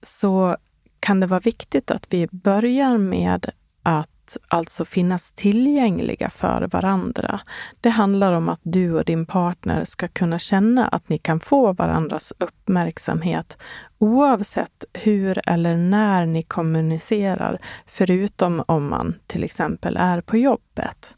så 0.02 0.58
kan 1.00 1.20
det 1.20 1.28
vara 1.28 1.40
viktigt 1.40 1.92
att 1.92 2.08
vi 2.10 2.28
börjar 2.32 2.98
med 2.98 3.52
att 3.84 4.38
alltså 4.48 4.86
finnas 4.86 5.32
tillgängliga 5.32 6.30
för 6.30 6.68
varandra. 6.72 7.40
Det 7.82 7.90
handlar 7.90 8.34
om 8.34 8.50
att 8.50 8.60
du 8.64 8.94
och 8.94 9.06
din 9.06 9.26
partner 9.26 9.86
ska 9.86 10.08
kunna 10.08 10.40
känna 10.40 10.88
att 10.88 11.10
ni 11.10 11.18
kan 11.18 11.40
få 11.40 11.74
varandras 11.74 12.34
uppmärksamhet 12.40 13.58
oavsett 13.98 14.86
hur 14.94 15.50
eller 15.50 15.78
när 15.78 16.26
ni 16.26 16.44
kommunicerar, 16.44 17.62
förutom 17.86 18.64
om 18.68 18.90
man 18.90 19.16
till 19.28 19.44
exempel 19.44 19.98
är 19.98 20.22
på 20.22 20.38
jobbet. 20.38 21.16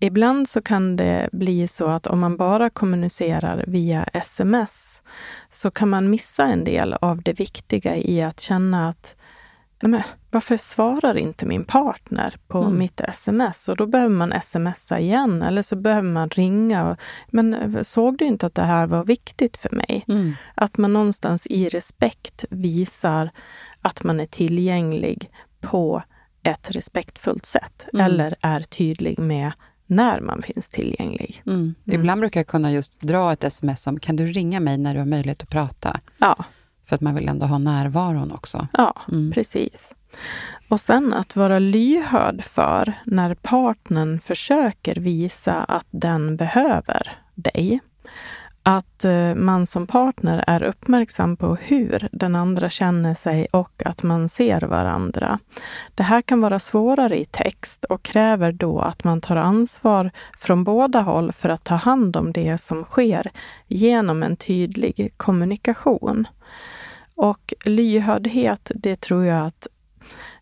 Ibland 0.00 0.48
så 0.48 0.62
kan 0.62 0.96
det 0.96 1.28
bli 1.32 1.68
så 1.68 1.86
att 1.86 2.06
om 2.06 2.20
man 2.20 2.36
bara 2.36 2.70
kommunicerar 2.70 3.64
via 3.66 4.04
sms 4.04 5.02
så 5.50 5.70
kan 5.70 5.88
man 5.88 6.10
missa 6.10 6.44
en 6.44 6.64
del 6.64 6.92
av 6.92 7.22
det 7.22 7.32
viktiga 7.32 7.96
i 7.96 8.22
att 8.22 8.40
känna 8.40 8.88
att 8.88 9.16
men 9.82 10.02
varför 10.30 10.56
svarar 10.56 11.16
inte 11.16 11.46
min 11.46 11.64
partner 11.64 12.36
på 12.48 12.58
Mm. 12.62 12.78
mitt 12.78 13.00
sms? 13.00 13.68
Och 13.68 13.76
då 13.76 13.86
behöver 13.86 14.14
man 14.14 14.32
smsa 14.42 14.98
igen 15.00 15.42
eller 15.42 15.62
så 15.62 15.76
behöver 15.76 16.08
man 16.08 16.28
ringa. 16.28 16.90
Och, 16.90 16.96
men 17.30 17.54
eh, 17.54 17.82
såg 17.82 18.18
du 18.18 18.24
inte 18.24 18.46
att 18.46 18.54
det 18.54 18.62
här 18.62 18.86
var 18.86 19.04
viktigt 19.04 19.56
för 19.56 19.70
mig? 19.70 20.04
Mm. 20.08 20.32
Att 20.54 20.78
man 20.78 20.92
någonstans 20.92 21.46
i 21.46 21.68
respekt 21.68 22.44
visar 22.50 23.30
att 23.82 24.04
man 24.04 24.20
är 24.20 24.26
tillgänglig 24.26 25.30
på 25.60 26.02
ett 26.42 26.70
respektfullt 26.70 27.46
sätt. 27.46 27.86
Mm. 27.92 28.06
Eller 28.06 28.36
är 28.40 28.60
tydlig 28.60 29.18
med 29.18 29.52
när 29.86 30.20
man 30.20 30.42
finns 30.42 30.68
tillgänglig. 30.68 31.42
Mm. 31.46 31.74
Ibland 31.84 32.20
brukar 32.20 32.40
jag 32.40 32.46
kunna 32.46 32.72
just 32.72 33.00
dra 33.00 33.32
ett 33.32 33.44
sms 33.44 33.82
som 33.82 34.00
kan 34.00 34.16
du 34.16 34.26
ringa 34.26 34.60
mig 34.60 34.78
när 34.78 34.94
du 34.94 35.00
har 35.00 35.06
möjlighet 35.06 35.42
att 35.42 35.50
prata? 35.50 36.00
Ja. 36.18 36.44
För 36.84 36.94
att 36.94 37.00
man 37.00 37.14
vill 37.14 37.28
ändå 37.28 37.46
ha 37.46 37.58
närvaron 37.58 38.32
också. 38.32 38.68
Ja, 38.72 39.02
precis. 39.34 39.94
Och 40.68 40.80
sen 40.80 41.12
att 41.12 41.36
vara 41.36 41.58
lyhörd 41.58 42.44
för 42.44 42.92
när 43.04 43.34
partnern 43.34 44.20
försöker 44.20 44.94
visa 44.94 45.64
att 45.64 45.86
den 45.90 46.36
behöver 46.36 47.18
dig. 47.34 47.80
Att 48.68 49.04
eh, 49.04 49.34
man 49.34 49.66
som 49.66 49.86
partner 49.86 50.44
är 50.46 50.62
uppmärksam 50.62 51.36
på 51.36 51.54
hur 51.54 52.08
den 52.12 52.36
andra 52.36 52.70
känner 52.70 53.14
sig 53.14 53.46
och 53.50 53.82
att 53.84 54.02
man 54.02 54.28
ser 54.28 54.60
varandra. 54.60 55.38
Det 55.94 56.02
här 56.02 56.22
kan 56.22 56.40
vara 56.40 56.58
svårare 56.58 57.20
i 57.20 57.24
text 57.24 57.84
och 57.84 58.02
kräver 58.02 58.52
då 58.52 58.78
att 58.78 59.04
man 59.04 59.20
tar 59.20 59.36
ansvar 59.36 60.10
från 60.38 60.64
båda 60.64 61.00
håll 61.00 61.32
för 61.32 61.48
att 61.48 61.64
ta 61.64 61.74
hand 61.74 62.16
om 62.16 62.32
det 62.32 62.58
som 62.58 62.84
sker 62.84 63.30
genom 63.66 64.22
en 64.22 64.36
tydlig 64.36 65.14
kommunikation. 65.16 66.28
Och 67.14 67.54
lyhördhet, 67.64 68.70
det 68.74 69.00
tror 69.00 69.24
jag 69.24 69.46
att 69.46 69.66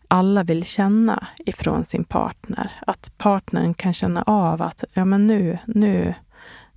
alla 0.07 0.43
vill 0.43 0.65
känna 0.65 1.27
ifrån 1.45 1.85
sin 1.85 2.03
partner. 2.03 2.71
Att 2.87 3.11
partnern 3.17 3.73
kan 3.73 3.93
känna 3.93 4.21
av 4.21 4.61
att 4.61 4.83
ja, 4.93 5.05
men 5.05 5.27
nu, 5.27 5.57
nu 5.65 6.13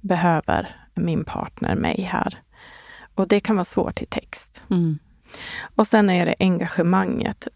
behöver 0.01 0.88
min 0.99 1.25
partner 1.25 1.75
mig 1.75 2.09
här. 2.13 2.39
Och 3.15 3.29
det 3.29 3.41
kan 3.41 3.57
vara 3.57 3.65
svårt 3.65 4.03
i 4.03 4.07
text. 4.07 4.63
Mm. 4.71 4.99
Och 5.77 5.87
sen 5.87 6.11
är 6.11 6.27
det 6.27 6.35
engagemanget. 6.39 7.49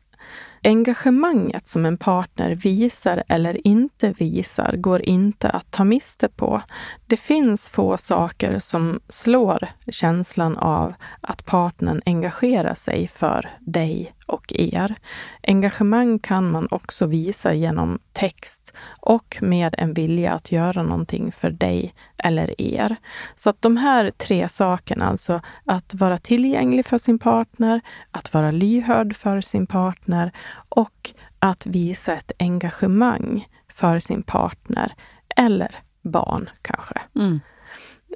Engagemanget 0.64 1.68
som 1.68 1.86
en 1.86 1.99
partner 1.99 2.55
visar 2.55 3.22
eller 3.28 3.66
inte 3.66 4.12
visar 4.12 4.76
går 4.76 5.03
inte 5.03 5.51
att 5.51 5.70
ta 5.70 5.84
miste 5.84 6.28
på. 6.28 6.62
Det 7.07 7.16
finns 7.16 7.68
få 7.68 7.97
saker 7.97 8.59
som 8.59 9.01
slår 9.09 9.68
känslan 9.88 10.57
av 10.57 10.95
att 11.20 11.45
partnern 11.45 12.03
engagerar 12.07 12.74
sig 12.74 13.09
för 13.09 13.51
dig 13.61 14.12
och 14.33 14.53
er. 14.55 14.95
Engagemang 15.43 16.18
kan 16.18 16.51
man 16.51 16.68
också 16.70 17.07
visa 17.07 17.55
genom 17.55 17.99
text 18.12 18.72
och 19.01 19.39
med 19.41 19.74
en 19.78 19.95
vilja 19.95 20.33
att 20.33 20.53
göra 20.53 20.83
någonting 20.83 21.33
för 21.33 21.51
dig 21.51 21.95
eller 22.18 22.61
er. 22.61 22.97
Så 23.37 23.51
att 23.51 23.62
de 23.62 23.76
här 23.76 24.11
tre 24.11 24.49
sakerna, 24.49 25.07
alltså 25.07 25.41
att 25.64 25.95
vara 25.95 26.18
tillgänglig 26.18 26.87
för 26.87 26.99
sin 26.99 27.18
partner, 27.18 27.80
att 28.11 28.35
vara 28.35 28.51
lyhörd 28.51 29.16
för 29.16 29.41
sin 29.41 29.66
partner 29.66 30.33
och 30.68 31.11
att 31.39 31.66
visa 31.66 32.16
ett 32.16 32.33
engagemang 32.39 33.49
för 33.72 33.99
sin 33.99 34.22
partner 34.22 34.95
eller 35.37 35.76
barn 36.03 36.51
kanske. 36.62 36.95
Mm. 37.14 37.41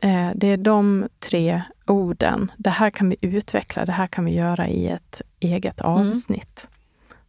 Eh, 0.02 0.30
Det 0.34 0.46
är 0.46 0.56
de 0.56 1.08
tre 1.20 1.62
orden. 1.86 2.50
Det 2.56 2.70
här 2.70 2.90
kan 2.90 3.08
vi 3.08 3.16
utveckla, 3.20 3.84
det 3.84 3.92
här 3.92 4.06
kan 4.06 4.24
vi 4.24 4.34
göra 4.34 4.68
i 4.68 4.88
ett 4.88 5.22
eget 5.40 5.80
avsnitt. 5.80 6.66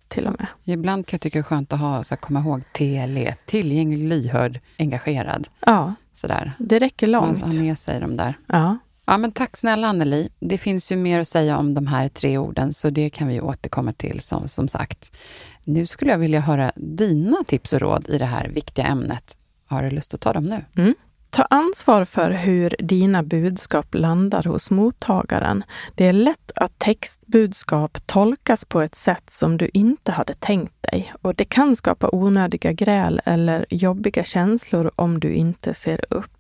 Till 0.08 0.28
och 0.28 0.34
med. 0.40 0.48
Ibland 0.64 1.06
kan 1.08 1.18
jag 1.18 1.22
tycka 1.22 1.38
det 1.40 1.42
är 1.42 1.44
skönt 1.44 1.74
att 1.74 1.80
ha, 1.80 2.04
så 2.04 2.16
här, 2.16 2.18
komma 2.20 2.40
ihåg 2.40 2.62
TLE, 2.74 3.36
tillgänglig, 3.46 4.08
lyhörd, 4.08 4.60
engagerad. 4.80 5.48
Ja, 5.66 5.94
Sådär. 6.14 6.52
det 6.60 6.80
räcker 6.80 7.08
långt. 7.08 7.42
Man 7.42 7.52
har 7.52 7.60
med 7.64 7.80
sig 7.80 8.00
de 8.00 8.18
där. 8.18 8.34
Ja. 8.48 8.78
Ja, 9.06 9.18
men 9.18 9.32
tack 9.32 9.58
snälla 9.58 9.88
Anneli. 9.88 10.30
Det 10.40 10.58
finns 10.58 10.92
ju 10.92 10.96
mer 10.96 11.20
att 11.20 11.28
säga 11.28 11.58
om 11.58 11.74
de 11.74 11.88
här 11.88 12.10
tre 12.10 12.38
orden, 12.38 12.74
så 12.74 12.90
det 12.90 13.10
kan 13.10 13.28
vi 13.28 13.42
återkomma 13.42 13.94
till 13.94 14.22
som, 14.22 14.48
som 14.48 14.68
sagt. 14.68 15.18
Nu 15.66 15.86
skulle 15.86 16.12
jag 16.12 16.18
vilja 16.18 16.40
höra 16.40 16.72
dina 16.76 17.38
tips 17.48 17.74
och 17.74 17.82
råd 17.82 18.10
i 18.10 18.18
det 18.18 18.26
här 18.26 18.48
viktiga 18.48 18.86
ämnet. 18.86 19.38
Har 19.66 19.84
du 19.84 19.90
lust 19.90 20.14
att 20.14 20.22
ta 20.22 20.34
dem 20.34 20.46
nu? 20.46 20.66
Mm. 20.78 20.96
Ta 21.30 21.44
ansvar 21.44 22.06
för 22.06 22.32
hur 22.32 22.76
dina 22.80 23.24
budskap 23.24 23.96
landar 23.96 24.44
hos 24.44 24.72
mottagaren. 24.72 25.64
Det 25.96 26.06
är 26.06 26.14
lätt 26.14 26.52
att 26.56 26.80
textbudskap 26.80 27.98
tolkas 28.06 28.66
på 28.66 28.82
ett 28.82 28.96
sätt 28.96 29.30
som 29.30 29.58
du 29.58 29.70
inte 29.74 30.12
hade 30.12 30.34
tänkt 30.34 30.74
dig 30.92 31.14
och 31.22 31.36
det 31.36 31.46
kan 31.46 31.76
skapa 31.76 32.10
onödiga 32.12 32.72
gräl 32.72 33.22
eller 33.26 33.66
jobbiga 33.70 34.24
känslor 34.24 34.92
om 34.96 35.20
du 35.20 35.34
inte 35.34 35.74
ser 35.74 36.06
upp. 36.10 36.32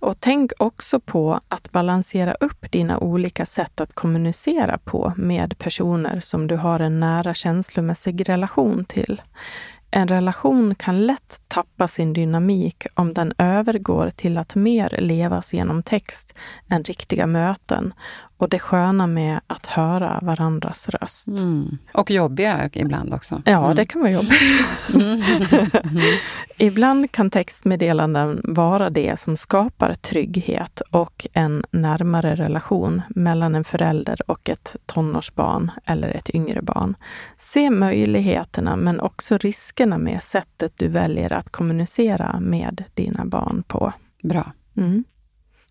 Och 0.00 0.16
tänk 0.20 0.52
också 0.58 1.00
på 1.00 1.40
att 1.48 1.72
balansera 1.72 2.34
upp 2.34 2.72
dina 2.72 2.98
olika 2.98 3.46
sätt 3.46 3.80
att 3.80 3.94
kommunicera 3.94 4.78
på 4.78 5.12
med 5.16 5.58
personer 5.58 6.20
som 6.20 6.46
du 6.46 6.56
har 6.56 6.80
en 6.80 7.00
nära 7.00 7.34
känslomässig 7.34 8.28
relation 8.28 8.84
till. 8.84 9.22
En 9.94 10.08
relation 10.08 10.74
kan 10.74 11.06
lätt 11.06 11.42
tappa 11.48 11.88
sin 11.88 12.12
dynamik 12.12 12.86
om 12.94 13.14
den 13.14 13.32
övergår 13.38 14.10
till 14.10 14.38
att 14.38 14.54
mer 14.54 14.96
levas 14.98 15.54
genom 15.54 15.82
text 15.82 16.38
än 16.68 16.84
riktiga 16.84 17.26
möten 17.26 17.94
och 18.36 18.48
det 18.48 18.58
sköna 18.58 19.06
med 19.06 19.40
att 19.46 19.66
höra 19.66 20.18
varandras 20.22 20.88
röst. 20.88 21.28
Mm. 21.28 21.78
Och 21.94 22.10
jobbiga 22.10 22.70
ibland 22.72 23.14
också. 23.14 23.42
Ja, 23.44 23.64
Mm. 23.64 23.76
det 23.76 23.86
kan 23.86 24.00
vara 24.00 24.10
jobbigt. 24.10 24.42
Ibland 26.56 27.12
kan 27.12 27.30
textmeddelanden 27.30 28.40
vara 28.44 28.90
det 28.90 29.20
som 29.20 29.36
skapar 29.36 29.94
trygghet 29.94 30.80
och 30.90 31.26
en 31.32 31.64
närmare 31.70 32.34
relation 32.34 33.02
mellan 33.08 33.54
en 33.54 33.64
förälder 33.64 34.30
och 34.30 34.48
ett 34.48 34.76
tonårsbarn 34.86 35.70
eller 35.84 36.08
ett 36.08 36.30
yngre 36.34 36.62
barn. 36.62 36.96
Se 37.38 37.70
möjligheterna 37.70 38.76
men 38.76 39.00
också 39.00 39.38
riskerna 39.38 39.98
med 39.98 40.22
sättet 40.22 40.72
du 40.76 40.88
väljer 40.88 41.32
att 41.32 41.50
kommunicera 41.50 42.40
med 42.40 42.84
dina 42.94 43.24
barn 43.24 43.62
på. 43.66 43.92
Bra. 44.22 44.52
Mm. 44.76 45.04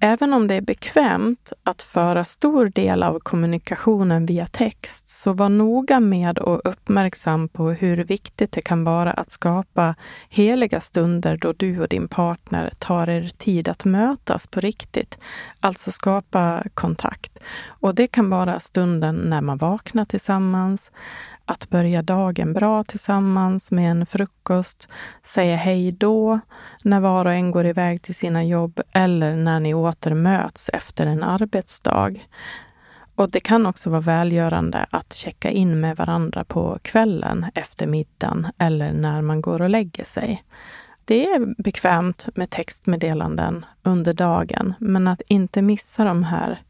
Även 0.04 0.34
om 0.34 0.48
det 0.48 0.56
är 0.56 0.62
bekvämt 0.62 1.54
att 1.64 1.82
föra 1.82 2.26
stor 2.26 2.66
del 2.66 3.04
av 3.04 3.20
kommunikationen 3.20 4.26
via 4.26 4.48
text, 4.48 5.10
så 5.10 5.34
var 5.34 5.50
noga 5.50 6.00
med 6.00 6.40
och 6.40 6.62
uppmärksam 6.64 7.50
på 7.50 7.72
hur 7.72 8.04
viktigt 8.04 8.52
det 8.52 8.62
kan 8.62 8.84
vara 8.84 9.12
att 9.12 9.32
skapa 9.32 9.96
heliga 10.30 10.82
stunder 10.82 11.38
då 11.38 11.54
du 11.54 11.80
och 11.82 11.88
din 11.88 12.08
partner 12.08 12.74
tar 12.80 13.10
er 13.10 13.32
tid 13.38 13.68
att 13.68 13.86
mötas 13.86 14.48
på 14.48 14.60
riktigt. 14.60 15.18
Alltså 15.60 15.92
skapa 15.92 16.64
kontakt. 16.74 17.40
Och 17.66 17.96
det 17.96 18.08
kan 18.08 18.30
vara 18.30 18.60
stunden 18.60 19.16
när 19.16 19.42
man 19.42 19.58
vaknar 19.58 20.06
tillsammans, 20.06 20.92
att 21.52 21.70
börja 21.70 22.02
dagen 22.02 22.54
bra 22.54 22.84
tillsammans 22.84 23.72
med 23.72 23.92
en 23.92 24.06
frukost, 24.06 24.88
säga 25.24 25.56
hej 25.56 25.92
då 25.92 26.40
när 26.84 27.00
var 27.00 27.26
och 27.26 27.34
en 27.34 27.52
går 27.52 27.66
iväg 27.66 28.02
till 28.02 28.16
sina 28.16 28.44
jobb 28.44 28.82
eller 28.92 29.36
när 29.36 29.60
ni 29.60 29.74
åter 29.74 30.14
möts 30.14 30.70
efter 30.74 31.08
en 31.08 31.24
arbetsdag. 31.24 32.16
Och 33.16 33.30
det 33.32 33.40
kan 33.40 33.66
också 33.66 33.90
vara 33.90 34.02
välgörande 34.02 34.86
att 34.90 35.14
checka 35.14 35.50
in 35.50 35.80
med 35.80 35.98
varandra 35.98 36.44
på 36.44 36.80
kvällen 36.82 37.46
efter 37.56 37.88
middagen 37.88 38.48
eller 38.58 38.94
när 38.94 39.22
man 39.22 39.42
går 39.42 39.62
och 39.62 39.70
lägger 39.70 40.04
sig. 40.04 40.44
Det 41.06 41.26
är 41.26 41.64
bekvämt 41.64 42.28
med 42.36 42.50
textmeddelanden 42.50 43.66
under 43.84 44.14
dagen, 44.14 44.74
men 44.80 45.08
att 45.08 45.22
inte 45.28 45.62
missa 45.62 46.06
de 46.06 46.24
här 46.24 46.62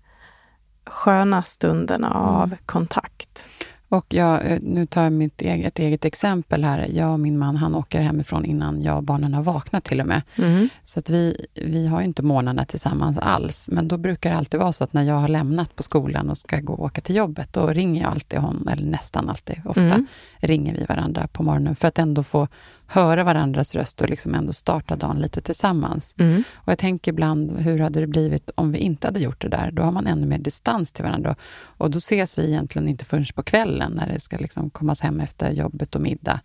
sköna 0.85 1.43
stunderna 1.43 2.11
av 2.11 2.55
kontakt. 2.65 3.47
Och 3.91 4.05
jag, 4.13 4.51
eh, 4.51 4.59
nu 4.61 4.85
tar 4.85 5.03
jag 5.03 5.13
mitt 5.13 5.41
eget, 5.41 5.67
ett 5.67 5.79
eget 5.79 6.05
exempel 6.05 6.63
här. 6.63 6.87
Jag 6.93 7.11
och 7.13 7.19
min 7.19 7.37
man, 7.37 7.55
han 7.55 7.75
åker 7.75 8.01
hemifrån 8.01 8.45
innan 8.45 8.81
jag 8.81 8.97
och 8.97 9.03
barnen 9.03 9.33
har 9.33 9.43
vaknat 9.43 9.83
till 9.83 10.01
och 10.01 10.07
med. 10.07 10.21
Mm. 10.37 10.69
Så 10.83 10.99
att 10.99 11.09
vi, 11.09 11.45
vi 11.65 11.87
har 11.87 11.99
ju 11.99 12.05
inte 12.05 12.23
morgnarna 12.23 12.65
tillsammans 12.65 13.17
alls. 13.17 13.69
Men 13.71 13.87
då 13.87 13.97
brukar 13.97 14.31
det 14.31 14.37
alltid 14.37 14.59
vara 14.59 14.71
så 14.73 14.83
att 14.83 14.93
när 14.93 15.01
jag 15.01 15.15
har 15.15 15.27
lämnat 15.27 15.75
på 15.75 15.83
skolan 15.83 16.29
och 16.29 16.37
ska 16.37 16.59
gå 16.59 16.73
och 16.73 16.85
åka 16.85 17.01
till 17.01 17.15
jobbet, 17.15 17.53
då 17.53 17.67
ringer 17.67 18.01
jag 18.01 18.11
alltid 18.11 18.39
honom, 18.39 18.67
eller 18.67 18.85
nästan 18.85 19.29
alltid, 19.29 19.61
ofta 19.65 19.81
Mm. 19.81 20.07
ringer 20.37 20.73
vi 20.73 20.85
varandra 20.85 21.27
på 21.27 21.43
morgonen 21.43 21.75
för 21.75 21.87
att 21.87 21.99
ändå 21.99 22.23
få 22.23 22.47
höra 22.91 23.23
varandras 23.23 23.75
röst 23.75 24.01
och 24.01 24.09
liksom 24.09 24.35
ändå 24.35 24.53
starta 24.53 24.95
dagen 24.95 25.19
lite 25.19 25.41
tillsammans. 25.41 26.15
Mm. 26.19 26.43
Och 26.55 26.71
jag 26.71 26.77
tänker 26.77 27.11
ibland, 27.11 27.59
hur 27.59 27.79
hade 27.79 27.99
det 27.99 28.07
blivit 28.07 28.51
om 28.55 28.71
vi 28.71 28.79
inte 28.79 29.07
hade 29.07 29.19
gjort 29.19 29.41
det 29.41 29.47
där? 29.47 29.71
Då 29.71 29.83
har 29.83 29.91
man 29.91 30.07
ännu 30.07 30.27
mer 30.27 30.37
distans 30.37 30.91
till 30.91 31.03
varandra. 31.05 31.35
Och 31.77 31.91
då 31.91 31.97
ses 31.97 32.37
vi 32.37 32.47
egentligen 32.47 32.87
inte 32.87 33.05
förrän 33.05 33.25
på 33.35 33.43
kvällen, 33.43 33.91
när 33.91 34.07
det 34.13 34.19
ska 34.19 34.37
liksom 34.37 34.69
kommas 34.69 35.01
hem 35.01 35.19
efter 35.19 35.51
jobbet 35.51 35.95
och 35.95 36.01
middag. 36.01 36.39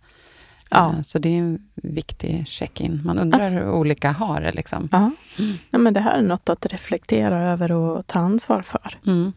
Ja. 0.69 0.93
Eh, 0.93 1.01
Så 1.01 1.19
det 1.19 1.29
är 1.29 1.39
en 1.39 1.59
viktig 1.75 2.47
check-in. 2.47 3.01
Man 3.05 3.19
undrar 3.19 3.49
hur 3.49 3.69
olika 3.69 4.11
har 4.11 4.41
det. 4.41 4.51
Liksom. 4.51 4.89
Ja. 4.91 5.11
ja, 5.69 5.77
men 5.77 5.93
det 5.93 5.99
här 5.99 6.17
är 6.17 6.21
något 6.21 6.49
att 6.49 6.65
reflektera 6.65 7.51
över 7.51 7.71
och 7.71 8.07
ta 8.07 8.19
ansvar 8.19 8.61
för. 8.61 8.97
Mm. 9.07 9.33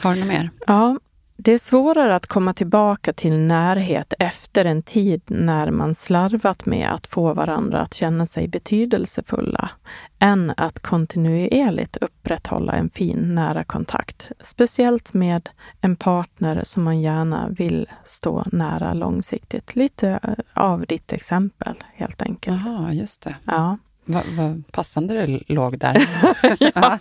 Har 0.00 0.14
du 0.14 0.20
något 0.20 0.28
mer? 0.28 0.50
Ja, 0.66 0.98
det 1.36 1.52
är 1.52 1.58
svårare 1.58 2.16
att 2.16 2.26
komma 2.26 2.54
tillbaka 2.54 3.12
till 3.12 3.38
närhet 3.38 4.14
efter 4.18 4.64
en 4.64 4.82
tid 4.82 5.22
när 5.26 5.70
man 5.70 5.94
slarvat 5.94 6.66
med 6.66 6.92
att 6.94 7.06
få 7.06 7.34
varandra 7.34 7.80
att 7.80 7.94
känna 7.94 8.26
sig 8.26 8.48
betydelsefulla, 8.48 9.70
än 10.18 10.52
att 10.56 10.78
kontinuerligt 10.78 11.96
upprätthålla 11.96 12.72
en 12.72 12.90
fin 12.90 13.34
nära 13.34 13.64
kontakt. 13.64 14.28
Speciellt 14.40 15.14
med 15.14 15.48
en 15.80 15.96
partner 15.96 16.60
som 16.64 16.82
man 16.82 17.00
gärna 17.00 17.48
vill 17.48 17.88
stå 18.04 18.44
nära 18.52 18.94
långsiktigt. 18.94 19.76
Lite 19.76 20.36
av 20.54 20.86
ditt 20.86 21.12
exempel, 21.12 21.74
helt 21.94 22.22
enkelt. 22.22 22.62
Jaha, 22.66 22.92
just 22.92 23.22
det. 23.22 23.36
Ja. 23.44 23.78
Vad 24.04 24.24
vad 24.36 24.62
passande 24.72 25.26
det 25.26 25.40
låg 25.46 25.78
där. 25.78 25.96
ja. 26.74 26.98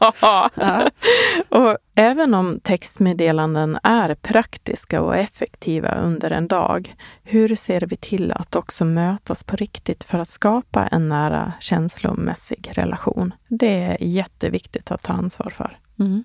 Och 1.50 1.78
även 1.96 2.34
om 2.34 2.60
textmeddelanden 2.64 3.80
är 3.84 4.16
praktiska 4.16 5.02
och 5.02 5.16
effektiva 5.16 5.96
under 5.96 6.32
en 6.32 6.48
dag, 6.48 6.96
hur 7.24 7.56
ser 7.56 7.82
vi 7.82 7.98
till 7.98 8.32
att 8.32 8.56
också 8.56 8.86
mötas 8.86 9.44
på 9.44 9.56
riktigt 9.56 10.04
för 10.04 10.20
att 10.20 10.30
skapa 10.30 10.88
en 10.88 11.10
nära 11.10 11.54
känslomässig 11.60 12.70
relation? 12.74 13.34
Det 13.48 13.84
är 13.84 13.98
jätteviktigt 14.04 14.92
att 14.92 15.02
ta 15.04 15.14
ansvar 15.14 15.50
för. 15.50 15.78
Mm. 16.00 16.24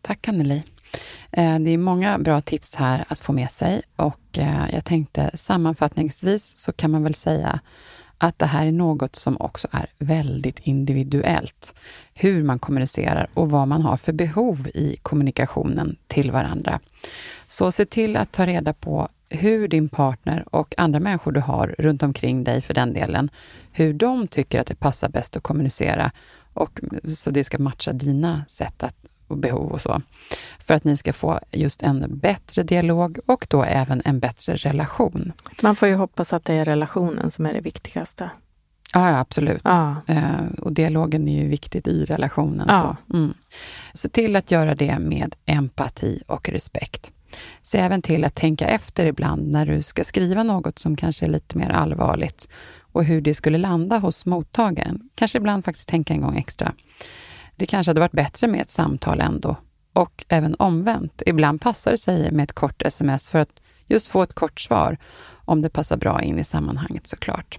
Tack 0.00 0.28
Anneli. 0.28 0.62
Eh, 1.30 1.58
Det 1.58 1.70
är 1.70 1.78
många 1.78 2.18
bra 2.18 2.40
tips 2.40 2.74
här 2.74 3.04
att 3.08 3.20
få 3.20 3.32
med 3.32 3.50
sig 3.50 3.82
och 3.96 4.38
eh, 4.38 4.74
jag 4.74 4.84
tänkte 4.84 5.30
sammanfattningsvis 5.34 6.58
så 6.58 6.72
kan 6.72 6.90
man 6.90 7.02
väl 7.02 7.14
säga 7.14 7.60
att 8.22 8.38
det 8.38 8.46
här 8.46 8.66
är 8.66 8.72
något 8.72 9.16
som 9.16 9.36
också 9.40 9.68
är 9.70 9.86
väldigt 9.98 10.58
individuellt. 10.58 11.74
Hur 12.14 12.42
man 12.42 12.58
kommunicerar 12.58 13.28
och 13.34 13.50
vad 13.50 13.68
man 13.68 13.82
har 13.82 13.96
för 13.96 14.12
behov 14.12 14.68
i 14.74 14.96
kommunikationen 15.02 15.96
till 16.06 16.30
varandra. 16.30 16.80
Så 17.46 17.72
se 17.72 17.86
till 17.86 18.16
att 18.16 18.32
ta 18.32 18.46
reda 18.46 18.72
på 18.72 19.08
hur 19.28 19.68
din 19.68 19.88
partner 19.88 20.44
och 20.50 20.74
andra 20.76 21.00
människor 21.00 21.32
du 21.32 21.40
har 21.40 21.74
runt 21.78 22.02
omkring 22.02 22.44
dig 22.44 22.62
för 22.62 22.74
den 22.74 22.92
delen, 22.92 23.30
hur 23.72 23.92
de 23.92 24.28
tycker 24.28 24.60
att 24.60 24.66
det 24.66 24.74
passar 24.74 25.08
bäst 25.08 25.36
att 25.36 25.42
kommunicera 25.42 26.12
och 26.52 26.80
så 27.04 27.30
det 27.30 27.44
ska 27.44 27.58
matcha 27.58 27.92
dina 27.92 28.44
sätt 28.48 28.82
att 28.82 29.01
och 29.32 29.38
behov 29.38 29.72
och 29.72 29.80
så. 29.80 30.02
För 30.58 30.74
att 30.74 30.84
ni 30.84 30.96
ska 30.96 31.12
få 31.12 31.40
just 31.50 31.82
en 31.82 32.18
bättre 32.18 32.62
dialog 32.62 33.18
och 33.26 33.46
då 33.50 33.62
även 33.62 34.02
en 34.04 34.20
bättre 34.20 34.56
relation. 34.56 35.32
Man 35.62 35.76
får 35.76 35.88
ju 35.88 35.94
hoppas 35.94 36.32
att 36.32 36.44
det 36.44 36.54
är 36.54 36.64
relationen 36.64 37.30
som 37.30 37.46
är 37.46 37.54
det 37.54 37.60
viktigaste. 37.60 38.30
Ja, 38.94 39.10
ja 39.10 39.18
absolut. 39.18 39.60
Ja. 39.64 39.96
Eh, 40.06 40.46
och 40.58 40.72
dialogen 40.72 41.28
är 41.28 41.42
ju 41.42 41.48
viktigt 41.48 41.86
i 41.86 42.04
relationen. 42.04 42.66
Ja. 42.68 42.96
Så. 43.08 43.16
Mm. 43.16 43.34
Se 43.94 44.08
till 44.08 44.36
att 44.36 44.50
göra 44.50 44.74
det 44.74 44.98
med 44.98 45.34
empati 45.46 46.22
och 46.26 46.48
respekt. 46.48 47.12
Se 47.62 47.78
även 47.78 48.02
till 48.02 48.24
att 48.24 48.34
tänka 48.34 48.68
efter 48.68 49.06
ibland 49.06 49.52
när 49.52 49.66
du 49.66 49.82
ska 49.82 50.04
skriva 50.04 50.42
något 50.42 50.78
som 50.78 50.96
kanske 50.96 51.26
är 51.26 51.30
lite 51.30 51.58
mer 51.58 51.70
allvarligt 51.70 52.48
och 52.92 53.04
hur 53.04 53.20
det 53.20 53.34
skulle 53.34 53.58
landa 53.58 53.98
hos 53.98 54.26
mottagaren. 54.26 55.10
Kanske 55.14 55.38
ibland 55.38 55.64
faktiskt 55.64 55.88
tänka 55.88 56.14
en 56.14 56.20
gång 56.20 56.36
extra. 56.36 56.72
Det 57.56 57.66
kanske 57.66 57.90
hade 57.90 58.00
varit 58.00 58.12
bättre 58.12 58.46
med 58.46 58.60
ett 58.60 58.70
samtal 58.70 59.20
ändå. 59.20 59.56
Och 59.92 60.24
även 60.28 60.54
omvänt. 60.58 61.22
Ibland 61.26 61.60
passar 61.60 61.90
det 61.90 61.98
sig 61.98 62.32
med 62.32 62.44
ett 62.44 62.52
kort 62.52 62.82
sms 62.82 63.28
för 63.28 63.38
att 63.38 63.60
just 63.86 64.08
få 64.08 64.22
ett 64.22 64.32
kort 64.32 64.60
svar, 64.60 64.98
om 65.44 65.62
det 65.62 65.70
passar 65.70 65.96
bra 65.96 66.22
in 66.22 66.38
i 66.38 66.44
sammanhanget 66.44 67.06
såklart. 67.06 67.58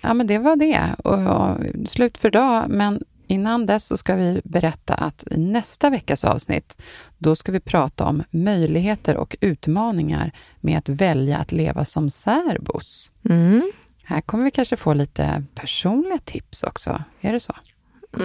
Ja, 0.00 0.14
men 0.14 0.26
det 0.26 0.38
var 0.38 0.56
det. 0.56 0.94
Och, 1.04 1.88
slut 1.88 2.18
för 2.18 2.28
idag, 2.28 2.64
men 2.68 3.04
innan 3.26 3.66
dess 3.66 3.86
så 3.86 3.96
ska 3.96 4.14
vi 4.14 4.40
berätta 4.44 4.94
att 4.94 5.24
i 5.30 5.36
nästa 5.36 5.90
veckas 5.90 6.24
avsnitt, 6.24 6.82
då 7.18 7.36
ska 7.36 7.52
vi 7.52 7.60
prata 7.60 8.04
om 8.04 8.22
möjligheter 8.30 9.16
och 9.16 9.36
utmaningar 9.40 10.32
med 10.60 10.78
att 10.78 10.88
välja 10.88 11.38
att 11.38 11.52
leva 11.52 11.84
som 11.84 12.10
särbos. 12.10 13.12
Mm. 13.28 13.72
Här 14.04 14.20
kommer 14.20 14.44
vi 14.44 14.50
kanske 14.50 14.76
få 14.76 14.94
lite 14.94 15.44
personliga 15.54 16.18
tips 16.18 16.62
också. 16.62 17.02
Är 17.20 17.32
det 17.32 17.40
så? 17.40 17.54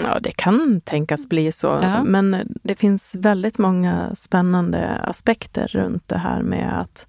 Ja, 0.04 0.20
det 0.20 0.32
kan 0.32 0.82
tänkas 0.82 1.30
bli 1.30 1.52
så. 1.52 1.68
Ja. 1.68 2.04
Men 2.04 2.56
det 2.64 2.76
finns 2.76 3.16
väldigt 3.16 3.58
många 3.58 4.16
spännande 4.16 4.88
aspekter 4.88 5.68
runt 5.68 6.08
det 6.08 6.18
här 6.18 6.42
med 6.42 6.80
att 6.80 7.08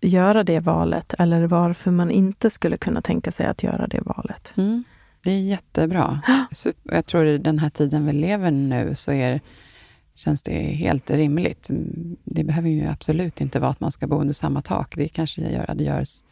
göra 0.00 0.44
det 0.44 0.60
valet 0.60 1.14
eller 1.18 1.46
varför 1.46 1.90
man 1.90 2.10
inte 2.10 2.50
skulle 2.50 2.76
kunna 2.76 3.02
tänka 3.02 3.32
sig 3.32 3.46
att 3.46 3.62
göra 3.62 3.86
det 3.86 4.00
valet. 4.00 4.54
Mm. 4.56 4.84
Det 5.22 5.30
är 5.30 5.40
jättebra. 5.40 6.20
Super. 6.52 6.94
Jag 6.94 7.06
tror 7.06 7.26
i 7.26 7.38
den 7.38 7.58
här 7.58 7.70
tiden 7.70 8.06
vi 8.06 8.12
lever 8.12 8.50
nu 8.50 8.94
så 8.94 9.12
är, 9.12 9.40
känns 10.14 10.42
det 10.42 10.52
helt 10.52 11.10
rimligt. 11.10 11.68
Det 12.24 12.44
behöver 12.44 12.68
ju 12.68 12.86
absolut 12.86 13.40
inte 13.40 13.60
vara 13.60 13.70
att 13.70 13.80
man 13.80 13.92
ska 13.92 14.06
bo 14.06 14.20
under 14.20 14.34
samma 14.34 14.62
tak. 14.62 14.96
Det 14.96 15.08
kanske 15.08 15.40
gör, 15.40 15.74
det 15.74 15.84
görs 15.84 16.23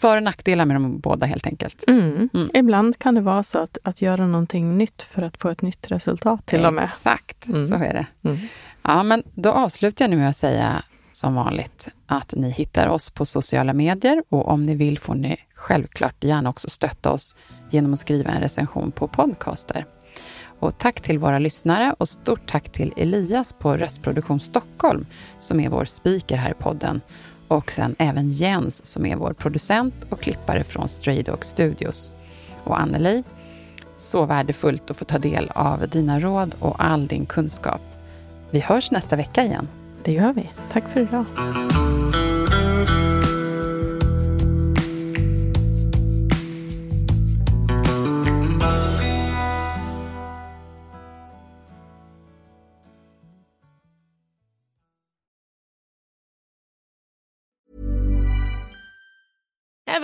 för 0.00 0.16
och 0.16 0.22
nackdelar 0.22 0.64
med 0.64 0.76
de 0.76 0.98
båda 1.00 1.26
helt 1.26 1.46
enkelt. 1.46 1.84
Mm. 1.88 2.28
Ibland 2.54 2.98
kan 2.98 3.14
det 3.14 3.20
vara 3.20 3.42
så 3.42 3.58
att, 3.58 3.78
att 3.84 4.02
göra 4.02 4.26
någonting 4.26 4.78
nytt 4.78 5.02
för 5.02 5.22
att 5.22 5.36
få 5.36 5.48
ett 5.48 5.62
nytt 5.62 5.90
resultat 5.90 6.46
till 6.46 6.64
och 6.64 6.74
med. 6.74 6.84
Exakt, 6.84 7.48
Mm. 7.48 7.64
så 7.64 7.74
är 7.74 7.92
det. 7.94 8.06
Mm. 8.28 8.36
Ja, 8.82 9.02
men 9.02 9.22
då 9.34 9.52
avslutar 9.52 10.04
jag 10.04 10.10
nu 10.10 10.16
med 10.16 10.28
att 10.28 10.36
säga 10.36 10.82
som 11.12 11.34
vanligt 11.34 11.88
att 12.06 12.34
ni 12.36 12.50
hittar 12.50 12.88
oss 12.88 13.10
på 13.10 13.26
sociala 13.26 13.72
medier 13.72 14.22
och 14.28 14.48
om 14.48 14.66
ni 14.66 14.74
vill 14.74 14.98
får 14.98 15.14
ni 15.14 15.36
självklart 15.54 16.24
gärna 16.24 16.50
också 16.50 16.70
stötta 16.70 17.10
oss 17.10 17.36
genom 17.70 17.92
att 17.92 17.98
skriva 17.98 18.30
en 18.30 18.40
recension 18.40 18.90
på 18.92 19.08
Podcaster. 19.08 19.86
Och 20.60 20.78
tack 20.78 21.00
till 21.00 21.18
våra 21.18 21.38
lyssnare 21.38 21.94
och 21.98 22.08
stort 22.08 22.50
tack 22.50 22.72
till 22.72 22.92
Elias 22.96 23.52
på 23.52 23.76
Röstproduktion 23.76 24.40
Stockholm 24.40 25.06
som 25.38 25.60
är 25.60 25.68
vår 25.68 25.84
speaker 25.84 26.36
här 26.36 26.50
i 26.50 26.54
podden. 26.54 27.00
Och 27.48 27.72
sen 27.72 27.96
även 27.98 28.28
Jens 28.28 28.84
som 28.84 29.06
är 29.06 29.16
vår 29.16 29.32
producent 29.32 29.94
och 30.08 30.20
klippare 30.20 30.64
från 30.64 30.88
Stray 30.88 31.22
Dog 31.22 31.44
Studios. 31.44 32.12
Och 32.64 32.80
Anneli, 32.80 33.22
så 33.96 34.24
värdefullt 34.26 34.90
att 34.90 34.96
få 34.96 35.04
ta 35.04 35.18
del 35.18 35.50
av 35.54 35.88
dina 35.88 36.20
råd 36.20 36.54
och 36.58 36.84
all 36.84 37.06
din 37.06 37.26
kunskap. 37.26 37.80
Vi 38.50 38.60
hörs 38.60 38.90
nästa 38.90 39.16
vecka 39.16 39.44
igen. 39.44 39.68
Det 40.04 40.12
gör 40.12 40.32
vi. 40.32 40.50
Tack 40.72 40.88
för 40.88 41.00
idag. 41.00 41.24